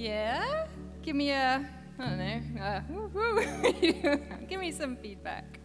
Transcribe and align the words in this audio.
Yeah? 0.00 0.66
Give 1.02 1.14
me 1.14 1.30
a, 1.30 1.62
I 1.98 2.02
don't 2.02 2.54
know, 2.54 2.82
woo 2.88 3.10
woo. 3.12 4.18
Give 4.48 4.58
me 4.58 4.72
some 4.72 4.96
feedback. 4.96 5.58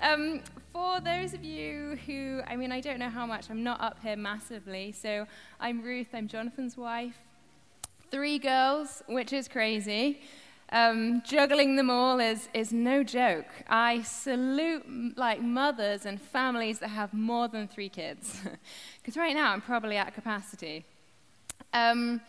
Um, 0.00 0.42
for 0.72 1.00
those 1.00 1.34
of 1.34 1.44
you 1.44 1.98
who, 2.06 2.42
I 2.46 2.54
mean, 2.54 2.70
I 2.70 2.80
don't 2.80 3.00
know 3.00 3.08
how 3.08 3.26
much, 3.26 3.50
I'm 3.50 3.64
not 3.64 3.80
up 3.80 3.98
here 4.00 4.14
massively. 4.14 4.92
So 4.92 5.26
I'm 5.58 5.82
Ruth, 5.82 6.06
I'm 6.14 6.28
Jonathan's 6.28 6.76
wife. 6.76 7.16
Three 8.08 8.38
girls, 8.38 9.02
which 9.08 9.32
is 9.32 9.48
crazy. 9.48 10.20
Um, 10.70 11.22
juggling 11.26 11.74
them 11.74 11.90
all 11.90 12.20
is, 12.20 12.48
is 12.54 12.72
no 12.72 13.02
joke. 13.02 13.48
I 13.68 14.02
salute 14.02 15.16
like 15.18 15.42
mothers 15.42 16.06
and 16.06 16.22
families 16.22 16.78
that 16.78 16.90
have 16.90 17.12
more 17.12 17.48
than 17.48 17.66
three 17.66 17.88
kids, 17.88 18.42
because 19.02 19.16
right 19.16 19.34
now 19.34 19.50
I'm 19.50 19.60
probably 19.60 19.96
at 19.96 20.14
capacity. 20.14 20.84
Um, 21.72 22.20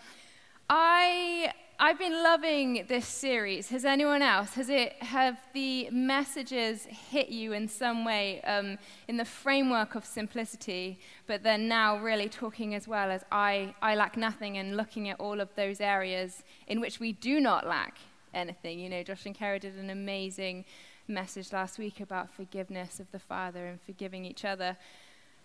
I 0.70 1.54
I've 1.80 2.00
been 2.00 2.24
loving 2.24 2.86
this 2.88 3.06
series. 3.08 3.70
Has 3.70 3.86
anyone 3.86 4.22
else? 4.22 4.56
Has 4.56 4.68
it 4.68 4.94
have 5.02 5.38
the 5.54 5.90
messages 5.92 6.86
hit 6.86 7.30
you 7.30 7.54
in 7.54 7.68
some 7.68 8.04
way 8.04 8.42
um, 8.42 8.80
in 9.08 9.18
the 9.18 9.26
framework 9.26 9.94
of 9.94 10.04
simplicity, 10.04 11.00
but 11.28 11.44
then 11.44 11.68
now 11.68 11.98
really 11.98 12.28
talking 12.28 12.74
as 12.74 12.88
well 12.88 13.12
as 13.12 13.24
I 13.32 13.76
I 13.82 13.96
lack 13.96 14.18
nothing 14.18 14.58
and 14.58 14.76
looking 14.76 15.08
at 15.08 15.20
all 15.20 15.40
of 15.40 15.54
those 15.56 15.80
areas 15.80 16.44
in 16.68 16.82
which 16.82 17.00
we 17.00 17.14
do 17.14 17.40
not 17.40 17.66
lack 17.66 17.98
anything. 18.34 18.80
You 18.80 18.90
know, 18.90 19.04
Josh 19.04 19.26
and 19.26 19.36
Kara 19.36 19.60
did 19.60 19.78
an 19.78 19.90
amazing 19.90 20.66
message 21.08 21.54
last 21.54 21.80
week 21.80 22.02
about 22.02 22.30
forgiveness 22.30 23.00
of 23.00 23.10
the 23.12 23.20
Father 23.20 23.68
and 23.68 23.80
forgiving 23.80 24.26
each 24.26 24.44
other. 24.44 24.76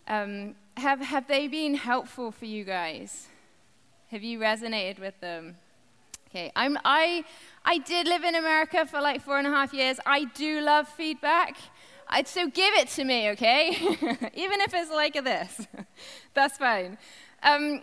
Um, 0.08 0.56
have 0.78 1.00
have 1.00 1.28
they 1.28 1.46
been 1.46 1.74
helpful 1.74 2.32
for 2.32 2.46
you 2.46 2.64
guys? 2.64 3.28
Have 4.12 4.22
you 4.22 4.38
resonated 4.38 4.98
with 4.98 5.18
them? 5.20 5.56
Okay, 6.28 6.52
I'm, 6.54 6.76
I, 6.84 7.24
I 7.64 7.78
did 7.78 8.06
live 8.06 8.24
in 8.24 8.34
America 8.34 8.84
for 8.84 9.00
like 9.00 9.22
four 9.22 9.38
and 9.38 9.46
a 9.46 9.50
half 9.50 9.72
years. 9.72 9.98
I 10.04 10.24
do 10.24 10.60
love 10.60 10.86
feedback. 10.86 11.56
I'd, 12.08 12.28
so 12.28 12.46
give 12.46 12.74
it 12.74 12.88
to 12.88 13.04
me, 13.04 13.30
okay? 13.30 13.70
Even 14.34 14.60
if 14.60 14.74
it's 14.74 14.90
like 14.90 15.14
this. 15.14 15.66
That's 16.34 16.58
fine. 16.58 16.98
Um, 17.42 17.80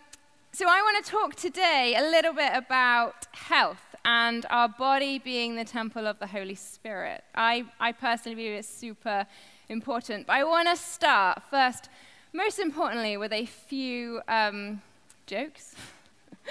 so 0.51 0.67
I 0.69 0.79
want 0.83 1.03
to 1.03 1.11
talk 1.11 1.33
today 1.33 1.95
a 1.97 2.03
little 2.03 2.33
bit 2.33 2.51
about 2.53 3.25
health 3.31 3.95
and 4.05 4.45
our 4.51 4.69
body 4.69 5.17
being 5.17 5.55
the 5.55 5.65
temple 5.65 6.05
of 6.05 6.19
the 6.19 6.27
Holy 6.27 6.53
Spirit. 6.53 7.23
I, 7.33 7.65
I 7.79 7.91
personally 7.91 8.35
believe 8.35 8.53
it's 8.53 8.69
super 8.69 9.25
important. 9.67 10.27
But 10.27 10.33
I 10.33 10.43
want 10.43 10.69
to 10.69 10.75
start 10.75 11.41
first, 11.49 11.89
most 12.33 12.59
importantly, 12.59 13.17
with 13.17 13.33
a 13.33 13.47
few 13.47 14.21
um, 14.27 14.83
jokes. 15.25 15.73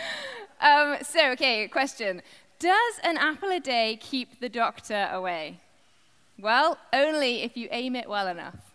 um, 0.61 0.97
so, 1.03 1.31
okay, 1.33 1.69
question. 1.69 2.23
Does 2.59 2.95
an 3.05 3.17
apple 3.17 3.51
a 3.51 3.61
day 3.61 3.99
keep 4.01 4.41
the 4.41 4.49
doctor 4.49 5.09
away? 5.13 5.61
Well, 6.39 6.79
only 6.93 7.43
if 7.43 7.57
you 7.57 7.69
aim 7.71 7.97
it 7.97 8.09
well 8.09 8.29
enough. 8.29 8.75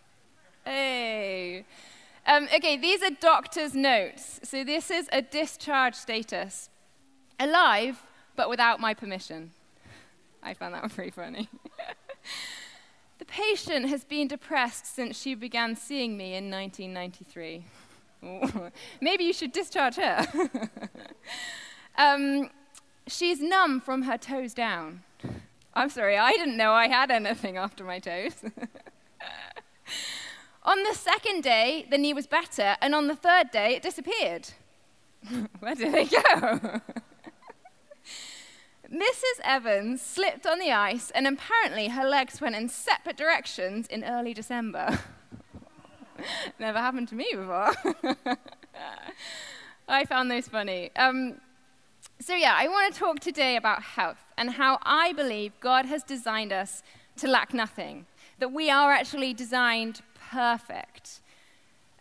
Hey. 0.64 1.64
Um, 2.26 2.48
okay, 2.54 2.76
these 2.76 3.02
are 3.02 3.10
doctor's 3.20 3.74
notes. 3.74 4.40
So 4.44 4.64
this 4.64 4.90
is 4.90 5.08
a 5.12 5.20
discharge 5.20 5.94
status. 5.94 6.70
Alive, 7.38 8.00
but 8.36 8.48
without 8.48 8.80
my 8.80 8.94
permission. 8.94 9.50
I 10.42 10.54
found 10.54 10.74
that 10.74 10.82
one 10.82 10.90
pretty 10.94 11.10
funny. 11.10 11.48
the 13.18 13.24
patient 13.24 13.88
has 13.88 14.04
been 14.04 14.28
depressed 14.28 14.86
since 14.86 15.20
she 15.20 15.34
began 15.34 15.76
seeing 15.76 16.16
me 16.16 16.34
in 16.34 16.50
1993. 16.50 17.64
Maybe 19.00 19.24
you 19.24 19.32
should 19.32 19.52
discharge 19.52 19.96
her. 19.96 20.26
um, 21.98 22.50
she's 23.06 23.40
numb 23.40 23.80
from 23.80 24.02
her 24.02 24.18
toes 24.18 24.54
down. 24.54 25.02
I'm 25.74 25.90
sorry, 25.90 26.16
I 26.16 26.32
didn't 26.32 26.56
know 26.56 26.72
I 26.72 26.88
had 26.88 27.10
anything 27.10 27.56
after 27.56 27.84
my 27.84 27.98
toes. 27.98 28.36
on 30.62 30.82
the 30.84 30.94
second 30.94 31.42
day, 31.42 31.86
the 31.90 31.98
knee 31.98 32.14
was 32.14 32.26
better, 32.26 32.76
and 32.80 32.94
on 32.94 33.08
the 33.08 33.16
third 33.16 33.50
day, 33.50 33.74
it 33.74 33.82
disappeared. 33.82 34.50
Where 35.58 35.74
did 35.74 35.94
it 35.94 36.10
go? 36.10 36.80
Mrs. 38.92 39.40
Evans 39.42 40.02
slipped 40.02 40.46
on 40.46 40.60
the 40.60 40.70
ice, 40.70 41.10
and 41.10 41.26
apparently 41.26 41.88
her 41.88 42.04
legs 42.04 42.40
went 42.40 42.54
in 42.54 42.68
separate 42.68 43.16
directions 43.16 43.88
in 43.88 44.04
early 44.04 44.34
December. 44.34 45.00
Never 46.58 46.78
happened 46.78 47.08
to 47.08 47.14
me 47.14 47.26
before. 47.34 47.72
I 49.88 50.04
found 50.04 50.30
those 50.30 50.48
funny. 50.48 50.90
Um, 50.96 51.40
so, 52.20 52.34
yeah, 52.34 52.54
I 52.56 52.68
want 52.68 52.92
to 52.92 52.98
talk 52.98 53.20
today 53.20 53.56
about 53.56 53.82
health 53.82 54.24
and 54.38 54.50
how 54.50 54.78
I 54.82 55.12
believe 55.12 55.52
God 55.60 55.86
has 55.86 56.02
designed 56.02 56.52
us 56.52 56.82
to 57.16 57.28
lack 57.28 57.52
nothing, 57.52 58.06
that 58.38 58.52
we 58.52 58.70
are 58.70 58.92
actually 58.92 59.34
designed 59.34 60.00
perfect. 60.30 61.20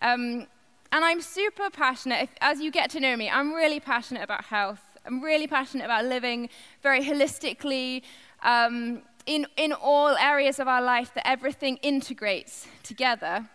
Um, 0.01 0.47
and 0.91 1.03
I'm 1.03 1.21
super 1.21 1.69
passionate. 1.69 2.23
If, 2.23 2.29
as 2.41 2.59
you 2.61 2.71
get 2.71 2.89
to 2.91 2.99
know 2.99 3.15
me, 3.17 3.29
I'm 3.29 3.53
really 3.53 3.79
passionate 3.79 4.23
about 4.23 4.45
health. 4.45 4.81
I'm 5.05 5.21
really 5.21 5.47
passionate 5.47 5.85
about 5.85 6.05
living 6.05 6.49
very 6.81 7.03
holistically 7.03 8.03
um, 8.43 9.01
in, 9.25 9.47
in 9.57 9.73
all 9.73 10.15
areas 10.17 10.59
of 10.59 10.67
our 10.67 10.81
life, 10.81 11.13
that 11.15 11.27
everything 11.27 11.77
integrates 11.77 12.67
together. 12.83 13.49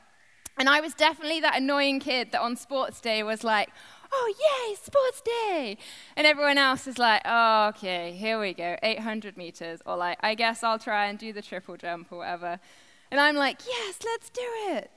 And 0.58 0.68
I 0.68 0.80
was 0.80 0.94
definitely 0.94 1.40
that 1.40 1.56
annoying 1.56 2.00
kid 2.00 2.32
that 2.32 2.40
on 2.40 2.56
sports 2.56 3.00
day 3.00 3.22
was 3.22 3.44
like, 3.44 3.70
oh, 4.12 4.34
yay, 4.40 4.74
sports 4.74 5.20
day. 5.20 5.78
And 6.16 6.26
everyone 6.26 6.58
else 6.58 6.86
is 6.86 6.98
like, 6.98 7.22
oh, 7.24 7.68
okay, 7.68 8.12
here 8.12 8.40
we 8.40 8.54
go, 8.54 8.76
800 8.82 9.36
meters. 9.36 9.80
Or 9.86 9.96
like, 9.96 10.18
I 10.20 10.34
guess 10.34 10.62
I'll 10.62 10.78
try 10.78 11.06
and 11.06 11.18
do 11.18 11.32
the 11.32 11.42
triple 11.42 11.76
jump 11.76 12.08
or 12.10 12.18
whatever. 12.18 12.58
And 13.10 13.20
I'm 13.20 13.36
like, 13.36 13.60
yes, 13.66 13.98
let's 14.04 14.30
do 14.30 14.42
it. 14.70 14.90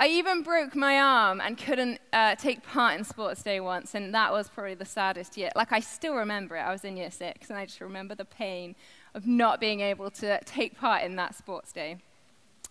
I 0.00 0.06
even 0.06 0.44
broke 0.44 0.76
my 0.76 1.00
arm 1.00 1.40
and 1.40 1.58
couldn't 1.58 2.00
uh, 2.12 2.36
take 2.36 2.62
part 2.62 2.96
in 2.96 3.04
sports 3.04 3.42
day 3.42 3.58
once, 3.58 3.96
and 3.96 4.14
that 4.14 4.30
was 4.32 4.48
probably 4.48 4.74
the 4.74 4.84
saddest 4.84 5.36
year. 5.36 5.50
Like, 5.56 5.72
I 5.72 5.80
still 5.80 6.14
remember 6.14 6.54
it. 6.56 6.60
I 6.60 6.70
was 6.70 6.84
in 6.84 6.96
year 6.96 7.10
six, 7.10 7.50
and 7.50 7.58
I 7.58 7.66
just 7.66 7.80
remember 7.80 8.14
the 8.14 8.24
pain 8.24 8.76
of 9.14 9.26
not 9.26 9.58
being 9.58 9.80
able 9.80 10.08
to 10.12 10.38
take 10.44 10.78
part 10.78 11.02
in 11.02 11.16
that 11.16 11.34
sports 11.34 11.72
day. 11.72 11.96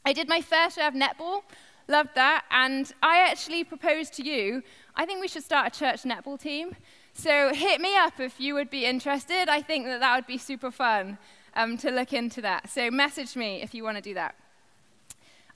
I 0.05 0.13
did 0.13 0.29
my 0.29 0.39
fair 0.39 0.69
share 0.69 0.87
of 0.87 0.93
netball. 0.93 1.41
Loved 1.87 2.15
that. 2.15 2.45
And 2.51 2.91
I 3.01 3.19
actually 3.19 3.63
proposed 3.63 4.13
to 4.15 4.23
you, 4.23 4.63
I 4.95 5.05
think 5.05 5.21
we 5.21 5.27
should 5.27 5.43
start 5.43 5.75
a 5.75 5.79
church 5.79 6.03
netball 6.03 6.39
team. 6.39 6.75
So 7.13 7.53
hit 7.53 7.81
me 7.81 7.95
up 7.95 8.19
if 8.19 8.39
you 8.39 8.53
would 8.53 8.69
be 8.69 8.85
interested. 8.85 9.49
I 9.49 9.61
think 9.61 9.85
that 9.85 9.99
that 10.01 10.15
would 10.15 10.27
be 10.27 10.37
super 10.37 10.69
fun 10.69 11.17
um, 11.55 11.77
to 11.77 11.89
look 11.91 12.13
into 12.13 12.41
that. 12.41 12.69
So 12.69 12.91
message 12.91 13.35
me 13.35 13.61
if 13.61 13.73
you 13.73 13.83
want 13.83 13.97
to 13.97 14.03
do 14.03 14.13
that. 14.13 14.35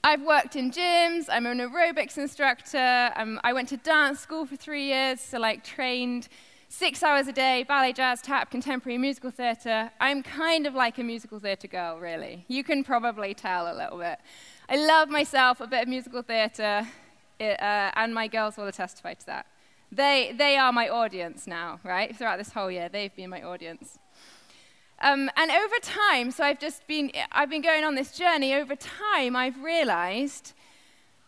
I've 0.03 0.24
worked 0.24 0.56
in 0.56 0.72
gyms. 0.72 1.25
I'm 1.30 1.46
an 1.46 1.59
aerobics 1.59 2.18
instructor. 2.18 3.12
Um, 3.16 3.40
I 3.44 3.53
went 3.53 3.70
to 3.70 3.78
dance 3.78 4.20
school 4.20 4.47
for 4.47 4.56
three 4.56 4.86
years, 4.86 5.22
so 5.22 5.38
like 5.38 5.64
trained 5.64 6.28
six 6.70 7.03
hours 7.03 7.28
a 7.28 7.31
day, 7.31 7.64
ballet, 7.68 7.94
jazz, 7.94 8.22
tap, 8.22 8.50
contemporary, 8.50 8.97
musical 8.97 9.30
theatre. 9.30 9.91
I'm 10.00 10.24
kind 10.24 10.66
of 10.66 10.74
like 10.74 10.97
a 10.97 11.03
musical 11.03 11.38
theatre 11.38 11.68
girl, 11.68 12.00
really. 12.00 12.46
You 12.47 12.64
can 12.64 12.84
probably 12.84 13.36
tell 13.36 13.72
a 13.72 13.75
little 13.75 14.00
bit. 14.00 14.18
I 14.72 14.78
love 14.78 15.09
myself 15.09 15.59
a 15.59 15.68
bit 15.68 15.82
of 15.82 15.90
musical 15.90 16.22
theatre, 16.22 16.88
uh, 17.42 17.44
and 17.44 18.14
my 18.14 18.30
girls 18.30 18.56
will 18.56 18.72
testify 18.72 19.16
to 19.16 19.26
that. 19.26 19.46
They, 19.92 20.34
they 20.34 20.56
are 20.56 20.72
my 20.72 20.88
audience 20.88 21.46
now, 21.46 21.82
right? 21.84 22.16
Throughout 22.16 22.38
this 22.38 22.54
whole 22.54 22.72
year, 22.72 22.88
they've 22.88 23.14
been 23.14 23.30
my 23.30 23.42
audience. 23.42 24.00
Um, 25.02 25.30
and 25.36 25.52
over 25.52 25.76
time, 25.82 26.32
so 26.32 26.46
I've 26.46 26.58
just 26.58 26.88
been, 26.88 27.12
I've 27.34 27.50
been 27.50 27.62
going 27.62 27.84
on 27.84 27.96
this 27.96 28.18
journey. 28.18 28.54
Over 28.54 28.78
time, 28.78 29.36
I've 29.36 29.62
realized, 29.62 30.54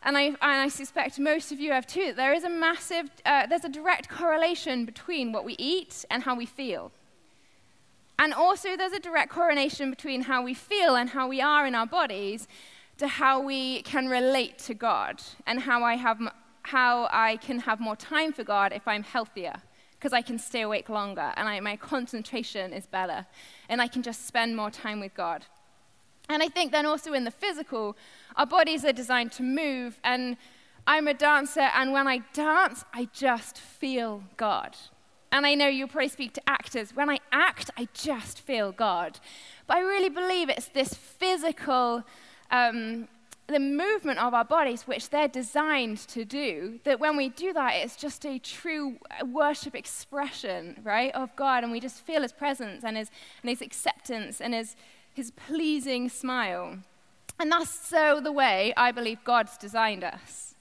and 0.03 0.17
I, 0.17 0.21
and 0.21 0.37
I 0.41 0.69
suspect 0.69 1.19
most 1.19 1.51
of 1.51 1.59
you 1.59 1.73
have 1.73 1.85
too, 1.85 2.05
that 2.05 2.15
there 2.15 2.33
is 2.33 2.45
a 2.45 2.49
massive, 2.49 3.09
uh, 3.25 3.45
there's 3.47 3.65
a 3.65 3.69
direct 3.69 4.07
correlation 4.07 4.85
between 4.85 5.33
what 5.33 5.43
we 5.43 5.57
eat 5.59 6.05
and 6.09 6.23
how 6.23 6.33
we 6.33 6.45
feel. 6.45 6.93
And 8.17 8.33
also, 8.33 8.77
there's 8.77 8.93
a 8.93 9.01
direct 9.01 9.33
correlation 9.33 9.89
between 9.89 10.21
how 10.21 10.41
we 10.41 10.53
feel 10.53 10.95
and 10.95 11.09
how 11.09 11.27
we 11.27 11.41
are 11.41 11.67
in 11.67 11.75
our 11.75 11.87
bodies 11.87 12.47
to 13.03 13.09
how 13.09 13.41
we 13.41 13.81
can 13.81 14.07
relate 14.07 14.57
to 14.57 14.73
God 14.73 15.21
and 15.45 15.59
how 15.59 15.83
I, 15.83 15.95
have, 15.95 16.21
how 16.61 17.09
I 17.11 17.35
can 17.35 17.59
have 17.59 17.81
more 17.81 17.97
time 17.97 18.31
for 18.31 18.45
God 18.45 18.71
if 18.71 18.87
I'm 18.87 19.03
healthier, 19.03 19.55
because 19.91 20.13
I 20.13 20.21
can 20.21 20.39
stay 20.39 20.61
awake 20.61 20.87
longer 20.87 21.33
and 21.35 21.49
I, 21.49 21.59
my 21.59 21.75
concentration 21.75 22.71
is 22.71 22.85
better, 22.85 23.25
and 23.67 23.81
I 23.81 23.87
can 23.89 24.03
just 24.03 24.25
spend 24.25 24.55
more 24.55 24.71
time 24.71 25.01
with 25.01 25.13
God. 25.15 25.45
And 26.29 26.41
I 26.41 26.47
think 26.47 26.71
then 26.71 26.85
also 26.85 27.11
in 27.11 27.25
the 27.25 27.31
physical, 27.31 27.97
our 28.37 28.45
bodies 28.45 28.85
are 28.85 28.93
designed 28.93 29.33
to 29.33 29.43
move, 29.43 29.99
and 30.05 30.37
I'm 30.87 31.09
a 31.09 31.13
dancer, 31.13 31.67
and 31.75 31.91
when 31.91 32.07
I 32.07 32.19
dance, 32.31 32.85
I 32.93 33.09
just 33.13 33.57
feel 33.57 34.23
God. 34.37 34.77
And 35.33 35.45
I 35.45 35.55
know 35.55 35.67
you'll 35.67 35.89
probably 35.89 36.07
speak 36.07 36.31
to 36.35 36.41
actors. 36.47 36.95
When 36.95 37.09
I 37.09 37.19
act, 37.33 37.69
I 37.75 37.89
just 37.93 38.39
feel 38.39 38.71
God. 38.71 39.19
But 39.67 39.77
I 39.77 39.81
really 39.81 40.09
believe 40.09 40.47
it's 40.47 40.67
this 40.67 40.93
physical 40.93 42.03
um, 42.53 43.07
the 43.47 43.59
movement 43.59 44.19
of 44.19 44.33
our 44.33 44.45
bodies, 44.45 44.83
which 44.83 45.09
they're 45.09 45.27
designed 45.27 45.97
to 46.07 46.23
do, 46.23 46.79
that 46.85 46.99
when 46.99 47.17
we 47.17 47.27
do 47.27 47.51
that, 47.51 47.73
it's 47.73 47.97
just 47.97 48.25
a 48.25 48.39
true 48.39 48.97
worship 49.25 49.75
expression, 49.75 50.79
right, 50.83 51.13
of 51.13 51.35
God, 51.35 51.63
and 51.63 51.71
we 51.71 51.79
just 51.79 52.01
feel 52.01 52.21
His 52.21 52.31
presence 52.31 52.83
and 52.83 52.95
His, 52.95 53.09
and 53.41 53.49
his 53.49 53.61
acceptance 53.61 54.39
and 54.39 54.53
His, 54.53 54.75
his 55.13 55.31
pleasing 55.31 56.07
smile. 56.07 56.77
And 57.39 57.51
that's 57.51 57.71
so 57.71 58.21
the 58.21 58.31
way 58.31 58.73
I 58.77 58.91
believe 58.91 59.17
God's 59.23 59.57
designed 59.57 60.03
us. 60.03 60.55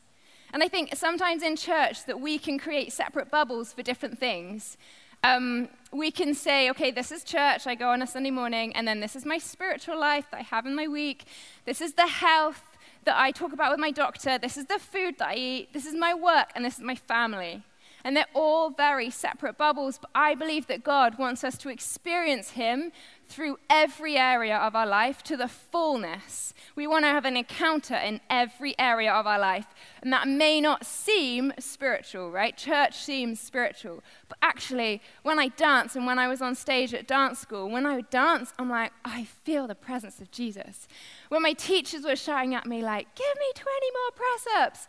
And 0.53 0.63
I 0.63 0.69
think 0.69 0.97
sometimes 0.97 1.43
in 1.43 1.57
church 1.57 2.07
that 2.07 2.21
we 2.21 2.39
can 2.39 2.59
create 2.59 2.93
separate 2.93 3.31
bubbles 3.31 3.73
for 3.73 3.83
different 3.83 4.19
things. 4.19 4.77
Um, 5.23 5.69
we 5.93 6.11
can 6.11 6.35
say, 6.35 6.71
okay, 6.71 6.91
this 6.91 7.13
is 7.13 7.23
church, 7.23 7.67
I 7.67 7.75
go 7.75 7.91
on 7.91 8.01
a 8.01 8.07
Sunday 8.07 8.31
morning, 8.31 8.75
and 8.75 8.89
then 8.89 9.01
this 9.01 9.15
is 9.15 9.27
my 9.27 9.39
spiritual 9.39 9.99
life 9.99 10.27
that 10.31 10.39
I 10.39 10.43
have 10.43 10.65
in 10.65 10.75
my 10.75 10.89
week. 10.89 11.25
This 11.67 11.81
is 11.81 11.93
the 11.95 12.07
health 12.07 12.63
that 13.05 13.19
I 13.19 13.31
talk 13.31 13.53
about 13.53 13.71
with 13.71 13.81
my 13.81 13.91
doctor. 13.91 14.39
This 14.39 14.57
is 14.57 14.67
the 14.67 14.79
food 14.79 15.19
that 15.19 15.29
I 15.29 15.35
eat. 15.35 15.73
This 15.73 15.85
is 15.85 15.95
my 15.95 16.15
work, 16.15 16.51
and 16.55 16.65
this 16.65 16.79
is 16.79 16.85
my 16.85 16.95
family. 16.95 17.63
And 18.05 18.17
they're 18.17 18.25
all 18.35 18.71
very 18.71 19.11
separate 19.11 19.59
bubbles, 19.59 19.99
but 19.99 20.11
I 20.15 20.35
believe 20.35 20.67
that 20.69 20.83
God 20.83 21.19
wants 21.19 21.45
us 21.45 21.59
to 21.59 21.69
experience 21.69 22.51
Him 22.51 22.91
through 23.33 23.59
every 23.71 24.17
area 24.17 24.57
of 24.57 24.77
our 24.77 24.87
life 24.87 25.23
to 25.23 25.37
the 25.37 25.49
fullness. 25.49 26.53
We 26.77 26.87
want 26.87 27.05
to 27.05 27.09
have 27.09 27.25
an 27.25 27.37
encounter 27.37 27.95
in 27.95 28.21
every 28.29 28.79
area 28.79 29.11
of 29.13 29.27
our 29.27 29.39
life. 29.39 29.67
And 30.03 30.13
that 30.13 30.29
may 30.29 30.61
not 30.61 30.85
seem 30.85 31.53
spiritual, 31.59 32.31
right? 32.31 32.57
Church 32.57 32.97
seems 33.03 33.41
spiritual. 33.41 34.03
But 34.29 34.39
actually, 34.43 35.01
when 35.23 35.39
I 35.39 35.49
dance 35.49 35.97
and 35.97 36.07
when 36.07 36.19
I 36.19 36.29
was 36.29 36.43
on 36.43 36.55
stage 36.55 36.93
at 36.93 37.07
dance 37.07 37.39
school, 37.39 37.71
when 37.71 37.87
I 37.87 37.97
would 37.97 38.11
dance, 38.11 38.53
I'm 38.59 38.69
like, 38.69 38.93
I 39.05 39.25
feel 39.25 39.67
the 39.67 39.75
presence 39.75 40.21
of 40.21 40.31
Jesus. 40.31 40.87
When 41.31 41.43
my 41.43 41.55
teachers 41.55 42.05
were 42.05 42.17
shouting 42.17 42.55
at 42.55 42.67
me, 42.67 42.83
like, 42.83 43.15
give 43.15 43.35
me 43.39 43.53
20 43.55 43.67
more 43.93 44.11
press 44.15 44.47
ups, 44.59 44.87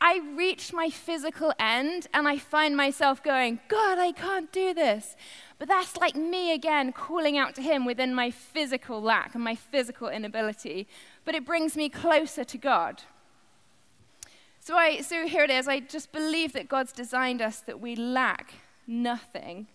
I 0.00 0.20
reach 0.36 0.72
my 0.72 0.90
physical 0.90 1.54
end 1.58 2.06
and 2.12 2.28
I 2.28 2.36
find 2.36 2.76
myself 2.76 3.22
going, 3.22 3.60
God, 3.68 3.98
I 3.98 4.12
can't 4.12 4.52
do 4.52 4.74
this. 4.74 5.16
But 5.58 5.68
that's 5.68 5.96
like 5.96 6.14
me 6.14 6.52
again 6.52 6.92
calling 6.92 7.38
out 7.38 7.54
to 7.54 7.62
Him 7.62 7.84
within 7.84 8.14
my 8.14 8.30
physical 8.30 9.00
lack 9.00 9.34
and 9.34 9.42
my 9.42 9.54
physical 9.54 10.08
inability. 10.08 10.86
But 11.24 11.34
it 11.34 11.46
brings 11.46 11.76
me 11.76 11.88
closer 11.88 12.44
to 12.44 12.58
God. 12.58 13.02
So, 14.60 14.76
I, 14.76 15.00
so 15.00 15.26
here 15.26 15.44
it 15.44 15.50
is. 15.50 15.68
I 15.68 15.80
just 15.80 16.12
believe 16.12 16.52
that 16.52 16.68
God's 16.68 16.92
designed 16.92 17.40
us 17.40 17.60
that 17.60 17.80
we 17.80 17.94
lack 17.96 18.54
nothing. 18.86 19.68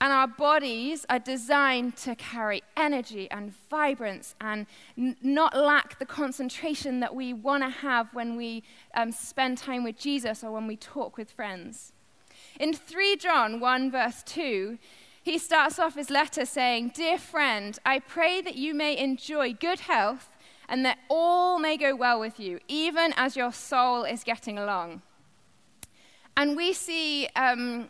And 0.00 0.12
our 0.12 0.26
bodies 0.26 1.06
are 1.08 1.18
designed 1.18 1.96
to 1.98 2.14
carry 2.14 2.62
energy 2.76 3.30
and 3.30 3.54
vibrance 3.70 4.34
and 4.40 4.66
n- 4.98 5.16
not 5.22 5.56
lack 5.56 5.98
the 5.98 6.04
concentration 6.04 7.00
that 7.00 7.14
we 7.14 7.32
want 7.32 7.62
to 7.62 7.70
have 7.70 8.12
when 8.12 8.36
we 8.36 8.62
um, 8.94 9.12
spend 9.12 9.56
time 9.56 9.82
with 9.82 9.98
Jesus 9.98 10.44
or 10.44 10.52
when 10.52 10.66
we 10.66 10.76
talk 10.76 11.16
with 11.16 11.30
friends. 11.30 11.92
In 12.60 12.72
3 12.72 13.16
John 13.16 13.58
1, 13.58 13.90
verse 13.90 14.22
2, 14.24 14.78
he 15.22 15.38
starts 15.38 15.78
off 15.78 15.96
his 15.96 16.10
letter 16.10 16.44
saying, 16.44 16.92
Dear 16.94 17.18
friend, 17.18 17.78
I 17.84 17.98
pray 17.98 18.40
that 18.42 18.56
you 18.56 18.74
may 18.74 18.96
enjoy 18.96 19.54
good 19.54 19.80
health 19.80 20.28
and 20.68 20.84
that 20.84 20.98
all 21.08 21.58
may 21.58 21.76
go 21.76 21.96
well 21.96 22.20
with 22.20 22.38
you, 22.38 22.60
even 22.68 23.12
as 23.16 23.36
your 23.36 23.52
soul 23.52 24.04
is 24.04 24.22
getting 24.22 24.58
along. 24.58 25.02
And 26.36 26.56
we 26.56 26.72
see, 26.72 27.26
um, 27.36 27.88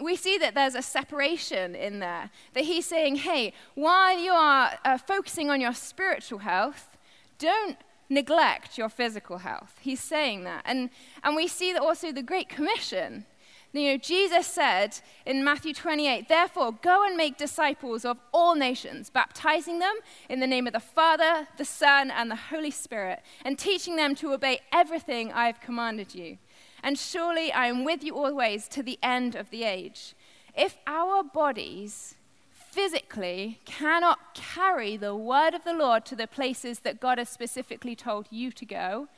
we 0.00 0.16
see 0.16 0.38
that 0.38 0.54
there's 0.54 0.74
a 0.74 0.82
separation 0.82 1.74
in 1.74 2.00
there. 2.00 2.30
That 2.54 2.64
he's 2.64 2.86
saying, 2.86 3.16
hey, 3.16 3.52
while 3.74 4.18
you 4.18 4.32
are 4.32 4.72
uh, 4.84 4.98
focusing 4.98 5.50
on 5.50 5.60
your 5.60 5.74
spiritual 5.74 6.40
health, 6.40 6.96
don't 7.38 7.76
neglect 8.08 8.76
your 8.76 8.88
physical 8.88 9.38
health. 9.38 9.76
He's 9.80 10.00
saying 10.00 10.44
that. 10.44 10.62
And, 10.64 10.90
and 11.22 11.36
we 11.36 11.46
see 11.46 11.72
that 11.72 11.82
also 11.82 12.10
the 12.10 12.22
Great 12.22 12.48
Commission 12.48 13.24
you 13.72 13.92
know, 13.92 13.96
Jesus 13.98 14.46
said 14.48 14.98
in 15.24 15.44
Matthew 15.44 15.72
28, 15.72 16.28
Therefore, 16.28 16.72
go 16.82 17.06
and 17.06 17.16
make 17.16 17.36
disciples 17.36 18.04
of 18.04 18.18
all 18.32 18.56
nations, 18.56 19.10
baptizing 19.10 19.78
them 19.78 19.94
in 20.28 20.40
the 20.40 20.46
name 20.46 20.66
of 20.66 20.72
the 20.72 20.80
Father, 20.80 21.46
the 21.56 21.64
Son, 21.64 22.10
and 22.10 22.30
the 22.30 22.36
Holy 22.36 22.72
Spirit, 22.72 23.20
and 23.44 23.58
teaching 23.58 23.94
them 23.94 24.16
to 24.16 24.32
obey 24.32 24.60
everything 24.72 25.32
I 25.32 25.46
have 25.46 25.60
commanded 25.60 26.14
you. 26.14 26.38
And 26.82 26.98
surely 26.98 27.52
I 27.52 27.66
am 27.66 27.84
with 27.84 28.02
you 28.02 28.16
always 28.16 28.66
to 28.68 28.82
the 28.82 28.98
end 29.02 29.36
of 29.36 29.50
the 29.50 29.62
age. 29.62 30.14
If 30.56 30.78
our 30.86 31.22
bodies 31.22 32.16
physically 32.50 33.60
cannot 33.64 34.34
carry 34.34 34.96
the 34.96 35.14
word 35.14 35.54
of 35.54 35.62
the 35.62 35.74
Lord 35.74 36.04
to 36.06 36.16
the 36.16 36.26
places 36.26 36.80
that 36.80 37.00
God 37.00 37.18
has 37.18 37.28
specifically 37.28 37.94
told 37.94 38.26
you 38.30 38.50
to 38.50 38.64
go, 38.64 39.08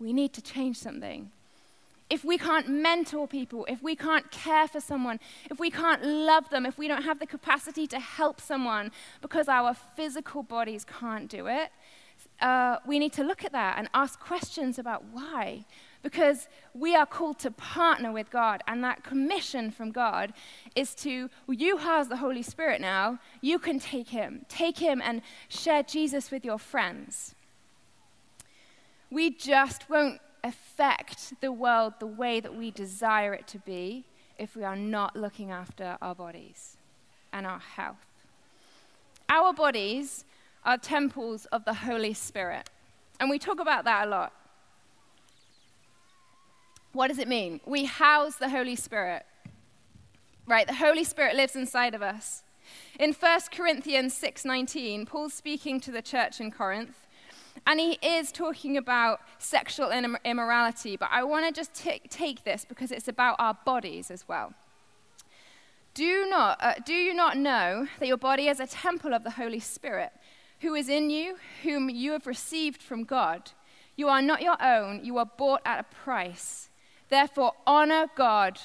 we 0.00 0.12
need 0.12 0.32
to 0.32 0.42
change 0.42 0.78
something 0.78 1.30
if 2.10 2.24
we 2.24 2.36
can't 2.36 2.68
mentor 2.68 3.28
people, 3.28 3.64
if 3.68 3.82
we 3.82 3.94
can't 3.94 4.30
care 4.32 4.66
for 4.66 4.80
someone, 4.80 5.20
if 5.48 5.60
we 5.60 5.70
can't 5.70 6.04
love 6.04 6.50
them, 6.50 6.66
if 6.66 6.76
we 6.76 6.88
don't 6.88 7.02
have 7.02 7.20
the 7.20 7.26
capacity 7.26 7.86
to 7.86 8.00
help 8.00 8.40
someone 8.40 8.90
because 9.22 9.48
our 9.48 9.72
physical 9.72 10.42
bodies 10.42 10.84
can't 10.84 11.28
do 11.30 11.46
it, 11.46 11.70
uh, 12.40 12.76
we 12.84 12.98
need 12.98 13.12
to 13.12 13.22
look 13.22 13.44
at 13.44 13.52
that 13.52 13.78
and 13.78 13.88
ask 13.94 14.18
questions 14.18 14.78
about 14.78 15.04
why. 15.12 15.64
Because 16.02 16.48
we 16.74 16.96
are 16.96 17.06
called 17.06 17.38
to 17.40 17.50
partner 17.50 18.10
with 18.10 18.30
God, 18.30 18.62
and 18.66 18.82
that 18.82 19.04
commission 19.04 19.70
from 19.70 19.92
God 19.92 20.32
is 20.74 20.94
to, 20.96 21.28
well, 21.46 21.56
you 21.56 21.76
have 21.76 22.08
the 22.08 22.16
Holy 22.16 22.42
Spirit 22.42 22.80
now, 22.80 23.18
you 23.42 23.58
can 23.58 23.78
take 23.78 24.08
him. 24.08 24.46
Take 24.48 24.78
him 24.78 25.02
and 25.04 25.20
share 25.48 25.82
Jesus 25.82 26.30
with 26.30 26.42
your 26.42 26.58
friends. 26.58 27.34
We 29.10 29.30
just 29.30 29.90
won't 29.90 30.20
affect 30.42 31.34
the 31.40 31.52
world 31.52 31.94
the 31.98 32.06
way 32.06 32.40
that 32.40 32.54
we 32.54 32.70
desire 32.70 33.34
it 33.34 33.46
to 33.48 33.58
be 33.58 34.04
if 34.38 34.56
we 34.56 34.64
are 34.64 34.76
not 34.76 35.16
looking 35.16 35.50
after 35.50 35.98
our 36.00 36.14
bodies 36.14 36.76
and 37.32 37.46
our 37.46 37.58
health. 37.58 38.06
Our 39.28 39.52
bodies 39.52 40.24
are 40.64 40.78
temples 40.78 41.46
of 41.46 41.64
the 41.64 41.74
Holy 41.74 42.14
Spirit, 42.14 42.70
and 43.18 43.30
we 43.30 43.38
talk 43.38 43.60
about 43.60 43.84
that 43.84 44.06
a 44.06 44.10
lot. 44.10 44.32
What 46.92 47.08
does 47.08 47.18
it 47.18 47.28
mean? 47.28 47.60
We 47.64 47.84
house 47.84 48.36
the 48.36 48.48
Holy 48.48 48.76
Spirit. 48.76 49.24
Right, 50.46 50.66
the 50.66 50.74
Holy 50.74 51.04
Spirit 51.04 51.36
lives 51.36 51.54
inside 51.54 51.94
of 51.94 52.02
us. 52.02 52.42
In 52.98 53.12
1 53.12 53.52
Corinthians 53.52 54.14
6:19, 54.14 55.06
Paul's 55.06 55.34
speaking 55.34 55.80
to 55.80 55.92
the 55.92 56.02
church 56.02 56.40
in 56.40 56.50
Corinth, 56.50 57.06
and 57.66 57.78
he 57.78 57.98
is 58.02 58.32
talking 58.32 58.76
about 58.76 59.20
sexual 59.38 59.90
immorality, 60.24 60.96
but 60.96 61.08
I 61.12 61.24
want 61.24 61.46
to 61.46 61.52
just 61.52 61.74
t- 61.74 62.02
take 62.08 62.44
this 62.44 62.64
because 62.64 62.90
it's 62.90 63.08
about 63.08 63.36
our 63.38 63.56
bodies 63.64 64.10
as 64.10 64.26
well. 64.26 64.54
Do, 65.94 66.26
not, 66.28 66.58
uh, 66.62 66.74
do 66.84 66.94
you 66.94 67.12
not 67.14 67.36
know 67.36 67.86
that 67.98 68.06
your 68.06 68.16
body 68.16 68.48
is 68.48 68.60
a 68.60 68.66
temple 68.66 69.12
of 69.12 69.24
the 69.24 69.30
Holy 69.30 69.60
Spirit, 69.60 70.12
who 70.60 70.74
is 70.74 70.88
in 70.88 71.10
you, 71.10 71.36
whom 71.62 71.90
you 71.90 72.12
have 72.12 72.26
received 72.26 72.80
from 72.80 73.04
God? 73.04 73.50
You 73.96 74.08
are 74.08 74.22
not 74.22 74.40
your 74.40 74.56
own, 74.62 75.04
you 75.04 75.18
are 75.18 75.26
bought 75.26 75.62
at 75.64 75.80
a 75.80 75.94
price. 75.94 76.70
Therefore, 77.08 77.52
honor 77.66 78.06
God 78.16 78.58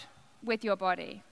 with 0.43 0.63
your 0.63 0.75
body. 0.75 1.23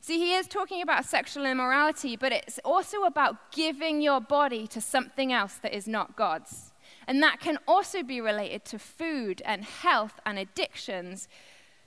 See, 0.00 0.18
he 0.18 0.34
is 0.34 0.46
talking 0.46 0.82
about 0.82 1.06
sexual 1.06 1.46
immorality, 1.46 2.14
but 2.16 2.30
it's 2.30 2.58
also 2.64 3.04
about 3.04 3.52
giving 3.52 4.02
your 4.02 4.20
body 4.20 4.66
to 4.66 4.80
something 4.80 5.32
else 5.32 5.54
that 5.62 5.72
is 5.72 5.88
not 5.88 6.14
God's. 6.14 6.73
And 7.06 7.22
that 7.22 7.40
can 7.40 7.58
also 7.66 8.02
be 8.02 8.20
related 8.20 8.64
to 8.66 8.78
food 8.78 9.42
and 9.44 9.64
health 9.64 10.20
and 10.24 10.38
addictions. 10.38 11.28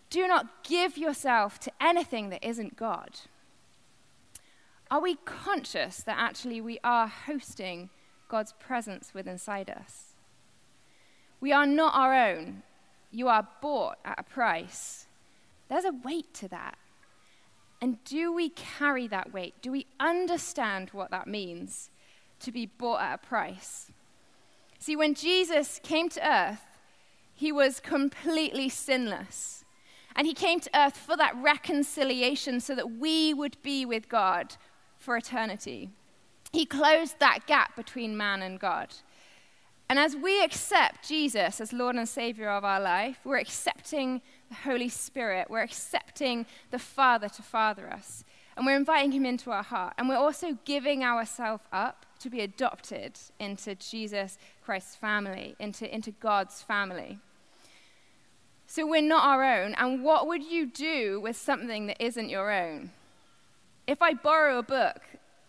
Do 0.10 0.28
not 0.28 0.64
give 0.64 0.98
yourself 0.98 1.60
to 1.62 1.72
anything 1.82 2.30
that 2.30 2.48
isn't 2.48 2.76
God. 2.76 3.20
Are 4.90 5.02
we 5.02 5.16
conscious 5.26 5.98
that 6.04 6.18
actually 6.18 6.62
we 6.62 6.80
are 6.84 7.08
hosting 7.08 7.90
God's 8.30 8.54
presence 8.54 9.14
within 9.14 9.34
inside 9.34 9.70
us? 9.70 10.14
We 11.40 11.52
are 11.52 11.66
not 11.66 11.94
our 11.94 12.14
own. 12.14 12.64
You 13.12 13.28
are 13.28 13.48
bought 13.62 13.98
at 14.06 14.20
a 14.20 14.24
price. 14.24 15.08
There's 15.70 15.86
a 15.86 15.92
weight 15.92 16.34
to 16.36 16.48
that. 16.50 16.78
And 17.82 18.04
do 18.06 18.34
we 18.34 18.50
carry 18.50 19.08
that 19.08 19.34
weight? 19.34 19.56
Do 19.62 19.72
we 19.72 19.86
understand 20.00 20.90
what 20.92 21.12
that 21.12 21.28
means 21.28 21.90
to 22.40 22.52
be 22.52 22.66
bought 22.66 23.02
at 23.02 23.16
a 23.16 23.28
price? 23.28 23.92
See, 24.80 24.96
when 24.96 25.14
Jesus 25.14 25.80
came 25.84 26.10
to 26.10 26.28
earth, 26.28 26.62
he 27.34 27.52
was 27.52 27.80
completely 27.80 28.70
sinless. 28.70 29.64
And 30.16 30.26
he 30.26 30.34
came 30.34 30.60
to 30.60 30.70
earth 30.76 30.98
for 30.98 31.16
that 31.18 31.36
reconciliation 31.36 32.60
so 32.60 32.74
that 32.74 32.92
we 32.98 33.34
would 33.34 33.62
be 33.62 33.86
with 33.86 34.10
God 34.10 34.56
for 34.98 35.16
eternity. 35.16 35.92
He 36.52 36.66
closed 36.66 37.20
that 37.20 37.46
gap 37.46 37.76
between 37.76 38.18
man 38.18 38.42
and 38.42 38.60
God. 38.60 38.96
And 39.90 40.00
as 40.00 40.16
we 40.16 40.44
accept 40.44 41.08
Jesus 41.08 41.62
as 41.62 41.72
Lord 41.72 41.96
and 41.96 42.10
Savior 42.10 42.50
of 42.50 42.66
our 42.66 42.82
life, 42.82 43.20
we're 43.24 43.38
accepting 43.38 44.22
the 44.50 44.56
Holy 44.56 44.90
Spirit. 44.90 45.50
We're 45.50 45.62
accepting 45.62 46.48
the 46.72 46.80
Father 46.80 47.30
to 47.30 47.44
father 47.44 47.88
us. 47.90 48.26
And 48.56 48.66
we're 48.66 48.76
inviting 48.76 49.12
Him 49.12 49.26
into 49.26 49.52
our 49.52 49.64
heart. 49.64 49.94
And 50.00 50.10
we're 50.10 50.16
also 50.16 50.58
giving 50.66 51.04
ourselves 51.04 51.64
up 51.72 52.07
to 52.20 52.30
be 52.30 52.42
adopted 52.42 53.20
into 53.40 53.76
Jesus 53.76 54.38
Christ's 54.64 54.96
family, 54.96 55.56
into, 55.60 55.94
into 55.94 56.12
God's 56.12 56.62
family. 56.62 57.20
So 58.68 58.86
we're 58.86 59.02
not 59.02 59.24
our 59.24 59.44
own. 59.44 59.76
And 59.76 60.04
what 60.04 60.28
would 60.28 60.44
you 60.44 60.66
do 60.66 61.22
with 61.22 61.38
something 61.38 61.88
that 61.88 62.04
isn't 62.04 62.30
your 62.30 62.52
own? 62.52 62.92
If 63.88 64.02
I 64.02 64.14
borrow 64.14 64.60
a 64.60 64.64
book, 64.64 65.02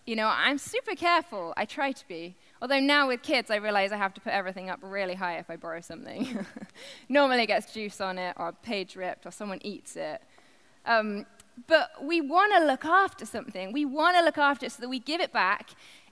you 0.07 0.17
know, 0.17 0.33
I'm 0.33 0.57
super 0.57 0.95
careful. 0.95 1.53
I 1.57 1.65
try 1.65 1.93
to 1.93 2.09
be. 2.09 2.37
Although 2.63 2.81
now 2.81 3.09
with 3.09 3.23
kids, 3.23 3.51
I 3.51 3.57
realize 3.57 3.93
I 3.93 3.97
have 3.97 4.15
to 4.15 4.21
put 4.21 4.33
everything 4.33 4.71
up 4.71 4.79
really 4.83 5.15
high 5.15 5.39
if 5.39 5.51
I 5.51 5.57
borrow 5.57 5.81
something. 5.81 6.47
Normally 7.09 7.43
it 7.43 7.49
gets 7.49 7.75
juice 7.75 8.01
on 8.01 8.19
it, 8.19 8.35
or 8.39 8.49
a 8.49 8.53
page 8.53 8.97
ripped, 8.97 9.27
or 9.27 9.31
someone 9.31 9.59
eats 9.63 9.97
it. 9.97 10.23
Um, 10.87 11.27
but 11.67 11.91
we 12.03 12.21
want 12.21 12.55
to 12.57 12.65
look 12.65 12.85
after 12.85 13.27
something. 13.27 13.73
We 13.73 13.85
want 13.85 14.17
to 14.17 14.25
look 14.25 14.39
after 14.39 14.67
it 14.67 14.73
so 14.73 14.81
that 14.81 14.89
we 14.89 14.99
give 14.99 15.21
it 15.21 15.33
back 15.33 15.71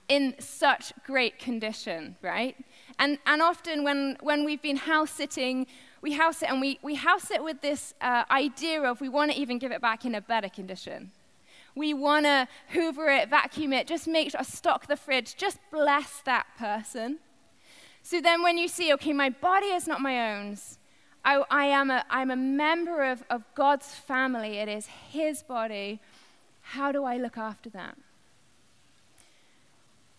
in 0.09 0.35
such 0.39 0.93
great 1.05 1.39
condition, 1.39 2.17
right? 2.23 2.57
And, 2.99 3.19
and 3.27 3.43
often 3.43 3.85
when, 3.85 4.17
when 4.21 4.45
we've 4.45 4.63
been 4.63 4.77
house 4.77 5.11
sitting, 5.11 5.67
we 6.01 6.13
house 6.13 6.43
it 6.43 6.51
and 6.51 6.61
we, 6.61 6.79
we 6.83 6.95
house 6.95 7.31
it 7.31 7.43
with 7.43 7.61
this 7.61 7.95
uh, 8.01 8.25
idea 8.31 8.83
of 8.83 9.01
we 9.01 9.09
want 9.09 9.33
to 9.33 9.39
even 9.39 9.59
give 9.59 9.73
it 9.73 9.81
back 9.81 10.05
in 10.05 10.15
a 10.15 10.21
better 10.21 10.49
condition. 10.49 11.11
We 11.75 11.93
want 11.93 12.25
to 12.27 12.49
hoover 12.69 13.09
it, 13.09 13.29
vacuum 13.29 13.73
it, 13.73 13.87
just 13.87 14.07
make 14.09 14.31
sure, 14.31 14.43
stock 14.45 14.87
the 14.87 14.97
fridge, 14.97 15.37
just 15.37 15.59
bless 15.71 16.21
that 16.25 16.47
person. 16.59 17.19
So 18.03 18.21
then 18.21 18.43
when 18.43 18.57
you 18.57 18.69
see, 18.69 18.93
okay, 18.95 19.13
my 19.13 19.31
body 19.31 19.67
is 19.67 19.87
not 19.87 20.01
my 20.01 20.37
own, 20.37 20.57
I, 21.25 21.43
I 21.51 21.65
am 21.67 21.91
a, 21.91 22.05
I'm 22.09 22.31
a 22.31 22.37
member 22.37 23.03
of, 23.03 23.25
of 23.29 23.43
God's 23.55 23.93
family, 23.93 24.59
it 24.59 24.69
is 24.69 24.87
His 24.87 25.43
body. 25.43 26.01
How 26.63 26.93
do 26.93 27.05
I 27.05 27.17
look 27.17 27.37
after 27.37 27.69
that? 27.71 27.99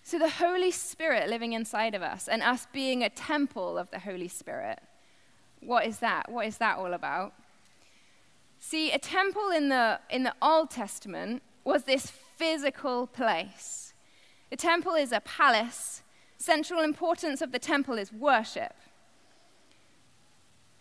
So, 0.07 0.17
the 0.17 0.29
Holy 0.29 0.71
Spirit 0.71 1.29
living 1.29 1.51
inside 1.51 1.93
of 1.93 2.01
us 2.01 2.29
and 2.29 2.41
us 2.41 2.65
being 2.71 3.03
a 3.03 3.09
temple 3.09 3.77
of 3.77 3.91
the 3.91 3.99
Holy 3.99 4.29
Spirit, 4.29 4.79
what 5.59 5.85
is 5.85 5.99
that? 5.99 6.31
What 6.31 6.47
is 6.47 6.59
that 6.59 6.77
all 6.77 6.93
about? 6.93 7.33
See, 8.57 8.89
a 8.93 8.99
temple 8.99 9.49
in 9.49 9.67
the, 9.67 9.99
in 10.09 10.23
the 10.23 10.33
Old 10.41 10.71
Testament 10.71 11.43
was 11.65 11.83
this 11.83 12.09
physical 12.09 13.05
place. 13.05 13.93
The 14.49 14.55
temple 14.55 14.93
is 14.93 15.11
a 15.11 15.19
palace. 15.19 16.03
Central 16.37 16.83
importance 16.83 17.41
of 17.41 17.51
the 17.51 17.59
temple 17.59 17.97
is 17.97 18.13
worship. 18.13 18.75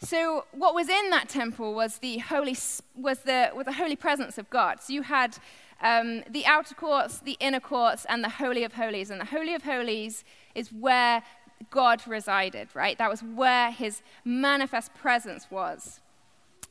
So, 0.00 0.44
what 0.52 0.72
was 0.72 0.88
in 0.88 1.10
that 1.10 1.28
temple 1.28 1.74
was 1.74 1.98
the 1.98 2.18
holy, 2.18 2.56
was 2.94 3.18
the, 3.24 3.50
was 3.56 3.64
the 3.64 3.72
holy 3.72 3.96
presence 3.96 4.38
of 4.38 4.48
God. 4.50 4.80
So, 4.82 4.92
you 4.92 5.02
had 5.02 5.36
um, 5.82 6.22
the 6.30 6.46
outer 6.46 6.74
courts, 6.74 7.18
the 7.18 7.36
inner 7.40 7.60
courts, 7.60 8.06
and 8.08 8.24
the 8.24 8.28
Holy 8.28 8.64
of 8.64 8.74
Holies. 8.74 9.10
And 9.10 9.20
the 9.20 9.26
Holy 9.26 9.54
of 9.54 9.62
Holies 9.62 10.24
is 10.54 10.72
where 10.72 11.22
God 11.70 12.06
resided, 12.06 12.68
right? 12.74 12.96
That 12.98 13.10
was 13.10 13.22
where 13.22 13.70
his 13.70 14.02
manifest 14.24 14.94
presence 14.94 15.50
was. 15.50 16.00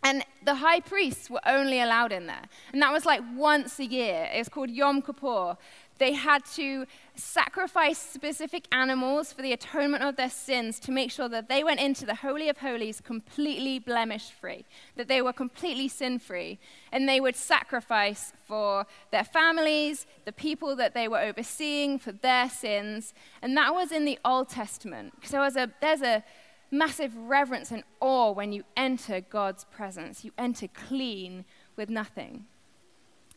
And 0.03 0.23
the 0.43 0.55
high 0.55 0.81
priests 0.81 1.31
were 1.31 1.41
only 1.47 1.81
allowed 1.81 2.11
in 2.11 2.27
there. 2.27 2.43
And 2.71 2.81
that 2.81 2.93
was 2.93 3.05
like 3.05 3.21
once 3.35 3.79
a 3.79 3.85
year. 3.85 4.29
It 4.31 4.37
was 4.37 4.49
called 4.49 4.69
Yom 4.69 5.01
Kippur. 5.01 5.57
They 5.97 6.13
had 6.13 6.43
to 6.55 6.85
sacrifice 7.15 7.97
specific 7.97 8.67
animals 8.73 9.31
for 9.31 9.41
the 9.41 9.53
atonement 9.53 10.03
of 10.03 10.17
their 10.17 10.29
sins 10.29 10.79
to 10.81 10.91
make 10.91 11.09
sure 11.09 11.29
that 11.29 11.47
they 11.47 11.63
went 11.63 11.79
into 11.79 12.05
the 12.05 12.15
Holy 12.15 12.49
of 12.49 12.57
Holies 12.57 12.99
completely 12.99 13.79
blemish 13.79 14.29
free, 14.29 14.65
that 14.97 15.07
they 15.07 15.21
were 15.21 15.31
completely 15.31 15.87
sin 15.87 16.19
free. 16.19 16.59
And 16.91 17.07
they 17.07 17.21
would 17.21 17.35
sacrifice 17.35 18.33
for 18.45 18.85
their 19.11 19.23
families, 19.23 20.05
the 20.25 20.33
people 20.33 20.75
that 20.75 20.93
they 20.93 21.07
were 21.07 21.19
overseeing, 21.19 21.97
for 21.97 22.11
their 22.11 22.49
sins. 22.49 23.13
And 23.41 23.55
that 23.55 23.73
was 23.73 23.91
in 23.91 24.03
the 24.03 24.19
Old 24.25 24.49
Testament. 24.49 25.13
So 25.23 25.37
there's 25.37 25.55
a, 25.55 25.71
there's 25.79 26.01
a 26.01 26.23
massive 26.71 27.15
reverence 27.15 27.71
and 27.71 27.83
awe 28.01 28.31
when 28.31 28.51
you 28.51 28.63
enter 28.75 29.21
God's 29.21 29.63
presence. 29.63 30.25
You 30.25 30.31
enter 30.37 30.67
clean 30.67 31.45
with 31.77 31.89
nothing. 31.89 32.45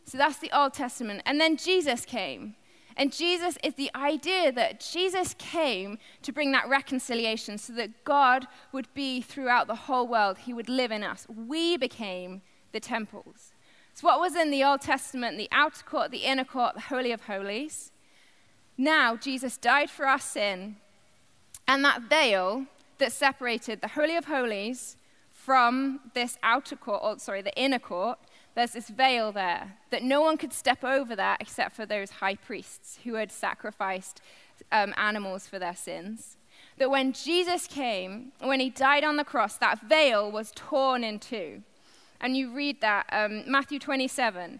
So 0.05 0.17
that's 0.17 0.37
the 0.37 0.51
Old 0.57 0.73
Testament. 0.73 1.21
And 1.25 1.39
then 1.39 1.57
Jesus 1.57 2.05
came. 2.05 2.55
And 2.97 3.13
Jesus 3.13 3.57
is 3.63 3.75
the 3.75 3.89
idea 3.95 4.51
that 4.51 4.81
Jesus 4.81 5.33
came 5.37 5.99
to 6.21 6.33
bring 6.33 6.51
that 6.51 6.67
reconciliation 6.67 7.57
so 7.57 7.71
that 7.73 8.03
God 8.03 8.45
would 8.73 8.93
be 8.93 9.21
throughout 9.21 9.67
the 9.67 9.75
whole 9.75 10.05
world. 10.05 10.39
He 10.39 10.53
would 10.53 10.67
live 10.67 10.91
in 10.91 11.03
us. 11.03 11.25
We 11.29 11.77
became 11.77 12.41
the 12.73 12.81
temples. 12.81 13.53
So, 13.93 14.07
what 14.07 14.19
was 14.19 14.35
in 14.35 14.51
the 14.51 14.63
Old 14.63 14.81
Testament, 14.81 15.37
the 15.37 15.47
outer 15.51 15.83
court, 15.83 16.11
the 16.11 16.25
inner 16.25 16.43
court, 16.43 16.75
the 16.75 16.81
Holy 16.81 17.11
of 17.11 17.21
Holies? 17.21 17.91
Now, 18.77 19.15
Jesus 19.15 19.57
died 19.57 19.89
for 19.89 20.05
our 20.05 20.19
sin, 20.19 20.77
and 21.67 21.83
that 21.83 22.03
veil 22.03 22.65
that 22.97 23.11
separated 23.11 23.81
the 23.81 23.89
Holy 23.89 24.15
of 24.15 24.25
Holies 24.25 24.97
from 25.29 25.99
this 26.13 26.37
outer 26.43 26.75
court, 26.75 27.01
or 27.03 27.19
sorry, 27.19 27.41
the 27.41 27.55
inner 27.57 27.79
court, 27.79 28.19
there's 28.59 28.71
this 28.71 28.89
veil 28.89 29.31
there 29.31 29.77
that 29.89 30.03
no 30.03 30.21
one 30.21 30.37
could 30.37 30.53
step 30.53 30.83
over 30.83 31.15
that 31.15 31.41
except 31.41 31.75
for 31.75 31.85
those 31.85 32.11
high 32.11 32.35
priests 32.35 32.99
who 33.03 33.13
had 33.13 33.31
sacrificed 33.31 34.21
um, 34.71 34.93
animals 34.97 35.47
for 35.47 35.59
their 35.59 35.75
sins. 35.75 36.37
That 36.77 36.91
when 36.91 37.13
Jesus 37.13 37.67
came, 37.67 38.33
when 38.39 38.59
he 38.59 38.69
died 38.69 39.03
on 39.03 39.15
the 39.15 39.23
cross, 39.23 39.55
that 39.57 39.81
veil 39.81 40.29
was 40.29 40.51
torn 40.55 41.03
in 41.03 41.19
two. 41.19 41.63
And 42.21 42.35
you 42.35 42.51
read 42.51 42.81
that, 42.81 43.05
um, 43.11 43.49
Matthew 43.49 43.79
27. 43.79 44.59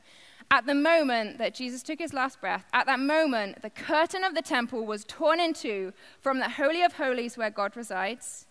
At 0.52 0.66
the 0.66 0.74
moment 0.74 1.38
that 1.38 1.54
Jesus 1.54 1.84
took 1.84 2.00
his 2.00 2.14
last 2.14 2.42
breath, 2.42 2.66
at 2.74 2.86
that 2.88 3.00
moment, 3.00 3.62
the 3.62 3.70
curtain 3.70 4.24
of 4.24 4.34
the 4.34 4.42
temple 4.42 4.86
was 4.86 5.04
torn 5.04 5.40
in 5.40 5.54
two 5.54 5.94
from 6.22 6.40
the 6.40 6.50
Holy 6.50 6.82
of 6.82 6.94
Holies 6.94 7.38
where 7.38 7.52
God 7.52 7.76
resides 7.76 8.48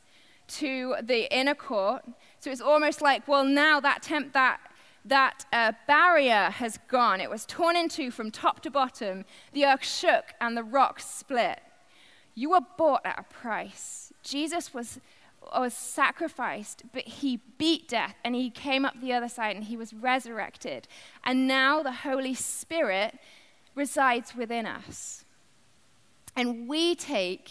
to 0.48 0.96
the 1.02 1.34
inner 1.34 1.54
court. 1.54 2.04
So 2.38 2.50
it's 2.50 2.60
almost 2.60 3.02
like, 3.02 3.26
well, 3.26 3.44
now 3.44 3.80
that, 3.80 4.02
temp- 4.02 4.32
that 4.34 4.60
that 5.08 5.44
uh, 5.52 5.72
barrier 5.86 6.50
has 6.50 6.78
gone. 6.88 7.20
It 7.20 7.30
was 7.30 7.44
torn 7.46 7.76
in 7.76 7.88
two 7.88 8.10
from 8.10 8.30
top 8.30 8.60
to 8.60 8.70
bottom. 8.70 9.24
The 9.52 9.64
earth 9.64 9.84
shook 9.84 10.34
and 10.40 10.56
the 10.56 10.62
rocks 10.62 11.04
split. 11.04 11.60
You 12.34 12.50
were 12.50 12.60
bought 12.76 13.04
at 13.04 13.18
a 13.18 13.22
price. 13.22 14.12
Jesus 14.22 14.72
was, 14.72 15.00
was 15.52 15.74
sacrificed, 15.74 16.84
but 16.92 17.04
he 17.04 17.40
beat 17.58 17.88
death 17.88 18.14
and 18.24 18.34
he 18.34 18.50
came 18.50 18.84
up 18.84 19.00
the 19.00 19.12
other 19.12 19.28
side 19.28 19.56
and 19.56 19.64
he 19.64 19.76
was 19.76 19.92
resurrected. 19.92 20.86
And 21.24 21.48
now 21.48 21.82
the 21.82 21.92
Holy 21.92 22.34
Spirit 22.34 23.18
resides 23.74 24.36
within 24.36 24.66
us. 24.66 25.24
And 26.36 26.68
we 26.68 26.94
take 26.94 27.50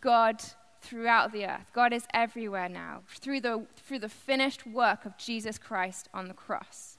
God 0.00 0.42
throughout 0.82 1.32
the 1.32 1.46
earth. 1.46 1.70
God 1.72 1.92
is 1.92 2.04
everywhere 2.12 2.68
now 2.68 3.02
through 3.08 3.40
the, 3.40 3.66
through 3.76 4.00
the 4.00 4.08
finished 4.08 4.66
work 4.66 5.06
of 5.06 5.16
Jesus 5.16 5.58
Christ 5.58 6.08
on 6.12 6.28
the 6.28 6.34
cross. 6.34 6.98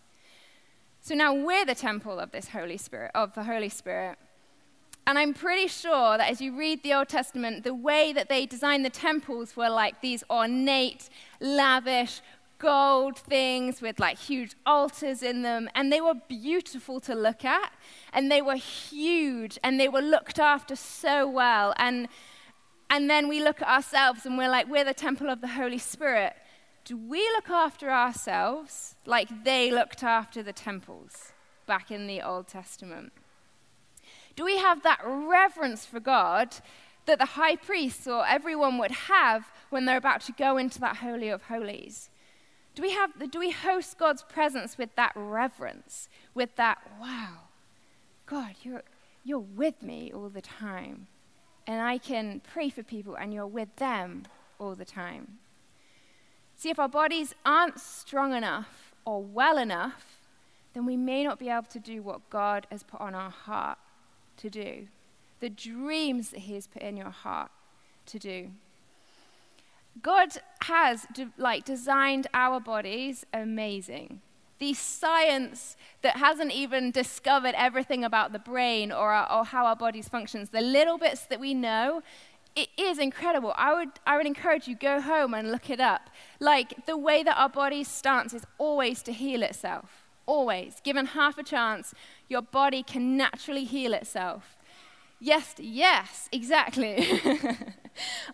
So 1.02 1.14
now 1.16 1.34
we're 1.34 1.66
the 1.66 1.76
temple 1.76 2.18
of 2.20 2.32
this 2.32 2.50
Holy 2.50 2.78
Spirit, 2.78 3.12
of 3.14 3.36
the 3.36 3.44
Holy 3.44 3.70
Spirit. 3.70 4.18
And 5.06 5.20
I'm 5.20 5.34
pretty 5.34 5.68
sure 5.68 6.18
that 6.18 6.32
as 6.32 6.40
you 6.40 6.56
read 6.58 6.82
the 6.82 6.94
Old 6.94 7.10
Testament, 7.10 7.66
the 7.66 7.74
way 7.74 8.14
that 8.14 8.30
they 8.30 8.46
designed 8.46 8.86
the 8.86 8.90
temples 8.90 9.58
were 9.58 9.70
like 9.70 10.00
these 10.00 10.24
ornate, 10.30 11.10
lavish, 11.42 12.22
gold 12.58 13.18
things 13.18 13.82
with 13.82 14.00
like 14.00 14.18
huge 14.18 14.54
altars 14.66 15.22
in 15.22 15.42
them. 15.42 15.70
And 15.76 15.92
they 15.92 16.00
were 16.00 16.14
beautiful 16.30 17.02
to 17.02 17.14
look 17.14 17.44
at. 17.44 17.74
And 18.14 18.32
they 18.32 18.42
were 18.42 18.56
huge. 18.56 19.60
And 19.62 19.78
they 19.78 19.90
were 19.90 20.02
looked 20.02 20.40
after 20.40 20.78
so 20.78 21.28
well. 21.28 21.74
And 21.78 22.08
and 22.90 23.10
then 23.10 23.28
we 23.28 23.44
look 23.44 23.62
at 23.62 23.68
ourselves 23.68 24.26
and 24.26 24.38
we're 24.38 24.50
like, 24.50 24.68
we're 24.70 24.84
the 24.84 24.94
temple 24.94 25.30
of 25.30 25.42
the 25.42 25.48
Holy 25.48 25.78
Spirit. 25.78 26.34
Do 26.86 26.98
we 26.98 27.20
look 27.36 27.50
after 27.50 27.90
ourselves 27.90 28.96
like 29.06 29.44
they 29.44 29.72
looked 29.72 30.04
after 30.04 30.44
the 30.44 30.54
temples 30.54 31.32
back 31.66 31.92
in 31.92 32.08
the 32.08 32.22
Old 32.22 32.48
Testament? 32.48 33.14
Do 34.36 34.44
we 34.44 34.58
have 34.58 34.84
that 34.84 35.00
reverence 35.04 35.86
for 35.86 36.00
God 36.00 36.56
that 37.06 37.20
the 37.20 37.26
high 37.26 37.56
priests 37.56 38.08
or 38.08 38.26
everyone 38.28 38.78
would 38.78 38.92
have 38.92 39.46
when 39.70 39.86
they're 39.86 39.98
about 39.98 40.22
to 40.22 40.32
go 40.32 40.58
into 40.58 40.80
that 40.80 40.98
Holy 40.98 41.30
of 41.30 41.44
Holies? 41.44 42.10
Do 42.76 42.82
we, 42.82 42.92
have, 42.92 43.32
do 43.32 43.40
we 43.40 43.52
host 43.52 44.00
God's 44.00 44.24
presence 44.24 44.78
with 44.78 44.96
that 44.96 45.12
reverence, 45.16 46.10
with 46.34 46.56
that, 46.56 46.80
wow, 47.00 47.42
God, 48.26 48.56
you're, 48.64 48.84
you're 49.24 49.40
with 49.40 49.84
me 49.84 50.12
all 50.14 50.30
the 50.30 50.42
time? 50.42 51.08
And 51.66 51.82
I 51.82 51.98
can 51.98 52.42
pray 52.42 52.70
for 52.70 52.84
people, 52.84 53.16
and 53.16 53.34
you're 53.34 53.48
with 53.48 53.76
them 53.78 54.24
all 54.60 54.76
the 54.76 54.86
time. 54.86 55.40
See, 56.56 56.70
if 56.70 56.80
our 56.80 56.90
bodies 56.90 57.36
aren't 57.46 57.80
strong 57.80 58.34
enough 58.34 58.94
or 59.06 59.22
well 59.22 59.58
enough, 59.58 60.20
then 60.74 60.86
we 60.86 60.98
may 60.98 61.24
not 61.24 61.40
be 61.40 61.50
able 61.50 61.64
to 61.64 61.80
do 61.80 62.02
what 62.02 62.30
God 62.30 62.68
has 62.72 62.84
put 62.84 63.02
on 63.02 63.16
our 63.16 63.30
heart 63.30 63.78
to 64.38 64.50
do, 64.50 64.88
the 65.40 65.50
dreams 65.50 66.30
that 66.30 66.42
He 66.42 66.56
has 66.56 66.68
put 66.68 66.82
in 66.82 66.98
your 66.98 67.10
heart 67.10 67.52
to 68.08 68.20
do. 68.20 68.52
God 70.02 70.30
has 70.64 71.06
de- 71.14 71.32
like 71.38 71.66
designed 71.66 72.28
our 72.34 72.60
bodies 72.60 73.26
amazing. 73.34 74.22
The 74.64 74.74
science 74.74 75.76
that 76.04 76.16
hasn't 76.16 76.54
even 76.54 76.90
discovered 76.90 77.54
everything 77.58 78.06
about 78.06 78.32
the 78.32 78.40
brain 78.40 78.94
or, 78.94 79.12
our, 79.12 79.30
or 79.30 79.44
how 79.44 79.66
our 79.66 79.76
bodies 79.76 80.08
functions, 80.08 80.52
the 80.52 80.62
little 80.62 80.98
bits 80.98 81.26
that 81.26 81.38
we 81.38 81.54
know, 81.54 82.02
it 82.56 82.70
is 82.78 82.98
incredible. 82.98 83.54
I 83.58 83.74
would, 83.74 83.90
I 84.08 84.16
would 84.16 84.26
encourage 84.26 84.66
you, 84.70 84.76
go 84.78 85.02
home 85.02 85.34
and 85.34 85.52
look 85.52 85.70
it 85.70 85.82
up. 85.82 86.10
Like, 86.40 86.86
the 86.86 86.96
way 86.96 87.24
that 87.24 87.38
our 87.38 87.50
body's 87.50 87.90
stance 87.90 88.34
is 88.34 88.46
always 88.58 89.02
to 89.04 89.12
heal 89.12 89.44
itself. 89.44 90.06
Always. 90.26 90.80
Given 90.82 91.08
half 91.08 91.38
a 91.38 91.44
chance, 91.44 91.94
your 92.30 92.42
body 92.42 92.84
can 92.84 93.18
naturally 93.18 93.66
heal 93.66 93.94
itself. 93.94 94.56
Yes, 95.20 95.56
yes, 95.58 96.30
exactly. 96.32 97.20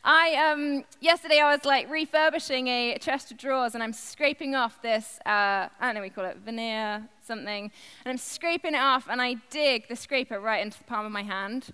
I 0.03 0.51
um, 0.51 0.83
yesterday 0.99 1.39
I 1.39 1.53
was 1.53 1.65
like 1.65 1.89
refurbishing 1.89 2.67
a 2.67 2.97
chest 2.99 3.31
of 3.31 3.37
drawers 3.37 3.73
and 3.75 3.83
I'm 3.83 3.93
scraping 3.93 4.55
off 4.55 4.81
this 4.81 5.19
uh, 5.25 5.69
I 5.69 5.69
don't 5.81 5.95
know 5.95 6.01
we 6.01 6.09
call 6.09 6.25
it 6.25 6.37
veneer 6.37 7.07
something 7.23 7.71
and 8.05 8.11
I'm 8.11 8.17
scraping 8.17 8.73
it 8.73 8.79
off 8.79 9.07
and 9.09 9.21
I 9.21 9.35
dig 9.49 9.87
the 9.87 9.95
scraper 9.95 10.39
right 10.39 10.61
into 10.61 10.77
the 10.77 10.85
palm 10.85 11.05
of 11.05 11.11
my 11.11 11.23
hand. 11.23 11.73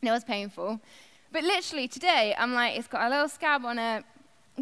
And 0.00 0.08
it 0.08 0.12
was 0.12 0.24
painful, 0.24 0.80
but 1.32 1.42
literally 1.42 1.88
today 1.88 2.34
I'm 2.38 2.54
like 2.54 2.78
it's 2.78 2.88
got 2.88 3.06
a 3.06 3.10
little 3.10 3.28
scab 3.28 3.64
on 3.64 3.78
it. 3.78 4.04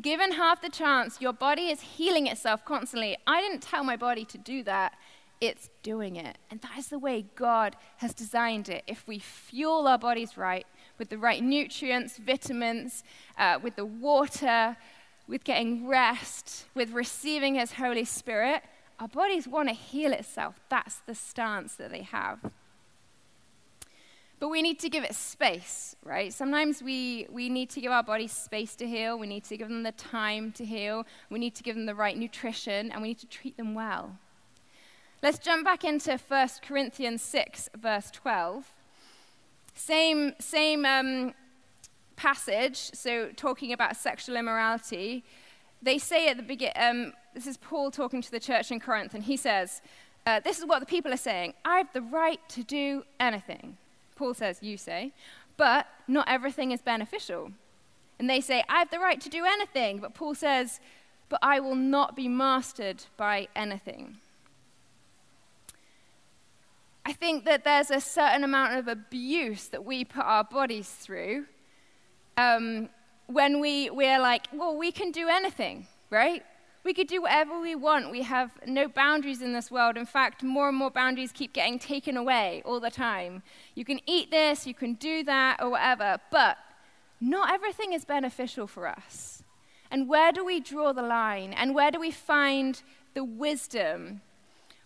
Given 0.01 0.33
half 0.33 0.61
the 0.61 0.69
chance, 0.69 1.23
your 1.23 1.33
body 1.33 1.69
is 1.69 1.81
healing 1.81 2.27
itself 2.27 2.67
constantly. 2.67 3.17
I 3.27 3.41
didn't 3.41 3.63
tell 3.63 3.83
my 3.83 3.97
body 3.97 4.27
to 4.27 4.37
do 4.37 4.63
that 4.65 4.93
it's 5.41 5.71
doing 5.83 6.17
it. 6.17 6.39
And 6.51 6.61
that 6.63 6.79
is 6.79 6.89
the 6.89 6.99
way 6.99 7.27
God 7.35 7.77
has 7.99 8.15
designed 8.15 8.69
it. 8.69 8.83
If 8.87 9.07
we 9.07 9.19
fuel 9.19 9.87
our 9.87 9.99
bodies 9.99 10.37
right, 10.37 10.67
with 10.99 11.09
the 11.09 11.19
right 11.19 11.43
nutrients, 11.43 12.17
vitamins, 12.17 13.05
uh, 13.39 13.59
with 13.63 13.77
the 13.77 13.87
water, 13.87 14.77
with 15.29 15.45
getting 15.45 15.87
rest, 15.87 16.67
with 16.75 16.93
receiving 16.93 17.57
His 17.57 17.73
Holy 17.73 18.05
Spirit, 18.05 18.63
our 18.99 19.09
bodies 19.09 19.47
want 19.47 19.69
to 19.69 19.75
heal 19.75 20.13
itself. 20.13 20.61
That's 20.69 21.01
the 21.01 21.15
stance 21.15 21.75
that 21.75 21.91
they 21.91 22.03
have. 22.03 22.39
But 24.39 24.49
we 24.49 24.61
need 24.61 24.79
to 24.81 24.91
give 24.91 25.03
it 25.03 25.15
space, 25.15 25.97
right? 26.05 26.33
Sometimes 26.33 26.83
we, 26.83 27.27
we 27.31 27.49
need 27.49 27.71
to 27.71 27.81
give 27.81 27.91
our 27.91 28.03
bodies 28.03 28.33
space 28.33 28.75
to 28.77 28.87
heal. 28.87 29.19
We 29.19 29.27
need 29.27 29.45
to 29.45 29.57
give 29.57 29.69
them 29.69 29.83
the 29.83 29.93
time 29.93 30.53
to 30.53 30.65
heal. 30.65 31.07
We 31.31 31.39
need 31.39 31.55
to 31.55 31.63
give 31.63 31.75
them 31.75 31.87
the 31.87 31.95
right 31.95 32.17
nutrition, 32.17 32.93
and 32.93 33.01
we 33.01 33.09
need 33.09 33.19
to 33.21 33.27
treat 33.27 33.57
them 33.57 33.75
well. 33.75 34.19
Let's 35.23 35.39
jump 35.39 35.65
back 35.65 35.85
into 35.85 36.19
1 36.19 36.49
Corinthians 36.63 37.23
6, 37.23 37.71
verse 37.77 38.11
12. 38.11 38.75
Same, 39.77 40.33
same 40.41 40.85
um, 40.85 41.35
passage, 42.17 42.77
so 42.77 43.29
talking 43.37 43.73
about 43.73 43.95
sexual 43.95 44.37
immorality. 44.37 45.23
They 45.83 45.99
say 45.99 46.29
at 46.29 46.39
the 46.39 46.43
beginning, 46.43 46.75
um, 46.77 47.13
this 47.35 47.47
is 47.47 47.59
Paul 47.59 47.91
talking 47.91 48.23
to 48.23 48.31
the 48.31 48.41
church 48.41 48.73
in 48.73 48.81
Corinth, 48.81 49.15
and 49.15 49.23
he 49.23 49.37
says, 49.37 49.83
uh, 50.27 50.41
This 50.41 50.59
is 50.59 50.65
what 50.65 50.81
the 50.81 50.87
people 50.87 51.13
are 51.13 51.19
saying 51.19 51.55
I 51.65 51.77
have 51.77 51.93
the 51.93 52.01
right 52.01 52.41
to 52.49 52.65
do 52.65 53.05
anything. 53.21 53.77
Paul 54.17 54.33
says, 54.33 54.59
You 54.63 54.79
say, 54.79 55.13
but 55.59 55.87
not 56.09 56.27
everything 56.29 56.73
is 56.73 56.81
beneficial. 56.81 57.53
And 58.19 58.31
they 58.31 58.41
say, 58.41 58.65
I 58.69 58.79
have 58.79 58.91
the 58.91 58.99
right 58.99 59.21
to 59.21 59.29
do 59.29 59.45
anything. 59.45 59.99
But 59.99 60.15
Paul 60.15 60.35
says, 60.35 60.81
But 61.29 61.41
I 61.43 61.61
will 61.61 61.77
not 61.77 62.17
be 62.17 62.29
mastered 62.29 63.05
by 63.19 63.49
anything. 63.55 64.17
I 67.09 67.13
think 67.13 67.45
that 67.45 67.63
there's 67.63 67.93
a 67.93 68.01
certain 68.01 68.43
amount 68.43 68.75
of 68.75 68.89
abuse 68.89 69.69
that 69.69 69.85
we 69.85 70.05
put 70.05 70.25
our 70.25 70.43
bodies 70.43 70.89
through 70.91 71.47
um, 72.37 72.89
when 73.29 73.61
we, 73.61 73.91
we're 73.91 74.19
like, 74.19 74.49
well, 74.53 74.77
we 74.77 74.91
can 74.91 75.13
do 75.13 75.29
anything, 75.29 75.87
right? 76.11 76.43
We 76.83 76.93
could 76.93 77.07
do 77.07 77.23
whatever 77.23 77.61
we 77.61 77.77
want. 77.77 78.11
We 78.11 78.23
have 78.23 78.51
no 78.67 78.89
boundaries 78.89 79.41
in 79.41 79.53
this 79.53 79.71
world. 79.71 79.97
In 79.97 80.05
fact, 80.05 80.43
more 80.43 80.69
and 80.69 80.77
more 80.77 80.91
boundaries 80.91 81.31
keep 81.31 81.53
getting 81.53 81.79
taken 81.79 82.17
away 82.17 82.61
all 82.65 82.81
the 82.81 82.91
time. 82.91 83.45
You 83.77 83.85
can 83.85 84.01
eat 84.07 84.33
this, 84.33 84.67
you 84.67 84.75
can 84.75 84.95
do 84.95 85.23
that, 85.23 85.63
or 85.63 85.71
whatever, 85.71 86.19
but 86.33 86.59
not 87.21 87.53
everything 87.53 87.93
is 87.93 88.05
beneficial 88.05 88.67
for 88.67 88.89
us. 88.89 89.45
And 89.93 90.09
where 90.09 90.33
do 90.33 90.45
we 90.45 90.59
draw 90.59 90.93
the 90.93 91.03
line? 91.03 91.53
And 91.53 91.73
where 91.73 91.93
do 91.93 92.01
we 92.01 92.11
find 92.11 92.83
the 93.15 93.23
wisdom? 93.23 94.23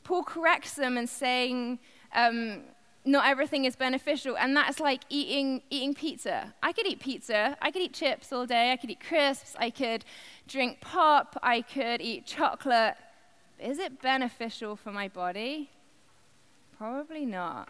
Paul 0.05 0.23
corrects 0.23 0.75
them 0.75 0.99
and 0.99 1.09
saying, 1.09 1.79
um, 2.15 2.63
not 3.05 3.27
everything 3.27 3.65
is 3.65 3.77
beneficial, 3.77 4.37
and 4.37 4.57
that's 4.57 4.79
like 4.79 5.03
eating, 5.09 5.63
eating 5.71 5.95
pizza. 5.95 6.55
I 6.63 6.73
could 6.73 6.87
eat 6.87 7.01
pizza, 7.01 7.57
I 7.63 7.71
could 7.71 7.83
eat 7.83 7.95
chips 7.95 8.33
all 8.33 8.47
day, 8.47 8.73
I 8.73 8.77
could 8.77 8.91
eat 8.91 9.01
crisps, 9.01 9.57
I 9.59 9.71
could 9.71 10.05
drink 10.47 10.81
pop, 10.81 11.39
I 11.43 11.63
could 11.63 12.01
eat 12.01 12.27
chocolate. 12.27 12.95
Is 13.59 13.79
it 13.79 14.01
beneficial 14.03 14.77
for 14.77 14.93
my 14.93 15.09
body? 15.09 15.71
Probably 16.77 17.25
not. 17.25 17.69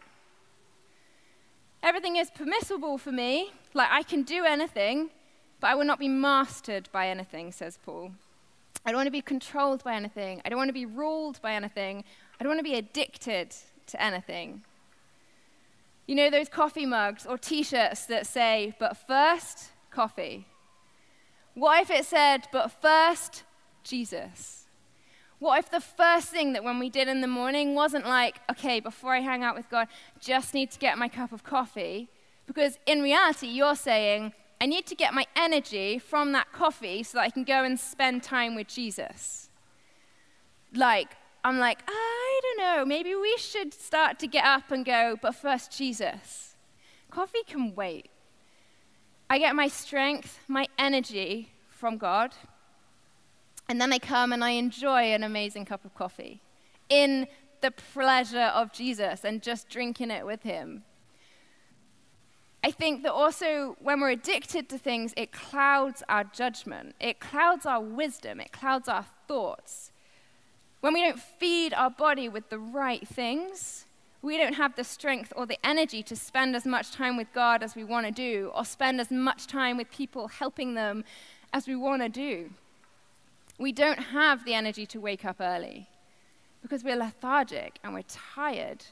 Everything 1.83 2.16
is 2.16 2.31
permissible 2.31 2.98
for 2.98 3.12
me, 3.12 3.53
like 3.72 3.88
I 3.90 4.03
can 4.03 4.22
do 4.22 4.44
anything, 4.44 5.11
but 5.61 5.68
I 5.68 5.74
will 5.74 5.85
not 5.85 5.98
be 5.98 6.09
mastered 6.09 6.88
by 6.92 7.09
anything, 7.09 7.53
says 7.53 7.79
Paul. 7.85 8.12
I 8.85 8.90
don't 8.90 8.98
want 8.98 9.07
to 9.07 9.12
be 9.12 9.22
controlled 9.22 9.85
by 9.85 9.94
anything. 9.94 10.40
I 10.44 10.48
don't 10.48 10.59
want 10.59 10.68
to 10.68 10.74
be 10.74 10.87
ruled 10.87 11.40
by 11.42 11.53
anything. 11.53 12.03
I 12.38 12.44
don't 12.44 12.50
want 12.50 12.61
to 12.61 12.70
be 12.70 12.76
addicted 12.76 13.55
to 13.90 14.03
anything. 14.03 14.62
You 16.07 16.14
know 16.16 16.31
those 16.31 16.48
coffee 16.48 16.87
mugs 16.87 17.26
or 17.26 17.38
t 17.38 17.62
shirts 17.62 18.07
that 18.07 18.26
say, 18.26 18.74
but 18.79 18.96
first, 18.96 19.70
coffee? 19.90 20.46
What 21.55 21.83
if 21.83 21.90
it 21.90 22.05
said, 22.05 22.48
but 22.53 22.70
first, 22.70 23.44
Jesus? 23.85 24.66
What 25.38 25.59
if 25.59 25.70
the 25.70 25.81
first 25.81 26.29
thing 26.29 26.53
that 26.53 26.64
when 26.64 26.79
we 26.79 26.90
did 26.90 27.09
in 27.09 27.22
the 27.22 27.26
morning 27.26 27.74
wasn't 27.74 28.07
like, 28.07 28.40
okay, 28.50 28.79
before 28.79 29.14
I 29.14 29.20
hang 29.20 29.42
out 29.42 29.57
with 29.57 29.70
God, 29.70 29.88
just 30.18 30.53
need 30.53 30.70
to 30.72 30.79
get 30.79 30.98
my 30.98 31.09
cup 31.09 31.33
of 31.33 31.42
coffee? 31.42 32.09
Because 32.46 32.79
in 32.87 33.00
reality, 33.03 33.46
you're 33.46 33.76
saying, 33.76 34.33
I 34.61 34.66
need 34.66 34.85
to 34.87 34.94
get 34.94 35.14
my 35.14 35.26
energy 35.35 35.98
from 35.98 36.33
that 36.33 36.53
coffee 36.53 37.03
so 37.03 37.18
that 37.18 37.24
I 37.24 37.31
can 37.31 37.44
go 37.44 37.64
and 37.64 37.81
spend 37.81 38.22
time 38.22 38.55
with 38.55 38.68
Jesus. 38.68 39.48
Like, 40.74 41.16
I'm 41.42 41.59
like, 41.59 41.83
I 41.88 42.40
don't 42.42 42.59
know, 42.59 42.85
maybe 42.85 43.14
we 43.14 43.37
should 43.38 43.72
start 43.72 44.18
to 44.18 44.26
get 44.26 44.44
up 44.44 44.70
and 44.70 44.85
go, 44.85 45.16
but 45.20 45.35
first, 45.35 45.76
Jesus. 45.76 46.57
Coffee 47.11 47.42
can 47.46 47.74
wait. 47.74 48.11
I 49.29 49.38
get 49.38 49.55
my 49.55 49.68
strength, 49.68 50.40
my 50.48 50.66
energy 50.79 51.50
from 51.68 51.96
God, 51.96 52.35
and 53.68 53.81
then 53.81 53.92
I 53.92 53.98
come 53.98 54.33
and 54.33 54.44
I 54.44 54.50
enjoy 54.50 55.12
an 55.12 55.22
amazing 55.22 55.64
cup 55.64 55.85
of 55.85 55.94
coffee 55.94 56.42
in 56.88 57.26
the 57.61 57.70
pleasure 57.70 58.50
of 58.55 58.72
Jesus 58.72 59.24
and 59.24 59.42
just 59.42 59.68
drinking 59.68 60.11
it 60.11 60.26
with 60.26 60.42
Him. 60.42 60.83
I 62.62 62.70
think 62.70 63.03
that 63.05 63.12
also 63.12 63.76
when 63.81 64.00
we're 64.00 64.11
addicted 64.11 64.68
to 64.68 64.79
things, 64.79 65.14
it 65.16 65.33
clouds 65.33 66.03
our 66.09 66.24
judgment, 66.24 66.94
it 67.00 67.20
clouds 67.20 67.64
our 67.64 67.81
wisdom, 67.81 68.40
it 68.40 68.53
clouds 68.53 68.88
our 68.88 69.07
thoughts. 69.26 69.92
When 70.80 70.94
we 70.94 71.02
don't 71.02 71.20
feed 71.20 71.74
our 71.74 71.90
body 71.90 72.28
with 72.28 72.48
the 72.48 72.58
right 72.58 73.06
things, 73.06 73.84
we 74.22 74.36
don't 74.36 74.54
have 74.54 74.76
the 74.76 74.84
strength 74.84 75.32
or 75.36 75.46
the 75.46 75.58
energy 75.64 76.02
to 76.04 76.16
spend 76.16 76.56
as 76.56 76.64
much 76.66 76.90
time 76.90 77.16
with 77.16 77.32
God 77.34 77.62
as 77.62 77.74
we 77.74 77.84
want 77.84 78.06
to 78.06 78.12
do, 78.12 78.50
or 78.54 78.64
spend 78.64 79.00
as 79.00 79.10
much 79.10 79.46
time 79.46 79.76
with 79.76 79.90
people 79.90 80.28
helping 80.28 80.74
them 80.74 81.04
as 81.52 81.66
we 81.66 81.76
want 81.76 82.02
to 82.02 82.08
do. 82.08 82.50
We 83.58 83.72
don't 83.72 83.98
have 83.98 84.44
the 84.44 84.54
energy 84.54 84.86
to 84.86 85.00
wake 85.00 85.24
up 85.24 85.36
early 85.40 85.88
because 86.62 86.82
we're 86.82 86.96
lethargic 86.96 87.78
and 87.84 87.92
we're 87.92 88.04
tired. 88.08 88.84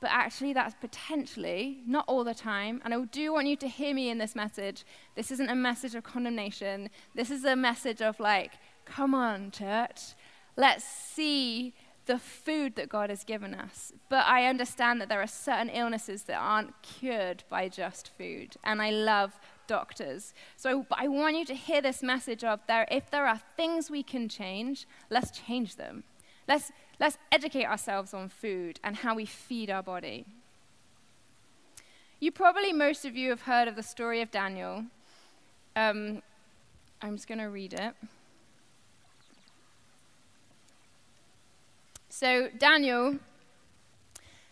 But 0.00 0.10
actually, 0.12 0.52
that's 0.52 0.74
potentially, 0.80 1.82
not 1.86 2.04
all 2.08 2.24
the 2.24 2.34
time, 2.34 2.80
and 2.84 2.94
I 2.94 3.04
do 3.04 3.34
want 3.34 3.48
you 3.48 3.56
to 3.56 3.68
hear 3.68 3.94
me 3.94 4.08
in 4.08 4.16
this 4.18 4.34
message. 4.34 4.84
This 5.14 5.30
isn't 5.30 5.50
a 5.50 5.54
message 5.54 5.94
of 5.94 6.04
condemnation. 6.04 6.88
This 7.14 7.30
is 7.30 7.44
a 7.44 7.54
message 7.54 8.00
of, 8.00 8.18
like, 8.18 8.52
come 8.86 9.14
on, 9.14 9.50
church. 9.50 10.14
Let's 10.60 10.84
see 10.84 11.72
the 12.04 12.18
food 12.18 12.76
that 12.76 12.90
God 12.90 13.08
has 13.08 13.24
given 13.24 13.54
us. 13.54 13.94
But 14.10 14.26
I 14.26 14.44
understand 14.44 15.00
that 15.00 15.08
there 15.08 15.22
are 15.22 15.26
certain 15.26 15.70
illnesses 15.70 16.24
that 16.24 16.36
aren't 16.36 16.74
cured 16.82 17.44
by 17.48 17.70
just 17.70 18.10
food. 18.18 18.56
And 18.62 18.82
I 18.82 18.90
love 18.90 19.40
doctors. 19.66 20.34
So 20.56 20.84
I 20.92 21.08
want 21.08 21.38
you 21.38 21.46
to 21.46 21.54
hear 21.54 21.80
this 21.80 22.02
message 22.02 22.44
of 22.44 22.60
there, 22.68 22.86
if 22.90 23.10
there 23.10 23.26
are 23.26 23.40
things 23.56 23.90
we 23.90 24.02
can 24.02 24.28
change, 24.28 24.86
let's 25.08 25.30
change 25.30 25.76
them. 25.76 26.04
Let's, 26.46 26.70
let's 26.98 27.16
educate 27.32 27.64
ourselves 27.64 28.12
on 28.12 28.28
food 28.28 28.80
and 28.84 28.96
how 28.96 29.14
we 29.14 29.24
feed 29.24 29.70
our 29.70 29.82
body. 29.82 30.26
You 32.18 32.32
probably, 32.32 32.74
most 32.74 33.06
of 33.06 33.16
you, 33.16 33.30
have 33.30 33.42
heard 33.42 33.66
of 33.66 33.76
the 33.76 33.82
story 33.82 34.20
of 34.20 34.30
Daniel. 34.30 34.84
Um, 35.74 36.20
I'm 37.00 37.16
just 37.16 37.28
going 37.28 37.38
to 37.38 37.48
read 37.48 37.72
it. 37.72 37.94
So, 42.20 42.50
Daniel, 42.58 43.16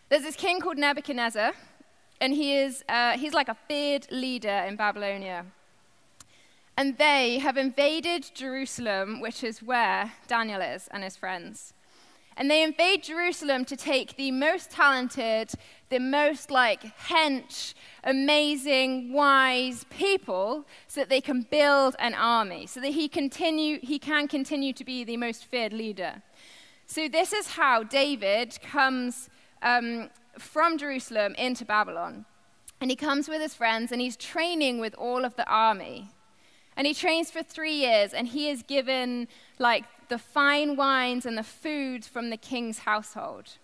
there's 0.09 0.23
this 0.23 0.35
king 0.35 0.59
called 0.59 0.79
Nebuchadnezzar, 0.79 1.51
and 2.19 2.33
he 2.33 2.55
is, 2.55 2.83
uh, 2.89 3.15
he's 3.15 3.35
like 3.35 3.47
a 3.47 3.55
feared 3.67 4.07
leader 4.09 4.65
in 4.67 4.75
Babylonia. 4.75 5.45
And 6.75 6.97
they 6.97 7.37
have 7.37 7.57
invaded 7.57 8.31
Jerusalem, 8.33 9.21
which 9.21 9.43
is 9.43 9.61
where 9.61 10.13
Daniel 10.25 10.61
is 10.61 10.87
and 10.89 11.03
his 11.03 11.15
friends. 11.15 11.75
And 12.35 12.49
they 12.49 12.63
invade 12.63 13.03
Jerusalem 13.03 13.65
to 13.65 13.75
take 13.75 14.15
the 14.15 14.31
most 14.31 14.71
talented, 14.71 15.51
the 15.89 15.99
most 15.99 16.49
like 16.49 16.97
hench, 16.97 17.75
amazing, 18.03 19.13
wise 19.13 19.85
people 19.91 20.65
so 20.87 21.01
that 21.01 21.09
they 21.09 21.21
can 21.21 21.43
build 21.43 21.95
an 21.99 22.15
army, 22.15 22.65
so 22.65 22.79
that 22.79 22.93
he, 22.93 23.07
continue, 23.07 23.77
he 23.83 23.99
can 23.99 24.27
continue 24.27 24.73
to 24.73 24.83
be 24.83 25.03
the 25.03 25.17
most 25.17 25.45
feared 25.45 25.73
leader. 25.73 26.23
So, 26.91 27.07
this 27.07 27.33
is 27.33 27.49
how 27.49 27.83
David 27.83 28.57
comes 28.63 29.29
um, 29.61 30.09
from 30.39 30.79
Jerusalem 30.79 31.35
into 31.35 31.63
Babylon. 31.63 32.25
And 32.81 32.89
he 32.89 32.95
comes 32.95 33.29
with 33.29 33.43
his 33.43 33.53
friends 33.53 33.91
and 33.91 34.01
he's 34.01 34.17
training 34.17 34.79
with 34.79 34.95
all 34.95 35.23
of 35.23 35.35
the 35.35 35.47
army. 35.47 36.09
And 36.75 36.87
he 36.87 36.95
trains 36.95 37.29
for 37.29 37.43
three 37.43 37.75
years 37.75 38.11
and 38.11 38.27
he 38.27 38.49
is 38.49 38.63
given 38.63 39.27
like 39.59 39.85
the 40.07 40.17
fine 40.17 40.75
wines 40.75 41.27
and 41.27 41.37
the 41.37 41.43
foods 41.43 42.07
from 42.07 42.31
the 42.31 42.37
king's 42.37 42.79
household. 42.79 43.59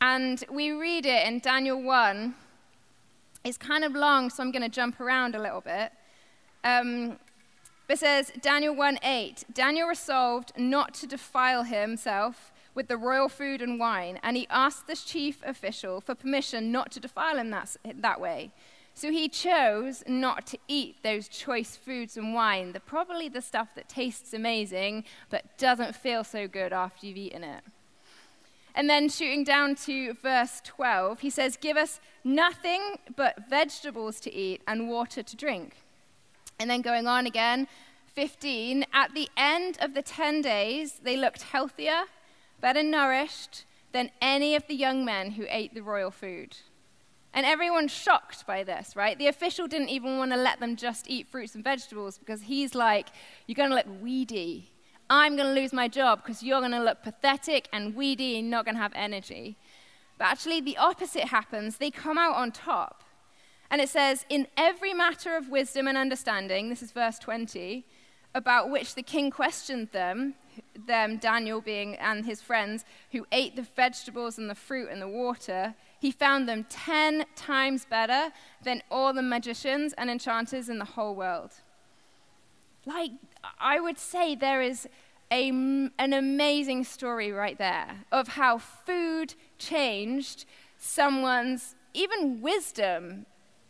And 0.00 0.42
we 0.50 0.70
read 0.70 1.04
it 1.04 1.26
in 1.26 1.40
Daniel 1.40 1.82
1. 1.82 2.34
It's 3.44 3.58
kind 3.58 3.84
of 3.84 3.92
long, 3.94 4.30
so 4.30 4.42
I'm 4.42 4.50
going 4.50 4.62
to 4.62 4.70
jump 4.70 4.98
around 4.98 5.34
a 5.34 5.42
little 5.42 5.60
bit. 5.60 5.92
Um, 6.64 7.18
it 7.88 7.98
says, 7.98 8.32
Daniel 8.40 8.74
1:8, 8.74 9.44
Daniel 9.52 9.88
resolved 9.88 10.52
not 10.56 10.94
to 10.94 11.06
defile 11.06 11.62
himself 11.62 12.52
with 12.74 12.88
the 12.88 12.96
royal 12.96 13.28
food 13.28 13.62
and 13.62 13.78
wine, 13.78 14.18
and 14.22 14.36
he 14.36 14.46
asked 14.50 14.86
the 14.86 14.96
chief 14.96 15.40
official 15.44 16.00
for 16.00 16.14
permission 16.14 16.72
not 16.72 16.90
to 16.92 17.00
defile 17.00 17.38
him 17.38 17.50
that, 17.50 17.76
that 17.84 18.20
way. 18.20 18.50
So 18.92 19.10
he 19.10 19.28
chose 19.28 20.02
not 20.06 20.46
to 20.46 20.58
eat 20.68 21.02
those 21.02 21.28
choice 21.28 21.76
foods 21.76 22.16
and 22.16 22.34
wine, 22.34 22.72
the, 22.72 22.80
probably 22.80 23.28
the 23.28 23.42
stuff 23.42 23.68
that 23.74 23.88
tastes 23.88 24.32
amazing 24.32 25.04
but 25.28 25.58
doesn't 25.58 25.94
feel 25.94 26.24
so 26.24 26.48
good 26.48 26.72
after 26.72 27.06
you've 27.06 27.16
eaten 27.18 27.44
it. 27.44 27.62
And 28.74 28.90
then 28.90 29.08
shooting 29.08 29.44
down 29.44 29.74
to 29.86 30.14
verse 30.14 30.60
12, 30.64 31.20
he 31.20 31.30
says, 31.30 31.56
Give 31.56 31.76
us 31.76 32.00
nothing 32.24 32.96
but 33.16 33.48
vegetables 33.48 34.20
to 34.20 34.34
eat 34.34 34.62
and 34.66 34.88
water 34.88 35.22
to 35.22 35.36
drink. 35.36 35.76
And 36.58 36.70
then 36.70 36.82
going 36.82 37.06
on 37.06 37.26
again, 37.26 37.68
15, 38.14 38.86
at 38.92 39.14
the 39.14 39.28
end 39.36 39.78
of 39.80 39.94
the 39.94 40.02
10 40.02 40.42
days, 40.42 41.00
they 41.02 41.16
looked 41.16 41.42
healthier, 41.42 42.04
better 42.60 42.82
nourished 42.82 43.64
than 43.92 44.10
any 44.20 44.54
of 44.54 44.66
the 44.66 44.74
young 44.74 45.04
men 45.04 45.32
who 45.32 45.44
ate 45.48 45.74
the 45.74 45.82
royal 45.82 46.10
food. 46.10 46.56
And 47.34 47.44
everyone's 47.44 47.92
shocked 47.92 48.46
by 48.46 48.64
this, 48.64 48.96
right? 48.96 49.18
The 49.18 49.26
official 49.26 49.66
didn't 49.66 49.90
even 49.90 50.16
want 50.16 50.32
to 50.32 50.38
let 50.38 50.60
them 50.60 50.76
just 50.76 51.08
eat 51.08 51.28
fruits 51.28 51.54
and 51.54 51.62
vegetables 51.62 52.16
because 52.16 52.42
he's 52.42 52.74
like, 52.74 53.08
You're 53.46 53.56
going 53.56 53.68
to 53.68 53.76
look 53.76 53.86
weedy 54.00 54.70
I'm 55.08 55.36
going 55.36 55.54
to 55.54 55.60
lose 55.60 55.72
my 55.72 55.86
job 55.88 56.22
because 56.22 56.42
you're 56.42 56.60
going 56.60 56.72
to 56.72 56.82
look 56.82 57.02
pathetic 57.02 57.68
and 57.72 57.94
weedy 57.94 58.38
and 58.38 58.50
not 58.50 58.64
going 58.64 58.74
to 58.74 58.82
have 58.82 58.92
energy. 58.94 59.56
But 60.18 60.26
actually, 60.26 60.60
the 60.60 60.76
opposite 60.78 61.24
happens. 61.24 61.76
They 61.76 61.90
come 61.90 62.18
out 62.18 62.34
on 62.34 62.50
top. 62.50 63.04
And 63.70 63.80
it 63.80 63.88
says, 63.88 64.24
In 64.28 64.46
every 64.56 64.94
matter 64.94 65.36
of 65.36 65.48
wisdom 65.48 65.88
and 65.88 65.98
understanding, 65.98 66.68
this 66.68 66.82
is 66.82 66.92
verse 66.92 67.18
20, 67.18 67.84
about 68.34 68.70
which 68.70 68.94
the 68.94 69.02
king 69.02 69.30
questioned 69.30 69.88
them, 69.92 70.34
them, 70.86 71.16
Daniel 71.16 71.60
being, 71.60 71.96
and 71.96 72.24
his 72.24 72.42
friends, 72.42 72.84
who 73.12 73.26
ate 73.32 73.56
the 73.56 73.66
vegetables 73.74 74.38
and 74.38 74.48
the 74.48 74.54
fruit 74.54 74.88
and 74.90 75.00
the 75.00 75.08
water, 75.08 75.74
he 75.98 76.10
found 76.10 76.48
them 76.48 76.66
ten 76.68 77.24
times 77.34 77.86
better 77.86 78.32
than 78.62 78.82
all 78.90 79.12
the 79.12 79.22
magicians 79.22 79.94
and 79.94 80.10
enchanters 80.10 80.68
in 80.68 80.78
the 80.78 80.84
whole 80.84 81.14
world. 81.14 81.52
Like, 82.84 83.10
I 83.58 83.80
would 83.80 83.98
say 83.98 84.34
there 84.34 84.62
is 84.62 84.86
a, 85.30 85.48
an 85.48 86.12
amazing 86.12 86.84
story 86.84 87.32
right 87.32 87.58
there 87.58 88.04
of 88.12 88.28
how 88.28 88.58
food 88.58 89.34
changed 89.58 90.44
someone's 90.78 91.74
even 91.94 92.40
wisdom, 92.40 93.26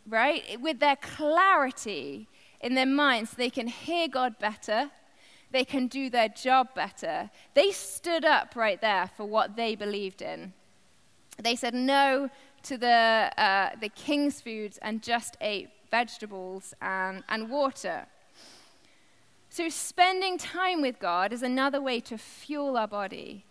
right? 0.07 0.59
With 0.61 0.79
their 0.79 0.95
clarity 0.95 2.27
in 2.61 2.75
their 2.75 2.85
minds, 2.85 3.31
they 3.31 3.49
can 3.49 3.67
hear 3.67 4.07
God 4.07 4.39
better, 4.39 4.89
they 5.51 5.63
can 5.63 5.87
do 5.87 6.09
their 6.09 6.29
job 6.29 6.73
better. 6.75 7.29
They 7.53 7.71
stood 7.71 8.25
up 8.25 8.55
right 8.55 8.81
there 8.81 9.09
for 9.15 9.25
what 9.25 9.55
they 9.55 9.75
believed 9.75 10.21
in. 10.21 10.53
They 11.41 11.55
said 11.55 11.73
no 11.73 12.29
to 12.63 12.77
the, 12.77 13.31
uh, 13.37 13.69
the 13.79 13.89
king's 13.89 14.41
foods 14.41 14.77
and 14.81 15.01
just 15.01 15.37
ate 15.39 15.69
vegetables 15.89 16.73
and, 16.81 17.23
and 17.29 17.49
water. 17.49 18.07
So, 19.49 19.69
spending 19.69 20.37
time 20.37 20.81
with 20.81 20.99
God 20.99 21.31
is 21.31 21.41
another 21.41 21.81
way 21.81 21.99
to 22.01 22.17
fuel 22.17 22.77
our 22.77 22.87
body. 22.87 23.45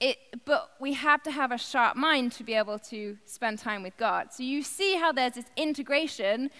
It, 0.00 0.16
but 0.46 0.70
we 0.80 0.94
have 0.94 1.22
to 1.24 1.30
have 1.30 1.52
a 1.52 1.58
sharp 1.58 1.94
mind 1.94 2.32
to 2.32 2.44
be 2.44 2.54
able 2.54 2.78
to 2.78 3.18
spend 3.26 3.58
time 3.58 3.82
with 3.82 3.96
God. 3.98 4.32
So, 4.32 4.42
you 4.42 4.62
see 4.62 4.96
how 4.96 5.12
there's 5.12 5.34
this 5.34 5.50
integration 5.56 6.50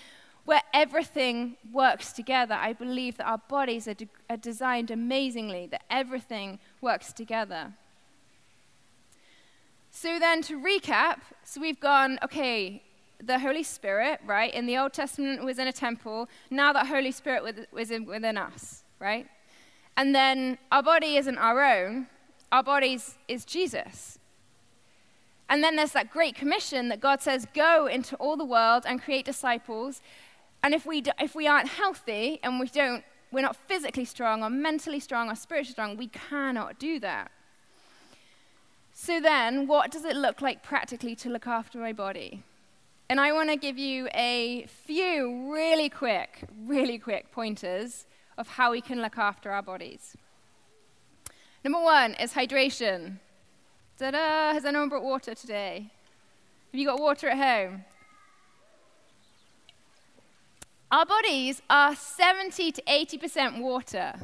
where 0.44 0.62
everything 0.74 1.56
works 1.72 2.12
together. 2.12 2.54
I 2.54 2.74
believe 2.74 3.16
that 3.16 3.26
our 3.26 3.40
bodies 3.48 3.88
are, 3.88 3.94
de- 3.94 4.08
are 4.28 4.36
designed 4.36 4.90
amazingly, 4.90 5.66
that 5.68 5.84
everything 5.90 6.58
works 6.80 7.12
together. 7.12 7.72
So, 9.90 10.18
then 10.18 10.42
to 10.42 10.60
recap, 10.60 11.20
so 11.42 11.60
we've 11.62 11.80
gone, 11.80 12.18
okay, 12.22 12.82
the 13.22 13.38
Holy 13.38 13.62
Spirit, 13.62 14.20
right? 14.26 14.52
In 14.52 14.66
the 14.66 14.76
Old 14.78 14.92
Testament 14.92 15.44
was 15.44 15.58
in 15.58 15.66
a 15.66 15.72
temple. 15.72 16.28
Now 16.50 16.72
that 16.72 16.86
Holy 16.86 17.12
Spirit 17.12 17.42
was 17.72 17.90
within 17.90 18.36
us, 18.36 18.82
right? 18.98 19.26
And 19.96 20.14
then 20.14 20.58
our 20.72 20.82
body 20.82 21.16
isn't 21.16 21.38
our 21.38 21.62
own. 21.62 22.06
Our 22.52 22.62
bodies 22.62 23.16
is 23.28 23.44
Jesus. 23.44 24.18
And 25.48 25.64
then 25.64 25.76
there's 25.76 25.92
that 25.92 26.10
great 26.10 26.34
commission 26.34 26.88
that 26.88 27.00
God 27.00 27.20
says, 27.20 27.46
go 27.54 27.86
into 27.86 28.16
all 28.16 28.36
the 28.36 28.44
world 28.44 28.84
and 28.86 29.02
create 29.02 29.24
disciples. 29.24 30.00
And 30.62 30.74
if 30.74 30.86
we, 30.86 31.00
do, 31.00 31.10
if 31.20 31.34
we 31.34 31.46
aren't 31.46 31.68
healthy 31.68 32.38
and 32.42 32.60
we 32.60 32.68
don't, 32.68 33.04
we're 33.32 33.42
not 33.42 33.56
physically 33.56 34.04
strong 34.04 34.42
or 34.42 34.50
mentally 34.50 35.00
strong 35.00 35.28
or 35.30 35.34
spiritually 35.34 35.72
strong, 35.72 35.96
we 35.96 36.08
cannot 36.08 36.78
do 36.78 37.00
that. 37.00 37.30
So 38.92 39.20
then, 39.20 39.66
what 39.66 39.90
does 39.90 40.04
it 40.04 40.14
look 40.14 40.42
like 40.42 40.62
practically 40.62 41.16
to 41.16 41.30
look 41.30 41.46
after 41.46 41.78
my 41.78 41.92
body? 41.92 42.42
And 43.08 43.18
I 43.18 43.32
want 43.32 43.50
to 43.50 43.56
give 43.56 43.78
you 43.78 44.08
a 44.14 44.66
few 44.66 45.52
really 45.52 45.88
quick, 45.88 46.44
really 46.64 46.98
quick 46.98 47.32
pointers 47.32 48.06
of 48.36 48.46
how 48.46 48.70
we 48.70 48.80
can 48.80 49.02
look 49.02 49.18
after 49.18 49.50
our 49.50 49.62
bodies. 49.62 50.16
Number 51.62 51.80
one 51.80 52.14
is 52.14 52.32
hydration. 52.32 53.18
Da! 53.98 54.10
Has 54.54 54.64
anyone 54.64 54.88
brought 54.88 55.02
water 55.02 55.34
today? 55.34 55.90
Have 56.72 56.78
you 56.78 56.86
got 56.86 56.98
water 56.98 57.28
at 57.28 57.36
home? 57.36 57.84
Our 60.90 61.04
bodies 61.04 61.60
are 61.68 61.94
70 61.94 62.72
to 62.72 62.82
80% 62.82 63.60
water. 63.60 64.14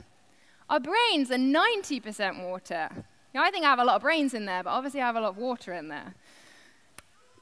Our 0.70 0.80
brains 0.80 1.30
are 1.30 1.36
90% 1.36 2.48
water. 2.48 2.88
Now, 3.34 3.44
I 3.44 3.50
think 3.50 3.66
I 3.66 3.68
have 3.68 3.78
a 3.78 3.84
lot 3.84 3.96
of 3.96 4.02
brains 4.02 4.32
in 4.32 4.46
there, 4.46 4.62
but 4.64 4.70
obviously 4.70 5.02
I 5.02 5.06
have 5.06 5.16
a 5.16 5.20
lot 5.20 5.28
of 5.28 5.36
water 5.36 5.74
in 5.74 5.88
there. 5.88 6.14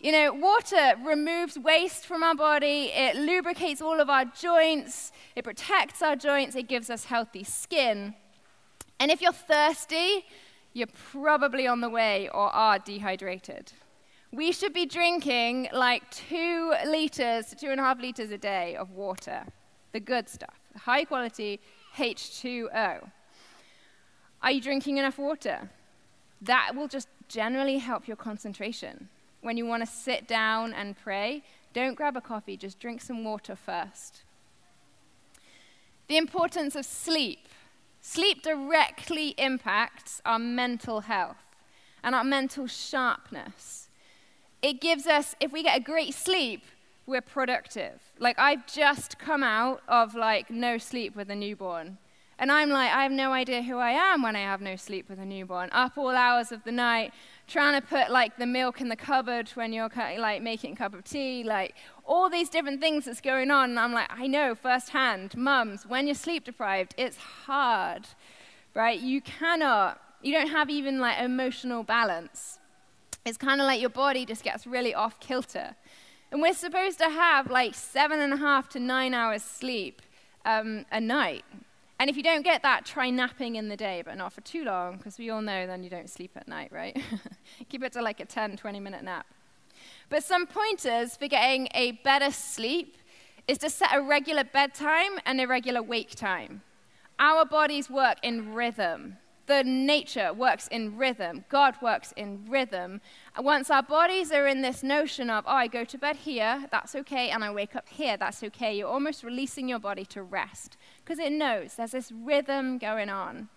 You 0.01 0.11
know, 0.11 0.33
water 0.35 0.95
removes 1.03 1.57
waste 1.57 2.05
from 2.05 2.23
our 2.23 2.35
body, 2.35 2.91
it 2.93 3.17
lubricates 3.17 3.81
all 3.81 4.01
of 4.01 4.11
our 4.11 4.25
joints, 4.25 5.13
it 5.37 5.45
protects 5.45 6.03
our 6.03 6.17
joints, 6.17 6.57
it 6.57 6.69
gives 6.69 6.91
us 6.91 7.05
healthy 7.05 7.45
skin. 7.45 8.15
And 9.05 9.11
if 9.11 9.21
you're 9.21 9.33
thirsty, 9.33 10.25
you're 10.73 10.95
probably 11.13 11.67
on 11.67 11.83
the 11.83 11.91
way 11.91 12.27
or 12.31 12.49
are 12.49 12.79
dehydrated. 12.79 13.71
We 14.33 14.51
should 14.51 14.73
be 14.73 14.87
drinking 14.87 15.69
like 15.75 16.11
two 16.11 16.73
liters, 16.87 17.55
two 17.55 17.69
and 17.69 17.79
a 17.79 17.83
half 17.83 18.01
liters 18.01 18.31
a 18.31 18.39
day 18.39 18.77
of 18.77 18.93
water, 18.93 19.45
the 19.93 20.01
good 20.01 20.27
stuff, 20.31 20.59
high 20.75 21.05
quality 21.05 21.61
H2O. 21.95 23.11
Are 24.43 24.51
you 24.51 24.63
drinking 24.63 24.97
enough 24.97 25.19
water? 25.19 25.69
That 26.41 26.75
will 26.75 26.89
just 26.89 27.09
generally 27.29 27.77
help 27.77 28.09
your 28.09 28.17
concentration 28.17 29.11
when 29.43 29.59
you 29.59 29.67
want 29.67 29.83
to 29.83 29.87
sit 29.87 30.27
down 30.27 30.73
and 30.73 30.97
pray, 30.97 31.43
don't 31.75 31.95
grab 31.95 32.17
a 32.17 32.23
coffee, 32.23 32.57
just 32.57 32.81
drink 32.81 33.03
some 33.03 33.23
water 33.23 33.55
first. 33.55 34.23
The 36.09 36.17
importance 36.17 36.75
of 36.75 36.87
sleep. 36.87 37.49
Sleep 38.07 38.43
directly 38.43 39.29
impacts 39.39 40.21
our 40.27 40.39
mental 40.39 41.01
health 41.01 41.57
and 42.03 42.15
our 42.15 42.23
mental 42.23 42.67
sharpness. 42.67 43.89
It 44.61 44.83
gives 44.83 45.07
us, 45.07 45.35
if 45.41 45.53
we 45.53 45.63
get 45.63 45.79
a 45.79 45.83
great 45.83 46.13
sleep, 46.13 46.67
we're 47.07 47.23
productive. 47.23 48.03
Like, 48.19 48.39
I've 48.39 48.67
just 48.67 49.19
come 49.19 49.43
out 49.43 49.81
of 49.89 50.15
like 50.15 50.51
no 50.51 50.77
sleep 50.77 51.17
with 51.17 51.31
a 51.31 51.35
newborn. 51.35 51.97
And 52.39 52.53
I'm 52.53 52.69
like, 52.69 52.93
I 52.93 53.05
have 53.05 53.11
no 53.11 53.33
idea 53.33 53.63
who 53.63 53.79
I 53.79 53.93
am 53.93 54.23
when 54.23 54.37
I 54.37 54.41
have 54.41 54.61
no 54.61 54.77
sleep 54.77 55.09
with 55.09 55.19
a 55.19 55.25
newborn. 55.25 55.71
Up 55.73 55.97
all 55.97 56.11
hours 56.11 56.53
of 56.53 56.63
the 56.65 56.73
night, 56.73 57.15
trying 57.47 57.81
to 57.81 57.87
put 57.87 58.11
like 58.11 58.37
the 58.37 58.47
milk 58.47 58.81
in 58.81 58.89
the 58.89 58.97
cupboard 58.97 59.49
when 59.51 59.73
you're 59.73 59.91
like 60.19 60.43
making 60.43 60.73
a 60.73 60.77
cup 60.77 60.95
of 60.95 61.05
tea, 61.05 61.45
like 61.45 61.75
all 62.05 62.31
these 62.31 62.49
different 62.49 62.81
things 62.81 63.05
that's 63.05 63.21
going 63.21 63.51
on. 63.51 63.71
And 63.71 63.79
I'm 63.79 63.93
like, 63.93 64.11
I 64.11 64.27
know 64.27 64.55
firsthand, 64.55 65.37
mums, 65.37 65.87
when 65.87 66.07
you're 66.07 66.15
sleep 66.15 66.45
deprived, 66.45 66.95
it's 66.97 67.17
hard, 67.17 68.07
right? 68.75 68.99
You 68.99 69.21
cannot 69.21 70.01
You 70.23 70.33
don't 70.33 70.49
have 70.49 70.71
even 70.71 71.01
like 71.01 71.19
emotional 71.21 71.83
balance. 71.83 72.59
It's 73.27 73.37
kind 73.37 73.61
of 73.61 73.67
like 73.67 73.81
your 73.81 73.91
body 73.91 74.25
just 74.25 74.43
gets 74.43 74.67
really 74.67 74.95
off 74.95 75.21
kilter. 75.21 75.77
And 76.31 76.41
we're 76.41 76.55
supposed 76.55 76.99
to 76.99 77.11
have 77.11 77.51
like 77.51 77.75
seven 77.75 78.21
and 78.21 78.33
a 78.33 78.37
half 78.39 78.69
to 78.71 78.81
nine 78.81 79.13
hours 79.13 79.43
sleep 79.43 80.01
um, 80.47 80.87
a 80.91 81.01
night. 81.01 81.45
And 82.01 82.11
if 82.11 82.17
you 82.17 82.23
don't 82.23 82.43
get 82.43 82.63
that, 82.63 82.85
try 82.85 83.11
napping 83.11 83.57
in 83.57 83.69
the 83.69 83.77
day, 83.77 84.03
but 84.05 84.17
not 84.17 84.33
for 84.33 84.41
too 84.41 84.65
long, 84.65 84.97
because 84.97 85.19
we 85.19 85.31
all 85.31 85.41
know 85.41 85.67
then 85.67 85.83
you 85.83 85.91
don't 85.91 86.11
sleep 86.11 86.33
at 86.37 86.49
night, 86.49 86.73
right? 86.73 87.01
Keep 87.69 87.85
it 87.85 87.93
to 87.93 88.03
like 88.03 88.21
a 88.21 88.25
10, 88.25 88.57
20 88.57 88.81
minute 88.81 89.05
nap. 89.05 89.27
But 90.09 90.25
some 90.25 90.47
pointers 90.47 91.17
for 91.17 91.29
getting 91.29 91.69
a 91.75 91.93
better 91.93 92.31
sleep 92.31 92.97
is 93.47 93.59
to 93.59 93.71
set 93.71 93.91
a 93.93 94.01
regular 94.01 94.45
bedtime 94.45 95.19
and 95.25 95.41
a 95.41 95.47
regular 95.47 95.83
wake 95.83 96.15
time. 96.15 96.63
Our 97.19 97.45
bodies 97.45 97.89
work 97.89 98.19
in 98.23 98.55
rhythm 98.55 99.19
the 99.47 99.63
nature 99.65 100.33
works 100.33 100.69
in 100.69 100.97
rhythm. 100.97 101.45
God 101.49 101.75
works 101.83 102.13
in 102.17 102.45
rhythm. 102.49 103.01
Once 103.39 103.71
our 103.71 103.83
bodies 103.83 104.33
are 104.33 104.47
in 104.47 104.63
this 104.63 104.83
notion 104.83 105.31
of, 105.31 105.45
oh, 105.47 105.53
I 105.53 105.67
go 105.67 105.85
to 105.85 105.99
bed 105.99 106.17
here, 106.17 106.67
that's 106.71 106.95
okay, 106.95 107.31
and 107.31 107.45
I 107.45 107.53
wake 107.53 107.77
up 107.77 107.89
here, 107.89 108.17
that's 108.17 108.43
okay, 108.43 108.77
you're 108.77 108.89
almost 108.89 109.23
releasing 109.23 109.69
your 109.69 109.79
body 109.79 110.05
to 110.07 110.23
rest 110.23 110.77
because 111.05 111.19
it 111.19 111.33
knows 111.33 111.75
there's 111.75 111.93
this 111.93 112.13
rhythm 112.13 112.79
going 112.79 113.11
on. 113.11 113.49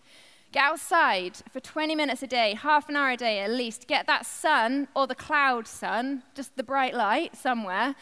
Get 0.52 0.64
outside 0.64 1.38
for 1.52 1.60
20 1.60 1.94
minutes 1.94 2.24
a 2.24 2.28
day, 2.28 2.54
half 2.54 2.88
an 2.88 2.96
hour 2.96 3.12
a 3.12 3.18
day 3.18 3.40
at 3.40 3.52
least. 3.52 3.88
Get 3.88 4.08
that 4.08 4.26
sun 4.26 4.88
or 4.96 5.06
the 5.06 5.16
cloud 5.16 5.68
sun, 5.68 6.24
just 6.36 6.56
the 6.56 6.64
bright 6.64 6.94
light 6.94 7.36
somewhere, 7.36 7.96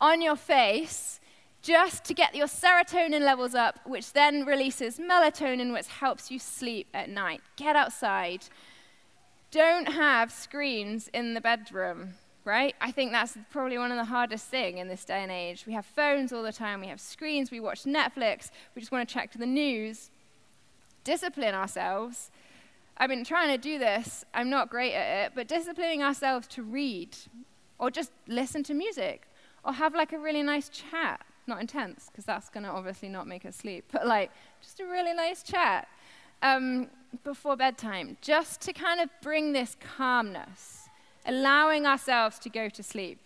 on 0.00 0.22
your 0.22 0.36
face 0.36 1.19
just 1.62 2.04
to 2.04 2.14
get 2.14 2.34
your 2.34 2.46
serotonin 2.46 3.20
levels 3.20 3.54
up, 3.54 3.80
which 3.84 4.12
then 4.12 4.46
releases 4.46 4.98
melatonin, 4.98 5.72
which 5.72 5.88
helps 5.88 6.30
you 6.30 6.38
sleep 6.38 6.88
at 6.94 7.10
night. 7.10 7.42
Get 7.56 7.76
outside. 7.76 8.44
Don't 9.50 9.92
have 9.92 10.32
screens 10.32 11.08
in 11.12 11.34
the 11.34 11.40
bedroom, 11.40 12.14
right? 12.44 12.74
I 12.80 12.92
think 12.92 13.12
that's 13.12 13.36
probably 13.50 13.76
one 13.76 13.90
of 13.90 13.98
the 13.98 14.04
hardest 14.04 14.46
things 14.46 14.78
in 14.78 14.88
this 14.88 15.04
day 15.04 15.22
and 15.22 15.30
age. 15.30 15.66
We 15.66 15.74
have 15.74 15.84
phones 15.84 16.32
all 16.32 16.42
the 16.42 16.52
time, 16.52 16.80
we 16.80 16.86
have 16.86 17.00
screens, 17.00 17.50
we 17.50 17.60
watch 17.60 17.84
Netflix, 17.84 18.50
we 18.74 18.80
just 18.80 18.92
want 18.92 19.06
to 19.06 19.12
check 19.12 19.32
the 19.32 19.46
news. 19.46 20.10
Discipline 21.04 21.54
ourselves. 21.54 22.30
I've 22.96 23.08
been 23.08 23.24
trying 23.24 23.48
to 23.48 23.58
do 23.58 23.78
this, 23.78 24.24
I'm 24.32 24.50
not 24.50 24.70
great 24.70 24.94
at 24.94 25.26
it, 25.26 25.32
but 25.34 25.48
disciplining 25.48 26.02
ourselves 26.02 26.46
to 26.48 26.62
read 26.62 27.16
or 27.78 27.90
just 27.90 28.12
listen 28.28 28.62
to 28.64 28.74
music 28.74 29.26
or 29.64 29.72
have 29.72 29.94
like 29.94 30.12
a 30.12 30.18
really 30.18 30.42
nice 30.42 30.68
chat 30.68 31.24
not 31.50 31.60
intense, 31.60 32.06
because 32.10 32.24
that's 32.24 32.48
going 32.48 32.64
to 32.64 32.70
obviously 32.70 33.10
not 33.10 33.26
make 33.26 33.44
us 33.44 33.56
sleep, 33.56 33.84
but 33.92 34.06
like 34.06 34.30
just 34.62 34.80
a 34.80 34.84
really 34.84 35.12
nice 35.12 35.42
chat 35.42 35.86
um, 36.42 36.88
before 37.22 37.56
bedtime, 37.56 38.16
just 38.22 38.62
to 38.62 38.72
kind 38.72 39.00
of 39.00 39.10
bring 39.20 39.52
this 39.52 39.76
calmness, 39.96 40.88
allowing 41.26 41.84
ourselves 41.84 42.38
to 42.38 42.48
go 42.48 42.70
to 42.70 42.82
sleep. 42.82 43.18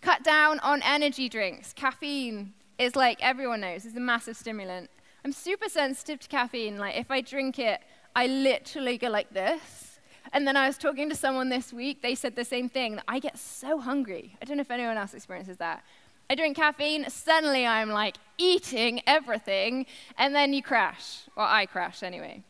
Cut 0.00 0.22
down 0.22 0.60
on 0.60 0.80
energy 0.82 1.28
drinks. 1.28 1.72
Caffeine 1.72 2.52
is 2.78 2.94
like 2.94 3.18
everyone 3.20 3.62
knows, 3.62 3.84
is 3.84 3.96
a 3.96 4.00
massive 4.00 4.36
stimulant. 4.36 4.88
I'm 5.24 5.32
super 5.32 5.68
sensitive 5.68 6.20
to 6.20 6.28
caffeine. 6.28 6.78
Like 6.78 6.96
if 6.96 7.10
I 7.10 7.20
drink 7.20 7.58
it, 7.58 7.80
I 8.14 8.28
literally 8.28 8.96
go 8.98 9.08
like 9.08 9.30
this. 9.32 9.98
And 10.32 10.46
then 10.46 10.56
I 10.56 10.66
was 10.66 10.76
talking 10.76 11.08
to 11.08 11.14
someone 11.14 11.48
this 11.48 11.72
week, 11.72 12.02
they 12.02 12.14
said 12.14 12.36
the 12.36 12.44
same 12.44 12.68
thing. 12.68 13.00
I 13.08 13.18
get 13.18 13.38
so 13.38 13.80
hungry. 13.80 14.36
I 14.40 14.44
don't 14.44 14.58
know 14.58 14.60
if 14.60 14.70
anyone 14.70 14.96
else 14.96 15.14
experiences 15.14 15.56
that. 15.56 15.82
I 16.30 16.34
drink 16.34 16.56
caffeine, 16.58 17.08
suddenly 17.08 17.66
I'm 17.66 17.88
like 17.88 18.16
eating 18.36 19.00
everything, 19.06 19.86
and 20.18 20.34
then 20.34 20.52
you 20.52 20.62
crash. 20.62 21.22
Well, 21.34 21.46
I 21.48 21.64
crash 21.64 22.02
anyway. 22.02 22.42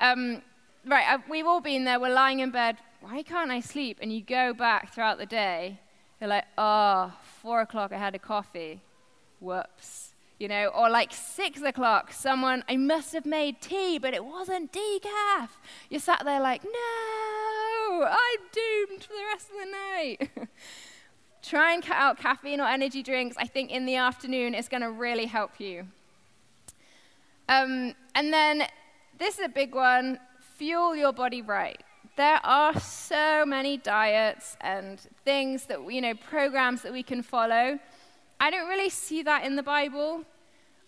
Um, 0.00 0.40
right, 0.86 1.20
we've 1.28 1.46
all 1.46 1.60
been 1.60 1.84
there. 1.84 2.00
We're 2.00 2.14
lying 2.14 2.40
in 2.40 2.50
bed. 2.50 2.78
Why 3.02 3.22
can't 3.22 3.50
I 3.50 3.60
sleep? 3.60 3.98
And 4.00 4.10
you 4.10 4.22
go 4.22 4.54
back 4.54 4.94
throughout 4.94 5.18
the 5.18 5.26
day. 5.26 5.80
You're 6.18 6.30
like, 6.30 6.46
oh, 6.56 7.12
four 7.42 7.60
o'clock, 7.60 7.92
I 7.92 7.98
had 7.98 8.14
a 8.14 8.18
coffee. 8.18 8.80
Whoops. 9.40 10.14
You 10.38 10.48
know, 10.48 10.68
or 10.68 10.88
like 10.88 11.12
six 11.12 11.60
o'clock, 11.60 12.12
someone, 12.12 12.64
I 12.70 12.78
must 12.78 13.12
have 13.12 13.26
made 13.26 13.60
tea, 13.60 13.98
but 13.98 14.14
it 14.14 14.24
wasn't 14.24 14.72
decaf. 14.72 15.48
You 15.90 15.98
sat 15.98 16.24
there 16.24 16.40
like, 16.40 16.64
no, 16.64 18.06
I'm 18.06 18.40
doomed 18.50 19.02
for 19.02 19.12
the 19.12 19.24
rest 19.30 19.48
of 19.50 19.56
the 19.58 19.70
night. 19.70 20.48
Try 21.46 21.74
and 21.74 21.82
cut 21.82 21.96
out 21.96 22.18
caffeine 22.18 22.60
or 22.60 22.66
energy 22.66 23.04
drinks. 23.04 23.36
I 23.38 23.46
think 23.46 23.70
in 23.70 23.86
the 23.86 23.94
afternoon 23.94 24.52
it's 24.52 24.68
going 24.68 24.80
to 24.80 24.90
really 24.90 25.26
help 25.26 25.60
you. 25.60 25.86
Um, 27.48 27.94
and 28.16 28.32
then 28.32 28.64
this 29.16 29.38
is 29.38 29.44
a 29.44 29.48
big 29.48 29.72
one 29.72 30.18
fuel 30.56 30.96
your 30.96 31.12
body 31.12 31.42
right. 31.42 31.80
There 32.16 32.40
are 32.42 32.80
so 32.80 33.46
many 33.46 33.76
diets 33.76 34.56
and 34.60 34.98
things 35.24 35.66
that, 35.66 35.78
you 35.88 36.00
know, 36.00 36.14
programs 36.14 36.82
that 36.82 36.92
we 36.92 37.04
can 37.04 37.22
follow. 37.22 37.78
I 38.40 38.50
don't 38.50 38.68
really 38.68 38.90
see 38.90 39.22
that 39.22 39.44
in 39.44 39.54
the 39.54 39.62
Bible. 39.62 40.24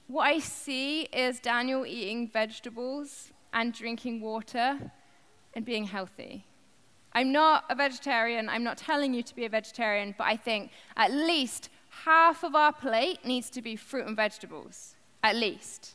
What 0.08 0.24
I 0.24 0.40
see 0.40 1.02
is 1.02 1.38
Daniel 1.38 1.86
eating 1.86 2.28
vegetables 2.28 3.30
and 3.52 3.72
drinking 3.72 4.22
water 4.22 4.90
and 5.54 5.64
being 5.64 5.84
healthy. 5.84 6.47
I'm 7.12 7.32
not 7.32 7.64
a 7.68 7.74
vegetarian. 7.74 8.48
I'm 8.48 8.64
not 8.64 8.78
telling 8.78 9.14
you 9.14 9.22
to 9.22 9.34
be 9.34 9.44
a 9.44 9.48
vegetarian, 9.48 10.14
but 10.16 10.26
I 10.26 10.36
think 10.36 10.70
at 10.96 11.10
least 11.10 11.70
half 12.04 12.44
of 12.44 12.54
our 12.54 12.72
plate 12.72 13.24
needs 13.24 13.50
to 13.50 13.62
be 13.62 13.76
fruit 13.76 14.06
and 14.06 14.16
vegetables. 14.16 14.94
At 15.22 15.36
least. 15.36 15.94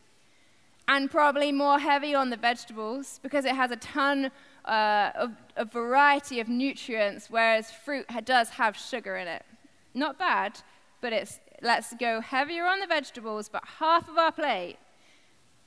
And 0.88 1.10
probably 1.10 1.52
more 1.52 1.80
heavy 1.80 2.13
on 2.13 2.30
the 2.30 2.38
vegetables 2.38 3.19
because 3.23 3.45
it 3.45 3.56
has 3.56 3.71
a 3.71 3.78
ton 3.78 4.32
uh, 4.65 5.12
of 5.15 5.32
a 5.56 5.65
variety 5.65 6.39
of 6.39 6.49
nutrients, 6.49 7.30
whereas 7.30 7.71
fruit 7.71 8.06
does 8.26 8.49
have 8.49 8.76
sugar 8.76 9.15
in 9.15 9.28
it. 9.28 9.45
Not 9.93 10.19
bad, 10.19 10.60
but 10.99 11.13
it's 11.13 11.39
let's 11.62 11.93
go 11.93 12.19
heavier 12.19 12.65
on 12.65 12.80
the 12.80 12.88
vegetables, 12.88 13.47
but 13.47 13.63
half 13.80 14.10
of 14.10 14.17
our 14.17 14.32
plate 14.32 14.78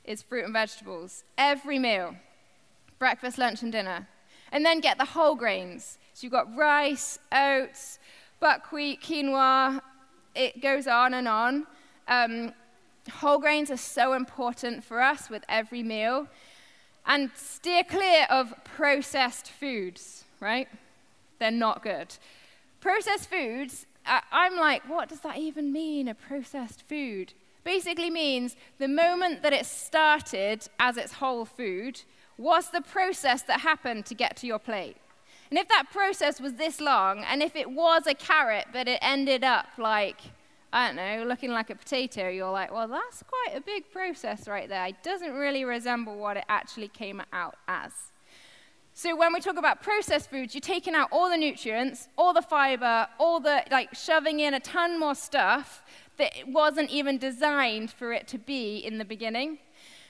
is 0.05 0.23
fruit 0.23 0.45
and 0.45 0.53
vegetables 0.53 1.25
every 1.39 1.79
meal 1.79 2.17
breakfast, 2.99 3.37
lunch, 3.37 3.63
and 3.63 3.73
dinner. 3.73 4.09
And 4.53 4.65
then 4.65 4.81
get 4.81 4.99
the 4.99 5.05
whole 5.05 5.35
grains. 5.35 5.99
So 6.13 6.25
you've 6.25 6.33
got 6.33 6.55
rice, 6.57 7.19
oats, 7.33 7.99
buckwheat, 8.41 9.03
quinoa, 9.03 9.81
it 10.35 10.61
goes 10.61 10.87
on 10.87 11.15
and 11.15 11.29
on. 11.29 11.67
Um, 12.09 12.53
whole 13.11 13.39
grains 13.39 13.71
are 13.71 13.77
so 13.77 14.13
important 14.13 14.85
for 14.85 15.01
us 15.01 15.29
with 15.31 15.45
every 15.49 15.83
meal. 15.83 16.29
And 17.07 17.31
steer 17.35 17.85
clear 17.85 18.27
of 18.31 18.53
processed 18.65 19.51
foods, 19.51 20.25
right? 20.41 20.69
They're 21.39 21.51
not 21.51 21.83
good. 21.83 22.17
Processed 22.81 23.31
foods, 23.31 23.87
I'm 24.07 24.57
like, 24.57 24.89
what 24.89 25.09
does 25.09 25.21
that 25.21 25.39
even 25.39 25.73
mean, 25.73 26.09
a 26.09 26.15
processed 26.15 26.83
food? 26.89 27.33
Basically 27.65 28.11
means 28.11 28.57
the 28.79 28.89
moment 28.89 29.43
that 29.43 29.53
it 29.53 29.67
started 29.67 30.69
as 30.79 30.97
its 30.97 31.15
whole 31.15 31.45
food, 31.45 32.03
What's 32.37 32.69
the 32.69 32.83
process 32.83 33.43
that 33.43 33.61
happened 33.61 34.07
to 34.07 34.15
get 34.15 34.37
to 34.39 34.47
your 34.47 34.59
plate? 34.59 34.97
And 35.51 35.59
if 35.59 35.69
that 35.69 35.85
process 35.93 36.41
was 36.41 36.55
this 36.55 36.81
long, 36.81 37.25
and 37.25 37.43
if 37.43 37.55
it 37.57 37.71
was 37.71 38.07
a 38.07 38.15
carrot, 38.15 38.67
but 38.73 38.89
it 38.89 38.99
ended 39.01 39.45
up 39.45 39.67
like, 39.79 40.21
I 40.73 40.89
don't 40.89 40.97
know, 40.97 41.25
looking 41.27 41.53
like 41.53 41.71
a 41.71 41.77
potato, 41.77 42.29
you're 42.29 42.51
like, 42.51 42.73
well, 42.73 42.89
that's 42.89 43.23
quite 43.23 43.57
a 43.57 43.61
big 43.61 43.91
process 43.93 44.49
right 44.49 44.69
there. 44.69 44.87
It 44.87 45.03
doesn't 45.03 45.33
really 45.33 45.65
resemble 45.65 46.19
what 46.19 46.37
it 46.37 46.45
actually 46.49 46.89
came 46.89 47.23
out 47.33 47.57
as. 47.69 47.93
So 48.93 49.15
when 49.15 49.33
we 49.33 49.41
talk 49.41 49.57
about 49.57 49.83
processed 49.83 50.31
foods, 50.31 50.55
you're 50.55 50.61
taking 50.61 50.95
out 50.95 51.09
all 51.13 51.31
the 51.31 51.37
nutrients, 51.37 52.09
all 52.17 52.33
the 52.33 52.43
fiber, 52.43 53.07
all 53.19 53.41
the, 53.41 53.63
like, 53.71 53.95
shoving 53.95 54.41
in 54.41 54.55
a 54.55 54.61
ton 54.61 54.99
more 54.99 55.15
stuff 55.15 55.85
that 56.17 56.33
wasn't 56.47 56.91
even 56.91 57.19
designed 57.19 57.91
for 57.91 58.13
it 58.13 58.27
to 58.29 58.39
be 58.39 58.79
in 58.79 58.99
the 58.99 59.05
beginning. 59.05 59.59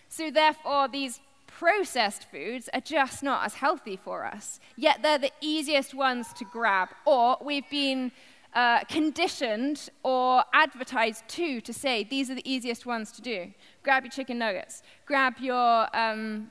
So 0.09 0.31
therefore, 0.31 0.89
these 0.89 1.21
processed 1.59 2.25
foods 2.31 2.69
are 2.75 2.83
just 2.83 3.23
not 3.23 3.45
as 3.47 3.55
healthy 3.55 3.97
for 3.97 4.27
us, 4.27 4.61
yet 4.77 5.01
they're 5.03 5.19
the 5.19 5.33
easiest 5.41 5.95
ones 5.95 6.33
to 6.35 6.45
grab, 6.45 6.89
or 7.07 7.39
we've 7.41 7.69
been 7.71 8.13
uh, 8.55 8.85
conditioned 8.85 9.89
or 10.03 10.45
advertised 10.53 11.27
to 11.29 11.61
to 11.63 11.73
say 11.73 12.05
these 12.05 12.31
are 12.31 12.35
the 12.35 12.51
easiest 12.51 12.85
ones 12.85 13.11
to 13.11 13.23
do. 13.23 13.51
Grab 13.83 14.05
your 14.05 14.11
chicken 14.11 14.39
nuggets, 14.39 14.83
grab 15.07 15.35
your, 15.41 15.89
um, 15.97 16.51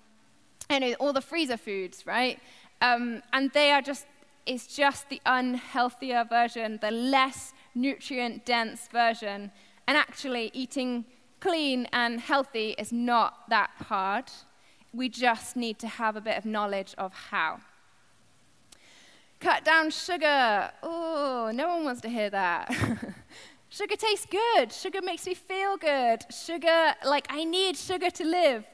you 0.71 0.79
know, 0.79 0.93
all 0.99 1.13
the 1.13 1.21
freezer 1.21 1.57
foods, 1.57 2.05
right? 2.07 2.39
Um, 2.81 3.21
and 3.31 3.51
they 3.53 3.71
are 3.71 3.81
just, 3.81 4.07
it's 4.47 4.67
just 4.75 5.09
the 5.09 5.21
unhealthier 5.27 6.27
version, 6.27 6.79
the 6.81 6.91
less 6.91 7.53
nutrient 7.75 8.45
dense 8.45 8.87
version. 8.91 9.51
And 9.87 9.97
actually, 9.97 10.49
eating 10.53 11.05
clean 11.39 11.87
and 11.93 12.19
healthy 12.19 12.75
is 12.79 12.91
not 12.91 13.49
that 13.49 13.69
hard. 13.87 14.31
We 14.95 15.09
just 15.09 15.55
need 15.55 15.77
to 15.79 15.87
have 15.87 16.15
a 16.15 16.21
bit 16.21 16.37
of 16.37 16.45
knowledge 16.45 16.95
of 16.97 17.13
how. 17.13 17.59
Cut 19.39 19.65
down 19.65 19.89
sugar. 19.89 20.71
Oh, 20.81 21.51
no 21.53 21.67
one 21.67 21.83
wants 21.83 22.01
to 22.01 22.09
hear 22.09 22.29
that. 22.29 22.73
sugar 23.69 23.95
tastes 23.95 24.25
good. 24.25 24.71
Sugar 24.71 25.01
makes 25.01 25.27
me 25.27 25.33
feel 25.33 25.75
good. 25.77 26.25
Sugar, 26.31 26.95
like, 27.05 27.27
I 27.29 27.43
need 27.43 27.75
sugar 27.75 28.09
to 28.09 28.23
live. 28.23 28.65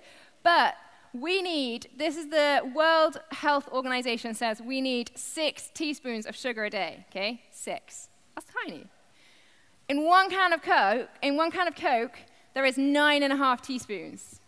But 0.43 0.75
we 1.13 1.41
need, 1.41 1.89
this 1.97 2.15
is 2.15 2.29
the 2.29 2.61
World 2.73 3.19
Health 3.31 3.67
Organization 3.71 4.33
says 4.33 4.61
we 4.61 4.79
need 4.79 5.11
six 5.15 5.69
teaspoons 5.73 6.25
of 6.25 6.35
sugar 6.35 6.65
a 6.65 6.69
day, 6.69 7.05
okay? 7.09 7.41
Six. 7.51 8.09
That's 8.35 8.47
tiny. 8.63 8.85
In 9.89 10.05
one 10.05 10.29
can 10.29 10.53
of 10.53 10.61
Coke, 10.61 11.09
in 11.21 11.35
one 11.35 11.51
can 11.51 11.67
of 11.67 11.75
Coke, 11.75 12.17
there 12.53 12.65
is 12.65 12.77
nine 12.77 13.23
and 13.23 13.33
a 13.33 13.35
half 13.35 13.61
teaspoons. 13.61 14.40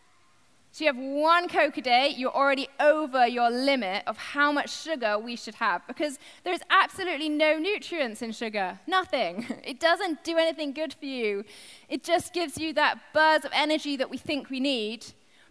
So 0.74 0.86
you 0.86 0.88
have 0.88 0.98
one 0.98 1.50
Coke 1.50 1.78
a 1.78 1.82
day, 1.82 2.16
you're 2.18 2.36
already 2.36 2.68
over 2.80 3.28
your 3.28 3.52
limit 3.52 4.02
of 4.08 4.18
how 4.18 4.52
much 4.52 4.72
sugar 4.72 5.20
we 5.20 5.36
should 5.36 5.54
have 5.54 5.86
because 5.86 6.18
there's 6.44 6.62
absolutely 6.72 7.30
no 7.30 7.60
nutrients 7.60 8.24
in 8.24 8.32
sugar. 8.32 8.80
Nothing. 8.88 9.46
It 9.64 9.80
doesn't 9.80 10.24
do 10.24 10.36
anything 10.36 10.74
good 10.74 10.96
for 10.96 11.06
you. 11.06 11.46
It 11.90 12.04
just 12.04 12.34
gives 12.34 12.58
you 12.58 12.74
that 12.74 12.98
buzz 13.14 13.46
of 13.46 13.52
energy 13.54 13.96
that 13.98 14.10
we 14.10 14.18
think 14.18 14.50
we 14.50 14.60
need. 14.60 15.06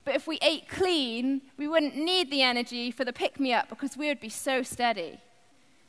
But 0.04 0.16
if 0.16 0.26
we 0.26 0.40
ate 0.42 0.68
clean, 0.68 1.42
we 1.56 1.68
wouldn't 1.68 1.94
need 1.94 2.28
the 2.28 2.42
energy 2.42 2.90
for 2.90 3.04
the 3.04 3.12
pick 3.12 3.38
me 3.38 3.52
up 3.52 3.68
because 3.68 3.96
we 3.96 4.08
would 4.08 4.20
be 4.20 4.28
so 4.28 4.64
steady. 4.64 5.20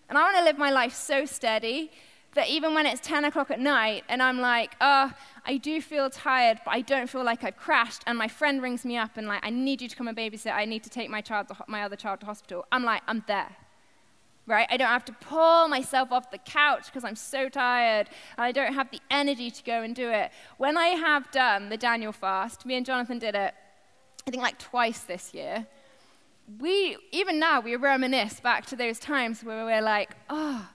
And 0.09 0.15
I 0.15 0.21
want 0.21 0.37
to 0.37 0.43
live 0.43 0.59
my 0.59 0.69
life 0.69 0.93
so 0.93 1.25
steady 1.25 1.89
that 2.35 2.49
even 2.49 2.73
when 2.73 2.85
it's 2.85 3.01
10 3.01 3.25
o'clock 3.25 3.51
at 3.51 3.59
night 3.59 4.03
and 4.09 4.21
I'm 4.21 4.39
like, 4.39 4.75
oh, 4.81 5.11
I 5.45 5.57
do 5.57 5.81
feel 5.81 6.09
tired, 6.09 6.59
but 6.65 6.71
I 6.71 6.81
don't 6.81 7.09
feel 7.09 7.23
like 7.23 7.43
I've 7.43 7.57
crashed, 7.57 8.03
and 8.07 8.17
my 8.17 8.27
friend 8.27 8.61
rings 8.61 8.85
me 8.85 8.97
up 8.97 9.17
and 9.17 9.27
like, 9.27 9.45
I 9.45 9.49
need 9.49 9.81
you 9.81 9.89
to 9.89 9.95
come 9.95 10.07
and 10.07 10.17
babysit, 10.17 10.53
I 10.53 10.65
need 10.65 10.83
to 10.83 10.89
take 10.89 11.09
my, 11.09 11.21
child 11.21 11.49
to, 11.49 11.57
my 11.67 11.83
other 11.83 11.95
child 11.95 12.21
to 12.21 12.25
hospital, 12.25 12.65
I'm 12.71 12.83
like, 12.83 13.01
I'm 13.07 13.23
there. 13.27 13.55
Right? 14.45 14.67
I 14.69 14.75
don't 14.75 14.89
have 14.89 15.05
to 15.05 15.13
pull 15.13 15.69
myself 15.69 16.11
off 16.11 16.29
the 16.29 16.37
couch 16.37 16.87
because 16.87 17.05
I'm 17.05 17.15
so 17.15 17.47
tired 17.47 18.09
and 18.37 18.43
I 18.43 18.51
don't 18.51 18.73
have 18.73 18.91
the 18.91 18.99
energy 19.09 19.49
to 19.49 19.63
go 19.63 19.81
and 19.83 19.95
do 19.95 20.09
it. 20.09 20.31
When 20.57 20.75
I 20.75 20.87
have 20.87 21.31
done 21.31 21.69
the 21.69 21.77
Daniel 21.77 22.11
fast, 22.11 22.65
me 22.65 22.75
and 22.75 22.85
Jonathan 22.85 23.19
did 23.19 23.35
it, 23.35 23.53
I 24.27 24.31
think 24.31 24.43
like 24.43 24.59
twice 24.59 24.99
this 24.99 25.33
year. 25.33 25.65
We, 26.59 26.97
even 27.13 27.39
now, 27.39 27.61
we 27.61 27.77
reminisce 27.77 28.41
back 28.41 28.65
to 28.65 28.75
those 28.75 28.99
times 28.99 29.45
where 29.45 29.63
we're 29.63 29.81
like, 29.81 30.11
oh, 30.29 30.67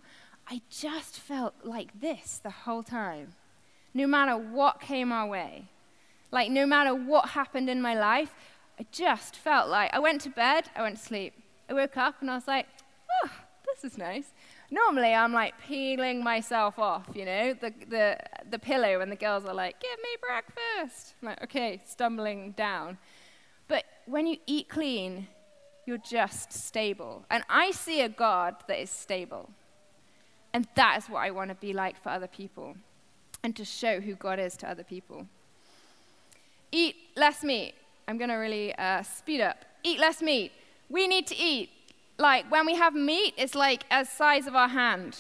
I 0.51 0.63
just 0.71 1.19
felt 1.21 1.55
like 1.63 2.01
this 2.01 2.41
the 2.43 2.51
whole 2.51 2.83
time, 2.83 3.35
no 3.93 4.07
matter 4.07 4.37
what 4.37 4.81
came 4.81 5.13
our 5.13 5.27
way. 5.27 5.67
Like, 6.31 6.51
no 6.51 6.67
matter 6.67 6.95
what 6.95 7.31
happened 7.31 7.69
in 7.69 7.83
my 7.83 7.95
life, 7.95 8.35
I 8.79 8.87
just 8.91 9.37
felt 9.37 9.69
like 9.69 9.93
I 9.93 9.99
went 9.99 10.23
to 10.23 10.31
bed, 10.31 10.71
I 10.75 10.83
went 10.83 10.97
to 10.97 11.03
sleep. 11.03 11.35
I 11.69 11.75
woke 11.75 11.97
up 11.97 12.17
and 12.21 12.31
I 12.31 12.35
was 12.35 12.47
like, 12.47 12.67
oh, 13.25 13.31
this 13.67 13.93
is 13.93 13.99
nice. 13.99 14.33
Normally, 14.71 15.13
I'm 15.13 15.33
like 15.33 15.55
peeling 15.67 16.23
myself 16.23 16.79
off, 16.79 17.09
you 17.15 17.25
know, 17.25 17.55
the, 17.55 17.73
the, 17.89 18.19
the 18.51 18.59
pillow, 18.59 19.01
and 19.01 19.11
the 19.11 19.17
girls 19.17 19.45
are 19.45 19.55
like, 19.55 19.81
give 19.81 19.99
me 20.03 20.09
breakfast. 20.21 21.15
I'm 21.21 21.29
like, 21.29 21.43
okay, 21.45 21.83
stumbling 21.85 22.53
down. 22.53 22.99
But 23.67 23.85
when 24.07 24.27
you 24.27 24.39
eat 24.47 24.69
clean, 24.69 25.29
you're 25.87 25.99
just 25.99 26.53
stable. 26.53 27.25
And 27.31 27.45
I 27.49 27.71
see 27.71 28.01
a 28.01 28.09
God 28.09 28.57
that 28.67 28.81
is 28.81 28.91
stable. 28.91 29.51
And 30.53 30.67
that 30.75 30.99
is 30.99 31.07
what 31.07 31.21
I 31.21 31.31
want 31.31 31.51
to 31.51 31.55
be 31.55 31.73
like 31.73 32.03
for 32.03 32.11
other 32.11 32.27
people 32.27 32.77
and 33.43 33.55
to 33.57 33.65
show 33.65 34.01
who 34.01 34.15
God 34.15 34.39
is 34.39 34.57
to 34.59 34.69
other 34.69 34.85
people. 34.85 35.27
Eat 36.73 36.97
less 37.17 37.45
meat. 37.45 37.75
I'm 38.07 38.19
going 38.19 38.31
to 38.31 38.37
really 38.37 38.75
uh, 38.77 39.03
speed 39.03 39.41
up. 39.41 39.65
Eat 39.83 39.99
less 39.99 40.23
meat. 40.23 40.53
We 40.89 41.07
need 41.07 41.27
to 41.29 41.37
eat. 41.37 41.71
Like 42.19 42.51
when 42.51 42.67
we 42.67 42.75
have 42.75 42.95
meat, 42.95 43.35
it's 43.37 43.55
like 43.55 43.85
as 43.91 44.09
size 44.09 44.47
of 44.47 44.57
our 44.57 44.69
hand, 44.69 45.17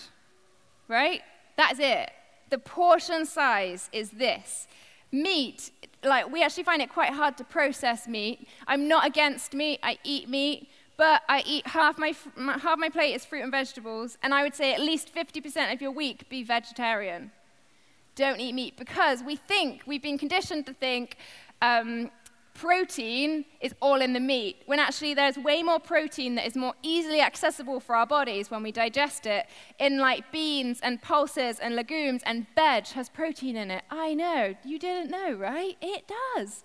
right? 0.88 1.20
That's 1.56 1.78
it. 1.78 2.10
The 2.50 2.58
portion 2.58 3.24
size 3.26 3.88
is 3.92 4.10
this. 4.10 4.66
Meat, 5.12 5.70
like 6.02 6.30
we 6.30 6.42
actually 6.42 6.64
find 6.64 6.82
it 6.82 6.90
quite 6.90 7.12
hard 7.12 7.36
to 7.36 7.44
process 7.44 8.08
meat. 8.08 8.48
I'm 8.66 8.88
not 8.88 9.06
against 9.06 9.54
meat. 9.54 9.78
I 9.82 9.98
eat 10.02 10.28
meat 10.28 10.68
but 10.98 11.22
I 11.28 11.42
eat 11.46 11.66
half 11.68 11.96
my, 11.96 12.12
half 12.36 12.78
my 12.78 12.90
plate 12.90 13.14
is 13.14 13.24
fruit 13.24 13.42
and 13.42 13.52
vegetables, 13.52 14.18
and 14.22 14.34
I 14.34 14.42
would 14.42 14.54
say 14.54 14.74
at 14.74 14.80
least 14.80 15.14
50% 15.14 15.72
of 15.72 15.80
your 15.80 15.92
week 15.92 16.28
be 16.28 16.42
vegetarian. 16.42 17.30
Don't 18.16 18.40
eat 18.40 18.52
meat 18.52 18.76
because 18.76 19.22
we 19.22 19.36
think, 19.36 19.82
we've 19.86 20.02
been 20.02 20.18
conditioned 20.18 20.66
to 20.66 20.74
think 20.74 21.16
um, 21.62 22.10
protein 22.52 23.44
is 23.60 23.72
all 23.80 24.00
in 24.00 24.12
the 24.12 24.18
meat, 24.18 24.56
when 24.66 24.80
actually 24.80 25.14
there's 25.14 25.38
way 25.38 25.62
more 25.62 25.78
protein 25.78 26.34
that 26.34 26.44
is 26.44 26.56
more 26.56 26.74
easily 26.82 27.20
accessible 27.20 27.78
for 27.78 27.94
our 27.94 28.06
bodies 28.06 28.50
when 28.50 28.64
we 28.64 28.72
digest 28.72 29.24
it 29.24 29.46
in 29.78 29.98
like 29.98 30.32
beans 30.32 30.80
and 30.82 31.00
pulses 31.00 31.60
and 31.60 31.76
legumes, 31.76 32.22
and 32.26 32.44
veg 32.56 32.88
has 32.88 33.08
protein 33.08 33.56
in 33.56 33.70
it. 33.70 33.84
I 33.88 34.14
know, 34.14 34.56
you 34.64 34.80
didn't 34.80 35.12
know, 35.12 35.32
right? 35.32 35.76
It 35.80 36.10
does. 36.34 36.64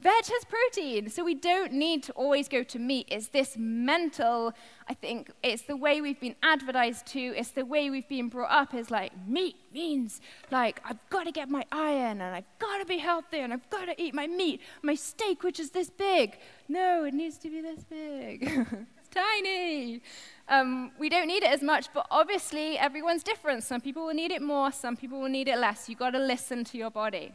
Veg 0.00 0.12
has 0.26 0.44
protein, 0.44 1.10
so 1.10 1.24
we 1.24 1.34
don't 1.34 1.72
need 1.72 2.04
to 2.04 2.12
always 2.12 2.48
go 2.48 2.62
to 2.62 2.78
meat. 2.78 3.08
It's 3.10 3.28
this 3.28 3.56
mental, 3.58 4.52
I 4.88 4.94
think, 4.94 5.32
it's 5.42 5.62
the 5.62 5.76
way 5.76 6.00
we've 6.00 6.20
been 6.20 6.36
advertised 6.40 7.06
to, 7.08 7.20
it's 7.20 7.50
the 7.50 7.64
way 7.64 7.90
we've 7.90 8.08
been 8.08 8.28
brought 8.28 8.52
up 8.52 8.74
is 8.74 8.92
like, 8.92 9.10
meat 9.26 9.56
means 9.74 10.20
like, 10.52 10.80
I've 10.84 11.00
got 11.10 11.24
to 11.24 11.32
get 11.32 11.50
my 11.50 11.64
iron, 11.72 12.20
and 12.20 12.32
I've 12.36 12.58
got 12.60 12.78
to 12.78 12.86
be 12.86 12.98
healthy, 12.98 13.40
and 13.40 13.52
I've 13.52 13.68
got 13.70 13.86
to 13.86 14.00
eat 14.00 14.14
my 14.14 14.28
meat, 14.28 14.60
my 14.82 14.94
steak, 14.94 15.42
which 15.42 15.58
is 15.58 15.70
this 15.70 15.90
big. 15.90 16.38
No, 16.68 17.02
it 17.04 17.12
needs 17.12 17.36
to 17.38 17.50
be 17.50 17.60
this 17.60 17.82
big. 17.82 18.44
it's 18.98 19.08
tiny. 19.10 20.00
Um, 20.48 20.92
we 21.00 21.08
don't 21.08 21.26
need 21.26 21.42
it 21.42 21.50
as 21.50 21.60
much, 21.60 21.92
but 21.92 22.06
obviously 22.08 22.78
everyone's 22.78 23.24
different. 23.24 23.64
Some 23.64 23.80
people 23.80 24.06
will 24.06 24.14
need 24.14 24.30
it 24.30 24.42
more, 24.42 24.70
some 24.70 24.96
people 24.96 25.20
will 25.20 25.28
need 25.28 25.48
it 25.48 25.58
less. 25.58 25.88
You've 25.88 25.98
got 25.98 26.10
to 26.10 26.20
listen 26.20 26.62
to 26.66 26.78
your 26.78 26.90
body. 26.90 27.32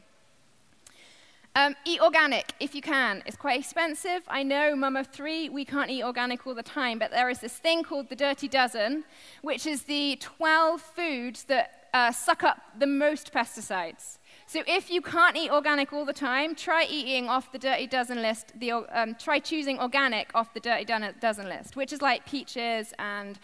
Um, 1.55 1.75
eat 1.85 2.01
organic 2.01 2.53
if 2.59 2.73
you 2.73 2.81
can. 2.81 3.21
It's 3.27 3.37
quite 3.37 3.59
expensive. 3.59 4.23
I 4.27 4.41
know, 4.41 4.75
mum 4.75 4.95
of 4.95 5.07
three, 5.07 5.49
we 5.49 5.65
can't 5.65 5.91
eat 5.91 6.03
organic 6.03 6.47
all 6.47 6.55
the 6.55 6.63
time, 6.63 6.97
but 6.97 7.11
there 7.11 7.29
is 7.29 7.39
this 7.39 7.53
thing 7.53 7.83
called 7.83 8.09
the 8.09 8.15
Dirty 8.15 8.47
Dozen, 8.47 9.03
which 9.43 9.67
is 9.67 9.83
the 9.83 10.17
12 10.19 10.81
foods 10.81 11.43
that 11.43 11.89
uh, 11.93 12.11
suck 12.11 12.43
up 12.43 12.59
the 12.79 12.87
most 12.87 13.31
pesticides. 13.31 14.17
So 14.47 14.63
if 14.65 14.89
you 14.89 14.99
can't 14.99 15.37
eat 15.37 15.51
organic 15.51 15.93
all 15.93 16.05
the 16.05 16.13
time, 16.13 16.55
try 16.55 16.87
eating 16.89 17.29
off 17.29 17.51
the 17.51 17.59
Dirty 17.59 17.85
Dozen 17.85 18.23
list. 18.23 18.59
The, 18.59 18.71
um, 18.71 19.13
try 19.13 19.37
choosing 19.37 19.79
organic 19.79 20.31
off 20.33 20.55
the 20.55 20.59
Dirty 20.59 20.85
Dozen 20.85 21.47
list, 21.47 21.75
which 21.75 21.93
is 21.93 22.01
like 22.01 22.25
peaches 22.25 22.95
and 22.97 23.37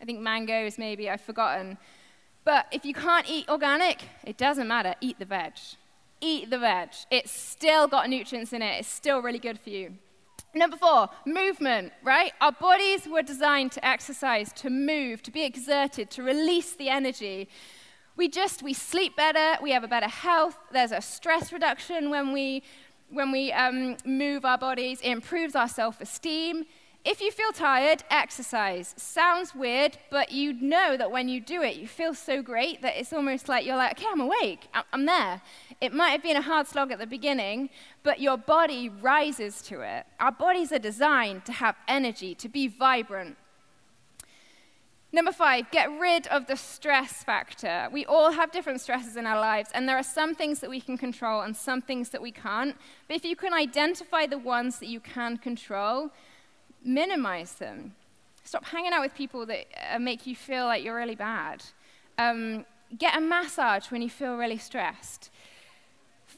I 0.00 0.04
think 0.04 0.20
mangoes, 0.20 0.78
maybe, 0.78 1.10
I've 1.10 1.20
forgotten. 1.20 1.78
But 2.44 2.66
if 2.70 2.84
you 2.84 2.94
can't 2.94 3.28
eat 3.28 3.48
organic, 3.48 4.04
it 4.24 4.36
doesn't 4.36 4.68
matter. 4.68 4.94
Eat 5.00 5.18
the 5.18 5.24
veg 5.24 5.54
eat 6.20 6.50
the 6.50 6.58
veg. 6.58 6.90
It's 7.10 7.30
still 7.30 7.88
got 7.88 8.08
nutrients 8.08 8.52
in 8.52 8.62
it, 8.62 8.80
it's 8.80 8.88
still 8.88 9.20
really 9.20 9.38
good 9.38 9.58
for 9.60 9.70
you. 9.70 9.94
Number 10.54 10.76
four, 10.76 11.10
movement, 11.26 11.92
right? 12.02 12.32
Our 12.40 12.52
bodies 12.52 13.06
were 13.06 13.22
designed 13.22 13.72
to 13.72 13.86
exercise, 13.86 14.52
to 14.54 14.70
move, 14.70 15.22
to 15.24 15.30
be 15.30 15.44
exerted, 15.44 16.10
to 16.12 16.22
release 16.22 16.74
the 16.74 16.88
energy. 16.88 17.48
We 18.16 18.28
just, 18.28 18.62
we 18.62 18.72
sleep 18.72 19.16
better, 19.16 19.62
we 19.62 19.72
have 19.72 19.84
a 19.84 19.88
better 19.88 20.08
health, 20.08 20.56
there's 20.72 20.92
a 20.92 21.02
stress 21.02 21.52
reduction 21.52 22.08
when 22.08 22.32
we, 22.32 22.62
when 23.10 23.30
we 23.30 23.52
um, 23.52 23.98
move 24.06 24.46
our 24.46 24.56
bodies, 24.56 25.00
it 25.02 25.10
improves 25.10 25.54
our 25.54 25.68
self 25.68 26.00
esteem, 26.00 26.64
if 27.06 27.20
you 27.20 27.30
feel 27.30 27.52
tired, 27.52 28.02
exercise. 28.10 28.92
Sounds 28.98 29.54
weird, 29.54 29.96
but 30.10 30.32
you 30.32 30.52
know 30.52 30.96
that 30.96 31.12
when 31.12 31.28
you 31.28 31.40
do 31.40 31.62
it, 31.62 31.76
you 31.76 31.86
feel 31.86 32.14
so 32.14 32.42
great 32.42 32.82
that 32.82 32.98
it's 32.98 33.12
almost 33.12 33.48
like 33.48 33.64
you're 33.64 33.76
like, 33.76 33.92
okay, 33.92 34.06
I'm 34.10 34.20
awake, 34.20 34.66
I'm 34.92 35.06
there. 35.06 35.40
It 35.80 35.92
might 35.92 36.10
have 36.10 36.22
been 36.22 36.36
a 36.36 36.42
hard 36.42 36.66
slog 36.66 36.90
at 36.90 36.98
the 36.98 37.06
beginning, 37.06 37.70
but 38.02 38.20
your 38.20 38.36
body 38.36 38.88
rises 38.88 39.62
to 39.62 39.82
it. 39.82 40.04
Our 40.18 40.32
bodies 40.32 40.72
are 40.72 40.80
designed 40.80 41.44
to 41.44 41.52
have 41.52 41.76
energy, 41.86 42.34
to 42.34 42.48
be 42.48 42.66
vibrant. 42.66 43.36
Number 45.12 45.32
five, 45.32 45.70
get 45.70 45.88
rid 46.00 46.26
of 46.26 46.48
the 46.48 46.56
stress 46.56 47.22
factor. 47.22 47.88
We 47.92 48.04
all 48.04 48.32
have 48.32 48.50
different 48.50 48.80
stresses 48.80 49.16
in 49.16 49.26
our 49.26 49.38
lives, 49.38 49.70
and 49.72 49.88
there 49.88 49.96
are 49.96 50.02
some 50.02 50.34
things 50.34 50.58
that 50.58 50.68
we 50.68 50.80
can 50.80 50.98
control 50.98 51.42
and 51.42 51.56
some 51.56 51.80
things 51.80 52.08
that 52.10 52.20
we 52.20 52.32
can't. 52.32 52.76
But 53.06 53.16
if 53.16 53.24
you 53.24 53.36
can 53.36 53.54
identify 53.54 54.26
the 54.26 54.38
ones 54.38 54.80
that 54.80 54.88
you 54.88 54.98
can 54.98 55.36
control, 55.36 56.10
minimize 56.84 57.54
them. 57.54 57.94
Stop 58.44 58.64
hanging 58.64 58.92
out 58.92 59.00
with 59.00 59.14
people 59.14 59.44
that 59.46 59.66
uh, 59.92 59.98
make 59.98 60.26
you 60.26 60.36
feel 60.36 60.66
like 60.66 60.84
you're 60.84 60.96
really 60.96 61.16
bad. 61.16 61.62
Um, 62.18 62.64
get 62.96 63.16
a 63.16 63.20
massage 63.20 63.90
when 63.90 64.02
you 64.02 64.10
feel 64.10 64.36
really 64.36 64.58
stressed. 64.58 65.30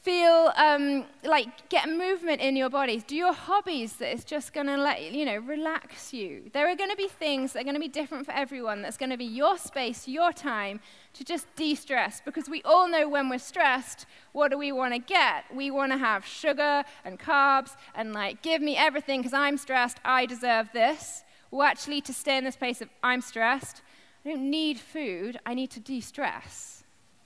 Feel 0.01 0.53
um, 0.55 1.05
like 1.25 1.67
get 1.67 1.89
movement 1.89 2.39
in 2.39 2.55
your 2.55 2.69
bodies. 2.69 3.03
Do 3.03 3.17
your 3.17 3.33
hobbies 3.33 3.97
that 3.97 4.13
is 4.13 4.23
just 4.23 4.53
going 4.53 4.67
to 4.67 4.77
let 4.77 5.11
you 5.11 5.25
know 5.25 5.37
relax 5.37 6.13
you. 6.13 6.49
There 6.53 6.69
are 6.69 6.75
going 6.75 6.89
to 6.89 6.95
be 6.95 7.09
things 7.09 7.51
that 7.51 7.61
are 7.61 7.63
going 7.63 7.75
to 7.75 7.81
be 7.81 7.89
different 7.89 8.25
for 8.25 8.31
everyone. 8.31 8.81
That's 8.81 8.95
going 8.95 9.09
to 9.09 9.17
be 9.17 9.25
your 9.25 9.57
space, 9.57 10.07
your 10.07 10.31
time 10.31 10.79
to 11.15 11.25
just 11.25 11.53
de-stress. 11.57 12.21
Because 12.23 12.47
we 12.47 12.61
all 12.63 12.87
know 12.87 13.09
when 13.09 13.27
we're 13.27 13.39
stressed, 13.39 14.05
what 14.31 14.51
do 14.51 14.57
we 14.57 14.71
want 14.71 14.93
to 14.93 14.99
get? 14.99 15.43
We 15.53 15.69
want 15.69 15.91
to 15.91 15.97
have 15.97 16.25
sugar 16.25 16.85
and 17.03 17.19
carbs 17.19 17.75
and 17.93 18.13
like 18.13 18.41
give 18.41 18.61
me 18.61 18.77
everything 18.77 19.19
because 19.19 19.33
I'm 19.33 19.57
stressed. 19.57 19.97
I 20.05 20.25
deserve 20.25 20.69
this. 20.71 21.25
Well, 21.51 21.67
actually, 21.67 21.99
to 22.01 22.13
stay 22.13 22.37
in 22.37 22.45
this 22.45 22.55
place 22.55 22.79
of 22.81 22.87
I'm 23.03 23.19
stressed, 23.19 23.81
I 24.23 24.29
don't 24.29 24.49
need 24.49 24.79
food. 24.79 25.39
I 25.45 25.53
need 25.53 25.71
to 25.71 25.81
de-stress 25.81 26.78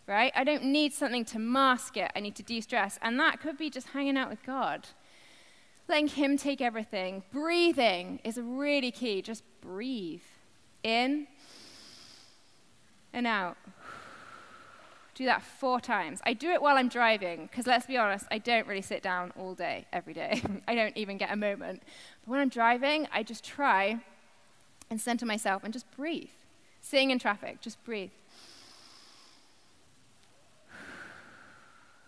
right? 0.07 0.31
I 0.35 0.43
don't 0.43 0.65
need 0.65 0.93
something 0.93 1.25
to 1.25 1.39
mask 1.39 1.97
it. 1.97 2.11
I 2.15 2.19
need 2.19 2.35
to 2.35 2.43
de 2.43 2.61
stress. 2.61 2.99
And 3.01 3.19
that 3.19 3.39
could 3.39 3.57
be 3.57 3.69
just 3.69 3.89
hanging 3.89 4.17
out 4.17 4.29
with 4.29 4.43
God. 4.45 4.87
letting 5.87 6.07
Him 6.07 6.37
take 6.37 6.61
everything. 6.61 7.23
Breathing 7.31 8.19
is 8.23 8.37
really 8.37 8.91
key. 8.91 9.21
Just 9.21 9.43
breathe 9.61 10.21
in 10.83 11.27
and 13.13 13.27
out. 13.27 13.57
Do 15.15 15.25
that 15.25 15.43
four 15.43 15.79
times. 15.79 16.21
I 16.25 16.33
do 16.33 16.49
it 16.49 16.59
while 16.59 16.75
I'm 16.75 16.89
driving, 16.89 17.45
because 17.45 17.67
let's 17.67 17.85
be 17.85 17.97
honest, 17.97 18.25
I 18.31 18.39
don't 18.39 18.65
really 18.65 18.81
sit 18.81 19.03
down 19.03 19.31
all 19.37 19.53
day, 19.53 19.85
every 19.93 20.13
day. 20.13 20.41
I 20.67 20.73
don't 20.73 20.97
even 20.97 21.19
get 21.19 21.31
a 21.31 21.35
moment. 21.35 21.83
But 22.25 22.31
when 22.31 22.39
I'm 22.39 22.49
driving, 22.49 23.07
I 23.13 23.21
just 23.21 23.43
try 23.43 23.99
and 24.89 24.99
center 24.99 25.27
myself 25.27 25.63
and 25.63 25.71
just 25.71 25.85
breathe. 25.95 26.31
Sitting 26.81 27.11
in 27.11 27.19
traffic, 27.19 27.61
just 27.61 27.83
breathe. 27.85 28.09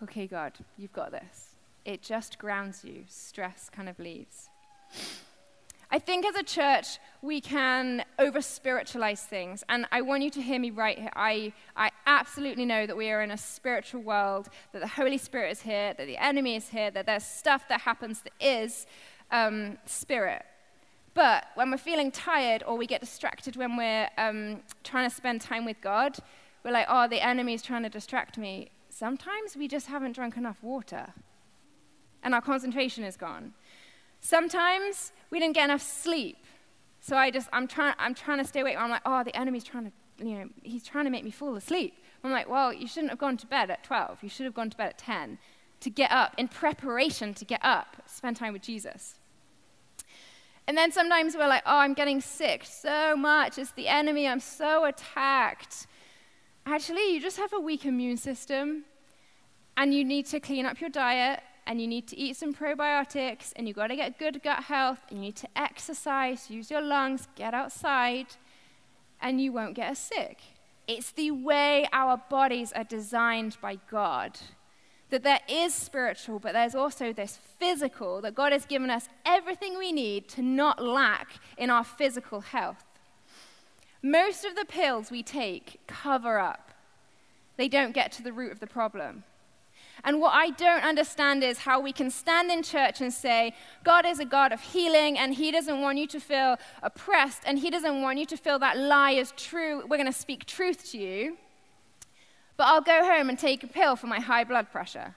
Okay, 0.04 0.28
God, 0.28 0.54
you've 0.78 0.94
got 0.94 1.12
this. 1.12 1.56
It 1.86 2.02
just 2.02 2.38
grounds 2.38 2.84
you. 2.84 3.04
Stress 3.08 3.70
kind 3.70 3.88
of 3.88 3.98
leaves. 4.00 4.50
I 5.92 6.00
think 6.00 6.26
as 6.26 6.36
a 6.36 6.44
church, 6.44 7.00
we 7.22 7.40
can 7.40 8.04
over 8.20 8.42
spiritualize 8.42 9.22
things. 9.22 9.64
And 9.70 9.86
I 9.92 10.02
want 10.02 10.24
you 10.24 10.30
to 10.32 10.42
hear 10.42 10.60
me 10.60 10.72
right 10.72 10.98
here. 10.98 11.12
I, 11.16 11.54
I 11.78 11.92
absolutely 12.08 12.66
know 12.66 12.86
that 12.86 12.98
we 12.98 13.10
are 13.12 13.22
in 13.22 13.32
a 13.32 13.38
spiritual 13.38 14.02
world, 14.02 14.50
that 14.74 14.82
the 14.82 14.88
Holy 14.88 15.18
Spirit 15.18 15.52
is 15.52 15.62
here, 15.62 15.94
that 15.94 16.06
the 16.06 16.18
enemy 16.18 16.56
is 16.56 16.70
here, 16.70 16.92
that 16.92 17.06
there's 17.06 17.24
stuff 17.24 17.68
that 17.70 17.82
happens 17.82 18.22
that 18.22 18.34
is 18.42 18.88
um, 19.32 19.78
spirit. 19.86 20.44
But 21.14 21.46
when 21.56 21.72
we're 21.72 21.78
feeling 21.78 22.12
tired 22.12 22.64
or 22.68 22.76
we 22.76 22.88
get 22.88 23.00
distracted 23.00 23.56
when 23.56 23.78
we're 23.78 24.10
um, 24.18 24.62
trying 24.84 25.10
to 25.10 25.16
spend 25.16 25.40
time 25.40 25.64
with 25.64 25.80
God, 25.82 26.18
we're 26.64 26.72
like, 26.72 26.88
oh, 26.90 27.08
the 27.08 27.26
enemy 27.26 27.54
is 27.54 27.62
trying 27.62 27.84
to 27.84 27.90
distract 27.90 28.38
me. 28.38 28.70
Sometimes 28.98 29.58
we 29.58 29.68
just 29.68 29.88
haven't 29.88 30.14
drunk 30.14 30.38
enough 30.38 30.64
water 30.64 31.08
and 32.24 32.34
our 32.34 32.40
concentration 32.40 33.04
is 33.04 33.18
gone. 33.18 33.54
Sometimes 34.22 35.12
we 35.30 35.38
didn't 35.38 35.54
get 35.54 35.66
enough 35.66 35.82
sleep. 35.82 36.38
So 37.02 37.18
I 37.18 37.30
just, 37.30 37.50
I'm 37.52 37.68
trying, 37.68 37.94
I'm 38.00 38.16
trying 38.16 38.38
to 38.38 38.46
stay 38.46 38.62
awake. 38.62 38.78
I'm 38.80 38.90
like, 38.90 39.02
oh, 39.06 39.22
the 39.26 39.36
enemy's 39.36 39.66
trying 39.66 39.92
to, 39.92 40.26
you 40.26 40.40
know, 40.40 40.50
he's 40.64 40.86
trying 40.86 41.04
to 41.04 41.12
make 41.12 41.26
me 41.26 41.30
fall 41.30 41.58
asleep. 41.58 42.02
I'm 42.24 42.32
like, 42.32 42.50
well, 42.50 42.72
you 42.72 42.88
shouldn't 42.88 43.10
have 43.10 43.20
gone 43.20 43.36
to 43.36 43.48
bed 43.48 43.70
at 43.70 43.84
12. 43.84 44.20
You 44.24 44.30
should 44.30 44.46
have 44.46 44.54
gone 44.54 44.70
to 44.70 44.78
bed 44.78 44.92
at 44.92 44.98
10 44.98 45.40
to 45.82 45.90
get 45.90 46.10
up, 46.10 46.34
in 46.38 46.48
preparation 46.48 47.34
to 47.34 47.44
get 47.44 47.60
up, 47.64 47.98
spend 48.06 48.38
time 48.38 48.54
with 48.54 48.62
Jesus. 48.62 49.16
And 50.68 50.78
then 50.78 50.94
sometimes 50.94 51.36
we're 51.36 51.50
like, 51.50 51.64
oh, 51.66 51.80
I'm 51.80 51.96
getting 51.96 52.22
sick 52.22 52.64
so 52.64 53.18
much. 53.18 53.58
It's 53.58 53.72
the 53.74 53.90
enemy. 53.90 54.26
I'm 54.26 54.40
so 54.40 54.86
attacked. 54.86 55.86
Actually, 56.68 57.14
you 57.14 57.22
just 57.22 57.38
have 57.38 57.54
a 57.54 57.60
weak 57.60 57.86
immune 57.86 58.18
system, 58.18 58.86
and 59.78 59.94
you 59.94 60.04
need 60.04 60.26
to 60.26 60.40
clean 60.40 60.66
up 60.66 60.82
your 60.82 60.90
diet 60.90 61.42
and 61.68 61.82
you 61.82 61.88
need 61.88 62.08
to 62.08 62.18
eat 62.18 62.36
some 62.36 62.54
probiotics, 62.54 63.52
and 63.56 63.68
you've 63.68 63.76
got 63.76 63.88
to 63.88 63.96
get 63.96 64.20
good 64.20 64.42
gut 64.44 64.64
health, 64.66 65.00
and 65.10 65.18
you 65.18 65.26
need 65.26 65.36
to 65.36 65.48
exercise, 65.56 66.50
use 66.50 66.70
your 66.70 66.82
lungs, 66.82 67.28
get 67.36 67.56
outside, 67.56 68.28
and 69.20 69.42
you 69.42 69.52
won't 69.52 69.74
get 69.74 69.90
as 69.90 69.98
sick. 69.98 70.40
It's 70.88 71.12
the 71.12 71.32
way 71.32 71.88
our 71.92 72.22
bodies 72.30 72.72
are 72.74 72.84
designed 72.84 73.58
by 73.62 73.80
God. 73.90 74.40
That 75.10 75.24
there 75.24 75.40
is 75.50 75.74
spiritual, 75.74 76.38
but 76.38 76.54
there's 76.54 76.76
also 76.76 77.12
this 77.12 77.40
physical, 77.58 78.22
that 78.22 78.36
God 78.36 78.52
has 78.52 78.66
given 78.66 78.92
us 78.92 79.10
everything 79.26 79.76
we 79.76 79.92
need 79.92 80.30
to 80.30 80.44
not 80.44 80.84
lack 80.84 81.40
in 81.58 81.72
our 81.72 81.84
physical 81.84 82.42
health. 82.42 82.84
Most 84.06 84.46
of 84.46 84.56
the 84.56 84.66
pills 84.66 85.10
we 85.10 85.24
take 85.24 85.80
cover 85.88 86.38
up, 86.38 86.70
they 87.58 87.68
don't 87.68 87.92
get 87.92 88.12
to 88.12 88.22
the 88.22 88.32
root 88.32 88.52
of 88.52 88.60
the 88.60 88.68
problem. 88.68 89.24
And 90.04 90.22
what 90.22 90.36
I 90.36 90.52
don't 90.52 90.84
understand 90.84 91.44
is 91.44 91.58
how 91.58 91.80
we 91.80 91.92
can 91.92 92.12
stand 92.12 92.52
in 92.52 92.62
church 92.62 93.02
and 93.02 93.12
say, 93.12 93.56
God 93.84 94.06
is 94.06 94.20
a 94.20 94.26
God 94.26 94.52
of 94.52 94.62
healing, 94.62 95.18
and 95.18 95.34
He 95.34 95.50
doesn't 95.52 95.82
want 95.82 95.98
you 95.98 96.06
to 96.06 96.20
feel 96.20 96.58
oppressed, 96.84 97.42
and 97.48 97.58
He 97.58 97.72
doesn't 97.72 98.04
want 98.04 98.20
you 98.20 98.28
to 98.28 98.38
feel 98.38 98.60
that 98.60 98.78
lie 98.78 99.14
is 99.14 99.34
true. 99.36 99.82
We're 99.88 99.98
going 99.98 100.06
to 100.06 100.14
speak 100.14 100.46
truth 100.46 100.92
to 100.92 101.00
you. 101.00 101.38
But 102.58 102.66
I'll 102.66 102.82
go 102.82 103.04
home 103.04 103.28
and 103.28 103.40
take 103.40 103.64
a 103.64 103.68
pill 103.68 103.96
for 103.96 104.06
my 104.06 104.20
high 104.20 104.44
blood 104.44 104.72
pressure. 104.72 105.16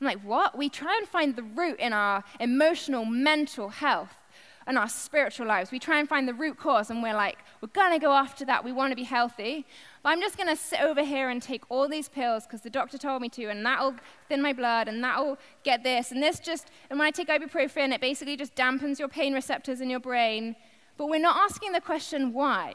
I'm 0.00 0.06
like, 0.06 0.22
what? 0.22 0.56
We 0.56 0.70
try 0.70 0.96
and 0.96 1.06
find 1.06 1.36
the 1.36 1.42
root 1.42 1.78
in 1.78 1.92
our 1.92 2.24
emotional, 2.40 3.04
mental 3.04 3.68
health 3.68 4.23
and 4.66 4.78
our 4.78 4.88
spiritual 4.88 5.46
lives. 5.46 5.70
We 5.70 5.78
try 5.78 5.98
and 5.98 6.08
find 6.08 6.26
the 6.26 6.34
root 6.34 6.58
cause, 6.58 6.90
and 6.90 7.02
we're 7.02 7.14
like, 7.14 7.38
we're 7.60 7.68
going 7.68 7.92
to 7.92 7.98
go 7.98 8.12
after 8.12 8.44
that. 8.46 8.64
We 8.64 8.72
want 8.72 8.92
to 8.92 8.96
be 8.96 9.04
healthy. 9.04 9.66
But 10.02 10.10
I'm 10.10 10.20
just 10.20 10.36
going 10.36 10.48
to 10.48 10.56
sit 10.56 10.80
over 10.80 11.04
here 11.04 11.30
and 11.30 11.42
take 11.42 11.62
all 11.70 11.88
these 11.88 12.08
pills 12.08 12.44
because 12.44 12.62
the 12.62 12.70
doctor 12.70 12.98
told 12.98 13.22
me 13.22 13.28
to, 13.30 13.46
and 13.46 13.64
that'll 13.64 13.94
thin 14.28 14.42
my 14.42 14.52
blood, 14.52 14.88
and 14.88 15.02
that'll 15.02 15.38
get 15.62 15.82
this. 15.82 16.10
And 16.10 16.22
this 16.22 16.40
just, 16.40 16.70
and 16.90 16.98
when 16.98 17.06
I 17.06 17.10
take 17.10 17.28
ibuprofen, 17.28 17.92
it 17.92 18.00
basically 18.00 18.36
just 18.36 18.54
dampens 18.54 18.98
your 18.98 19.08
pain 19.08 19.34
receptors 19.34 19.80
in 19.80 19.90
your 19.90 20.00
brain. 20.00 20.56
But 20.96 21.08
we're 21.08 21.20
not 21.20 21.36
asking 21.36 21.72
the 21.72 21.80
question, 21.80 22.32
why? 22.32 22.74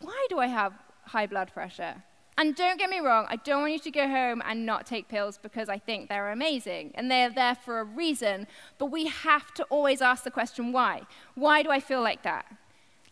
Why 0.00 0.26
do 0.28 0.38
I 0.38 0.46
have 0.46 0.74
high 1.04 1.26
blood 1.26 1.52
pressure? 1.52 2.02
And 2.38 2.54
don't 2.54 2.78
get 2.78 2.90
me 2.90 2.98
wrong, 2.98 3.26
I 3.30 3.36
don't 3.36 3.62
want 3.62 3.72
you 3.72 3.78
to 3.78 3.90
go 3.90 4.06
home 4.08 4.42
and 4.44 4.66
not 4.66 4.84
take 4.84 5.08
pills 5.08 5.38
because 5.42 5.70
I 5.70 5.78
think 5.78 6.10
they're 6.10 6.30
amazing 6.30 6.92
and 6.94 7.10
they're 7.10 7.30
there 7.30 7.54
for 7.54 7.80
a 7.80 7.84
reason. 7.84 8.46
But 8.76 8.86
we 8.86 9.06
have 9.06 9.54
to 9.54 9.64
always 9.64 10.02
ask 10.02 10.22
the 10.22 10.30
question 10.30 10.70
why? 10.70 11.02
Why 11.34 11.62
do 11.62 11.70
I 11.70 11.80
feel 11.80 12.02
like 12.02 12.22
that? 12.24 12.44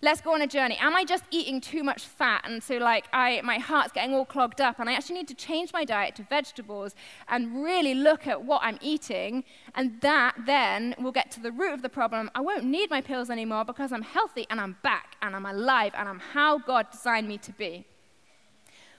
Let's 0.03 0.21
go 0.21 0.35
on 0.35 0.43
a 0.43 0.47
journey. 0.47 0.77
Am 0.79 0.95
I 0.95 1.05
just 1.07 1.25
eating 1.31 1.63
too 1.63 1.83
much 1.83 2.05
fat? 2.05 2.43
And 2.45 2.63
so, 2.63 2.77
like, 2.77 3.07
I, 3.15 3.41
my 3.43 3.57
heart's 3.57 3.93
getting 3.93 4.15
all 4.15 4.27
clogged 4.27 4.61
up, 4.61 4.79
and 4.79 4.91
I 4.91 4.93
actually 4.93 5.15
need 5.15 5.29
to 5.29 5.35
change 5.35 5.73
my 5.73 5.87
diet 5.87 6.17
to 6.17 6.23
vegetables 6.25 6.95
and 7.27 7.65
really 7.65 7.95
look 7.95 8.27
at 8.27 8.45
what 8.45 8.61
I'm 8.63 8.79
eating. 8.83 9.45
And 9.75 10.03
that 10.03 10.35
then 10.45 10.95
will 10.99 11.13
get 11.13 11.31
to 11.31 11.41
the 11.41 11.51
root 11.51 11.73
of 11.73 11.81
the 11.81 11.89
problem. 11.89 12.31
I 12.35 12.43
won't 12.43 12.65
need 12.65 12.91
my 12.91 13.01
pills 13.01 13.31
anymore 13.31 13.65
because 13.65 13.93
I'm 13.93 14.03
healthy 14.03 14.47
and 14.51 14.61
I'm 14.61 14.77
back 14.83 15.17
and 15.23 15.35
I'm 15.35 15.47
alive 15.47 15.93
and 15.97 16.07
I'm 16.07 16.19
how 16.19 16.59
God 16.59 16.91
designed 16.91 17.27
me 17.27 17.39
to 17.39 17.53
be. 17.53 17.87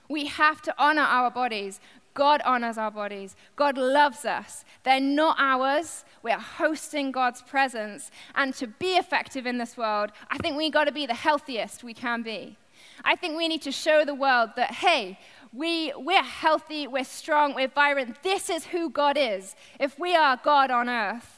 We 0.08 0.26
have 0.26 0.62
to 0.62 0.74
honor 0.78 1.02
our 1.02 1.30
bodies. 1.30 1.80
God 2.14 2.40
honors 2.44 2.78
our 2.78 2.90
bodies. 2.90 3.36
God 3.56 3.76
loves 3.76 4.24
us. 4.24 4.64
They're 4.84 5.00
not 5.00 5.36
ours. 5.38 6.04
We're 6.22 6.38
hosting 6.38 7.12
God's 7.12 7.42
presence. 7.42 8.10
And 8.34 8.54
to 8.54 8.66
be 8.66 8.96
effective 8.96 9.46
in 9.46 9.58
this 9.58 9.76
world, 9.76 10.12
I 10.30 10.38
think 10.38 10.56
we 10.56 10.70
got 10.70 10.84
to 10.84 10.92
be 10.92 11.06
the 11.06 11.14
healthiest 11.14 11.84
we 11.84 11.92
can 11.92 12.22
be. 12.22 12.56
I 13.04 13.16
think 13.16 13.36
we 13.36 13.48
need 13.48 13.62
to 13.62 13.72
show 13.72 14.04
the 14.04 14.14
world 14.14 14.50
that, 14.56 14.72
hey, 14.72 15.18
we, 15.52 15.92
we're 15.96 16.22
healthy, 16.22 16.86
we're 16.86 17.04
strong, 17.04 17.54
we're 17.54 17.68
vibrant. 17.68 18.22
This 18.22 18.50
is 18.50 18.66
who 18.66 18.90
God 18.90 19.16
is. 19.18 19.54
If 19.78 19.98
we 19.98 20.14
are 20.14 20.38
God 20.42 20.70
on 20.70 20.88
earth, 20.88 21.35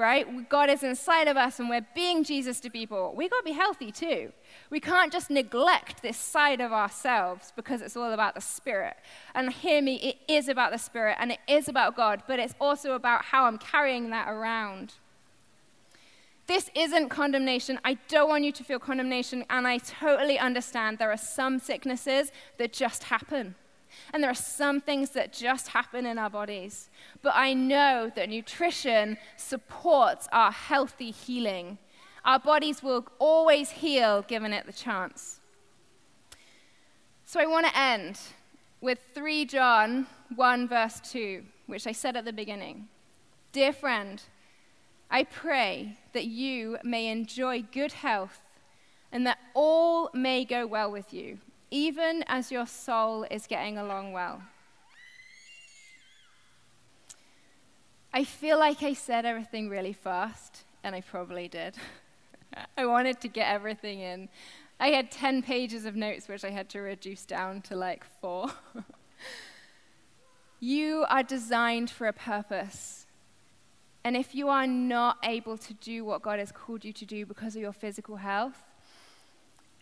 right? 0.00 0.48
God 0.48 0.70
is 0.70 0.82
inside 0.82 1.28
of 1.28 1.36
us 1.36 1.60
and 1.60 1.68
we're 1.68 1.86
being 1.94 2.24
Jesus 2.24 2.58
to 2.60 2.70
people. 2.70 3.12
We 3.14 3.28
got 3.28 3.38
to 3.38 3.44
be 3.44 3.52
healthy 3.52 3.92
too. 3.92 4.32
We 4.70 4.80
can't 4.80 5.12
just 5.12 5.30
neglect 5.30 6.02
this 6.02 6.16
side 6.16 6.60
of 6.60 6.72
ourselves 6.72 7.52
because 7.54 7.82
it's 7.82 7.96
all 7.96 8.12
about 8.12 8.34
the 8.34 8.40
Spirit. 8.40 8.96
And 9.34 9.52
hear 9.52 9.82
me, 9.82 9.96
it 9.96 10.16
is 10.26 10.48
about 10.48 10.72
the 10.72 10.78
Spirit 10.78 11.18
and 11.20 11.30
it 11.30 11.38
is 11.46 11.68
about 11.68 11.96
God, 11.96 12.22
but 12.26 12.38
it's 12.40 12.54
also 12.60 12.94
about 12.94 13.26
how 13.26 13.44
I'm 13.44 13.58
carrying 13.58 14.10
that 14.10 14.28
around. 14.28 14.94
This 16.46 16.68
isn't 16.74 17.10
condemnation. 17.10 17.78
I 17.84 17.94
don't 18.08 18.28
want 18.28 18.42
you 18.42 18.50
to 18.50 18.64
feel 18.64 18.80
condemnation, 18.80 19.44
and 19.48 19.68
I 19.68 19.78
totally 19.78 20.36
understand 20.36 20.98
there 20.98 21.12
are 21.12 21.16
some 21.16 21.60
sicknesses 21.60 22.32
that 22.58 22.72
just 22.72 23.04
happen. 23.04 23.54
And 24.12 24.22
there 24.22 24.30
are 24.30 24.34
some 24.34 24.80
things 24.80 25.10
that 25.10 25.32
just 25.32 25.68
happen 25.68 26.06
in 26.06 26.18
our 26.18 26.30
bodies. 26.30 26.90
But 27.22 27.32
I 27.34 27.54
know 27.54 28.10
that 28.14 28.28
nutrition 28.28 29.18
supports 29.36 30.28
our 30.32 30.52
healthy 30.52 31.10
healing. 31.10 31.78
Our 32.24 32.38
bodies 32.38 32.82
will 32.82 33.06
always 33.18 33.70
heal 33.70 34.22
given 34.22 34.52
it 34.52 34.66
the 34.66 34.72
chance. 34.72 35.40
So 37.24 37.40
I 37.40 37.46
want 37.46 37.66
to 37.66 37.78
end 37.78 38.18
with 38.80 38.98
3 39.14 39.44
John 39.44 40.06
1, 40.34 40.68
verse 40.68 41.00
2, 41.00 41.44
which 41.66 41.86
I 41.86 41.92
said 41.92 42.16
at 42.16 42.24
the 42.24 42.32
beginning. 42.32 42.88
Dear 43.52 43.72
friend, 43.72 44.22
I 45.10 45.24
pray 45.24 45.98
that 46.12 46.26
you 46.26 46.78
may 46.84 47.08
enjoy 47.08 47.62
good 47.62 47.92
health 47.92 48.42
and 49.12 49.26
that 49.26 49.38
all 49.54 50.10
may 50.14 50.44
go 50.44 50.66
well 50.66 50.90
with 50.90 51.12
you 51.12 51.38
even 51.70 52.24
as 52.26 52.50
your 52.50 52.66
soul 52.66 53.26
is 53.30 53.46
getting 53.46 53.78
along 53.78 54.12
well. 54.12 54.42
I 58.12 58.24
feel 58.24 58.58
like 58.58 58.82
I 58.82 58.92
said 58.92 59.24
everything 59.24 59.68
really 59.68 59.92
fast, 59.92 60.64
and 60.82 60.96
I 60.96 61.00
probably 61.00 61.46
did. 61.46 61.76
I 62.76 62.86
wanted 62.86 63.20
to 63.20 63.28
get 63.28 63.48
everything 63.48 64.00
in. 64.00 64.28
I 64.80 64.88
had 64.88 65.10
10 65.12 65.42
pages 65.42 65.84
of 65.84 65.94
notes, 65.94 66.26
which 66.26 66.44
I 66.44 66.50
had 66.50 66.68
to 66.70 66.80
reduce 66.80 67.24
down 67.24 67.60
to 67.62 67.76
like 67.76 68.04
four. 68.20 68.50
you 70.60 71.04
are 71.08 71.22
designed 71.22 71.90
for 71.90 72.08
a 72.08 72.12
purpose. 72.12 73.06
And 74.02 74.16
if 74.16 74.34
you 74.34 74.48
are 74.48 74.66
not 74.66 75.18
able 75.22 75.58
to 75.58 75.74
do 75.74 76.04
what 76.04 76.22
God 76.22 76.38
has 76.38 76.50
called 76.50 76.84
you 76.84 76.92
to 76.94 77.04
do 77.04 77.26
because 77.26 77.54
of 77.54 77.62
your 77.62 77.72
physical 77.72 78.16
health, 78.16 78.69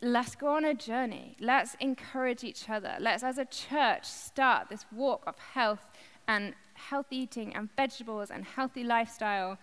let's 0.01 0.35
go 0.37 0.49
on 0.49 0.65
a 0.65 0.75
journey. 0.75 1.37
Let's 1.41 1.77
encourage 1.81 2.45
each 2.45 2.69
other. 2.71 2.97
Let's, 3.01 3.23
as 3.23 3.39
a 3.39 3.45
church, 3.45 4.05
start 4.05 4.69
this 4.69 4.87
walk 4.93 5.25
of 5.27 5.39
health 5.39 5.91
and 6.27 6.55
healthy 6.75 7.17
eating 7.17 7.55
and 7.55 7.69
vegetables 7.77 8.31
and 8.31 8.45
healthy 8.45 8.85
lifestyle. 8.85 9.59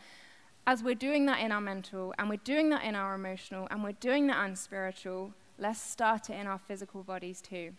as 0.68 0.84
we're 0.84 0.96
doing 0.96 1.26
that 1.28 1.40
in 1.40 1.52
our 1.52 1.62
mental, 1.62 2.14
and 2.18 2.30
we're 2.30 2.38
doing 2.38 2.70
that 2.70 2.84
in 2.84 2.96
our 2.96 3.14
emotional, 3.14 3.68
and 3.70 3.84
we're 3.84 3.92
doing 3.94 4.28
that 4.28 4.48
in 4.48 4.56
spiritual, 4.56 5.32
let's 5.60 5.80
start 5.80 6.30
it 6.30 6.40
in 6.40 6.48
our 6.48 6.58
physical 6.58 7.04
bodies 7.04 7.40
too. 7.40 7.72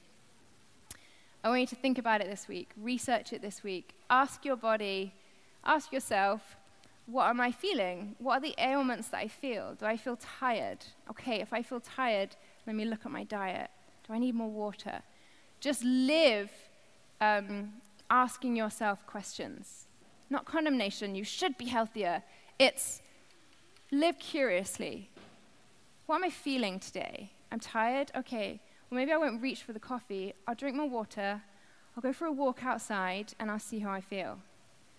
I 1.43 1.49
want 1.49 1.61
you 1.61 1.67
to 1.69 1.77
think 1.77 1.99
about 1.99 2.21
it 2.21 2.31
this 2.31 2.49
week, 2.49 2.71
research 2.77 3.33
it 3.33 3.43
this 3.43 3.63
week. 3.63 3.95
Ask 4.09 4.45
your 4.45 4.57
body, 4.57 5.13
ask 5.65 5.93
yourself, 5.93 6.57
what 7.07 7.29
am 7.29 7.41
I 7.41 7.53
feeling? 7.53 8.17
What 8.19 8.39
are 8.39 8.41
the 8.41 8.55
ailments 8.59 9.09
that 9.09 9.19
I 9.19 9.29
feel? 9.29 9.75
Do 9.75 9.87
I 9.87 9.97
feel 9.97 10.17
tired? 10.17 10.79
Okay, 11.11 11.41
if 11.41 11.53
I 11.53 11.63
feel 11.63 11.81
tired, 11.81 12.37
let 12.67 12.77
me 12.77 12.85
look 12.85 13.07
at 13.07 13.13
my 13.13 13.25
diet. 13.25 13.71
Do 14.07 14.13
I 14.13 14.19
need 14.19 14.35
more 14.35 14.51
water? 14.51 15.03
Just 15.61 15.83
live 15.85 16.51
um, 17.21 17.73
asking 18.11 18.57
yourself 18.57 19.07
questions. 19.07 19.87
Not 20.31 20.45
condemnation, 20.45 21.15
you 21.15 21.25
should 21.25 21.57
be 21.57 21.67
healthier. 21.67 22.23
It's 22.59 23.01
live 23.91 24.19
curiously. 24.19 25.11
What 26.07 26.17
am 26.17 26.25
I 26.25 26.31
feeling 26.31 26.79
today? 26.81 27.31
I'm 27.51 27.61
tired? 27.61 28.11
Okay, 28.17 28.61
well, 28.91 28.99
maybe 28.99 29.13
I 29.13 29.17
won't 29.17 29.43
reach 29.43 29.63
for 29.63 29.73
the 29.73 29.81
coffee. 29.81 30.35
I'll 30.47 30.55
drink 30.55 30.77
more 30.77 30.89
water. 30.89 31.43
I'll 31.97 32.03
go 32.03 32.13
for 32.13 32.27
a 32.27 32.33
walk 32.33 32.65
outside 32.65 33.33
and 33.39 33.51
I'll 33.51 33.59
see 33.59 33.79
how 33.79 33.91
I 33.91 34.01
feel. 34.01 34.39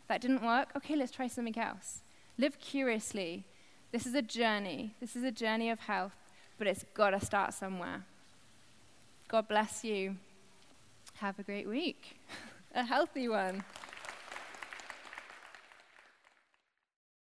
That 0.08 0.22
didn't 0.22 0.44
work? 0.44 0.70
Okay, 0.76 0.96
let's 0.96 1.12
try 1.12 1.28
something 1.28 1.58
else. 1.58 2.02
Live 2.38 2.60
curiously. 2.60 3.46
This 3.92 4.06
is 4.06 4.16
a 4.16 4.22
journey. 4.22 4.96
This 5.00 5.16
is 5.16 5.24
a 5.24 5.32
journey 5.32 5.70
of 5.70 5.80
health, 5.80 6.16
but 6.58 6.68
it's 6.68 6.86
got 6.94 7.12
to 7.12 7.26
start 7.26 7.54
somewhere. 7.54 8.04
God 9.28 9.48
bless 9.48 9.84
you. 9.84 10.16
Have 11.16 11.38
a 11.40 11.44
great 11.44 11.68
week, 11.68 12.18
a 12.76 12.84
healthy 12.84 13.28
one. 13.28 13.64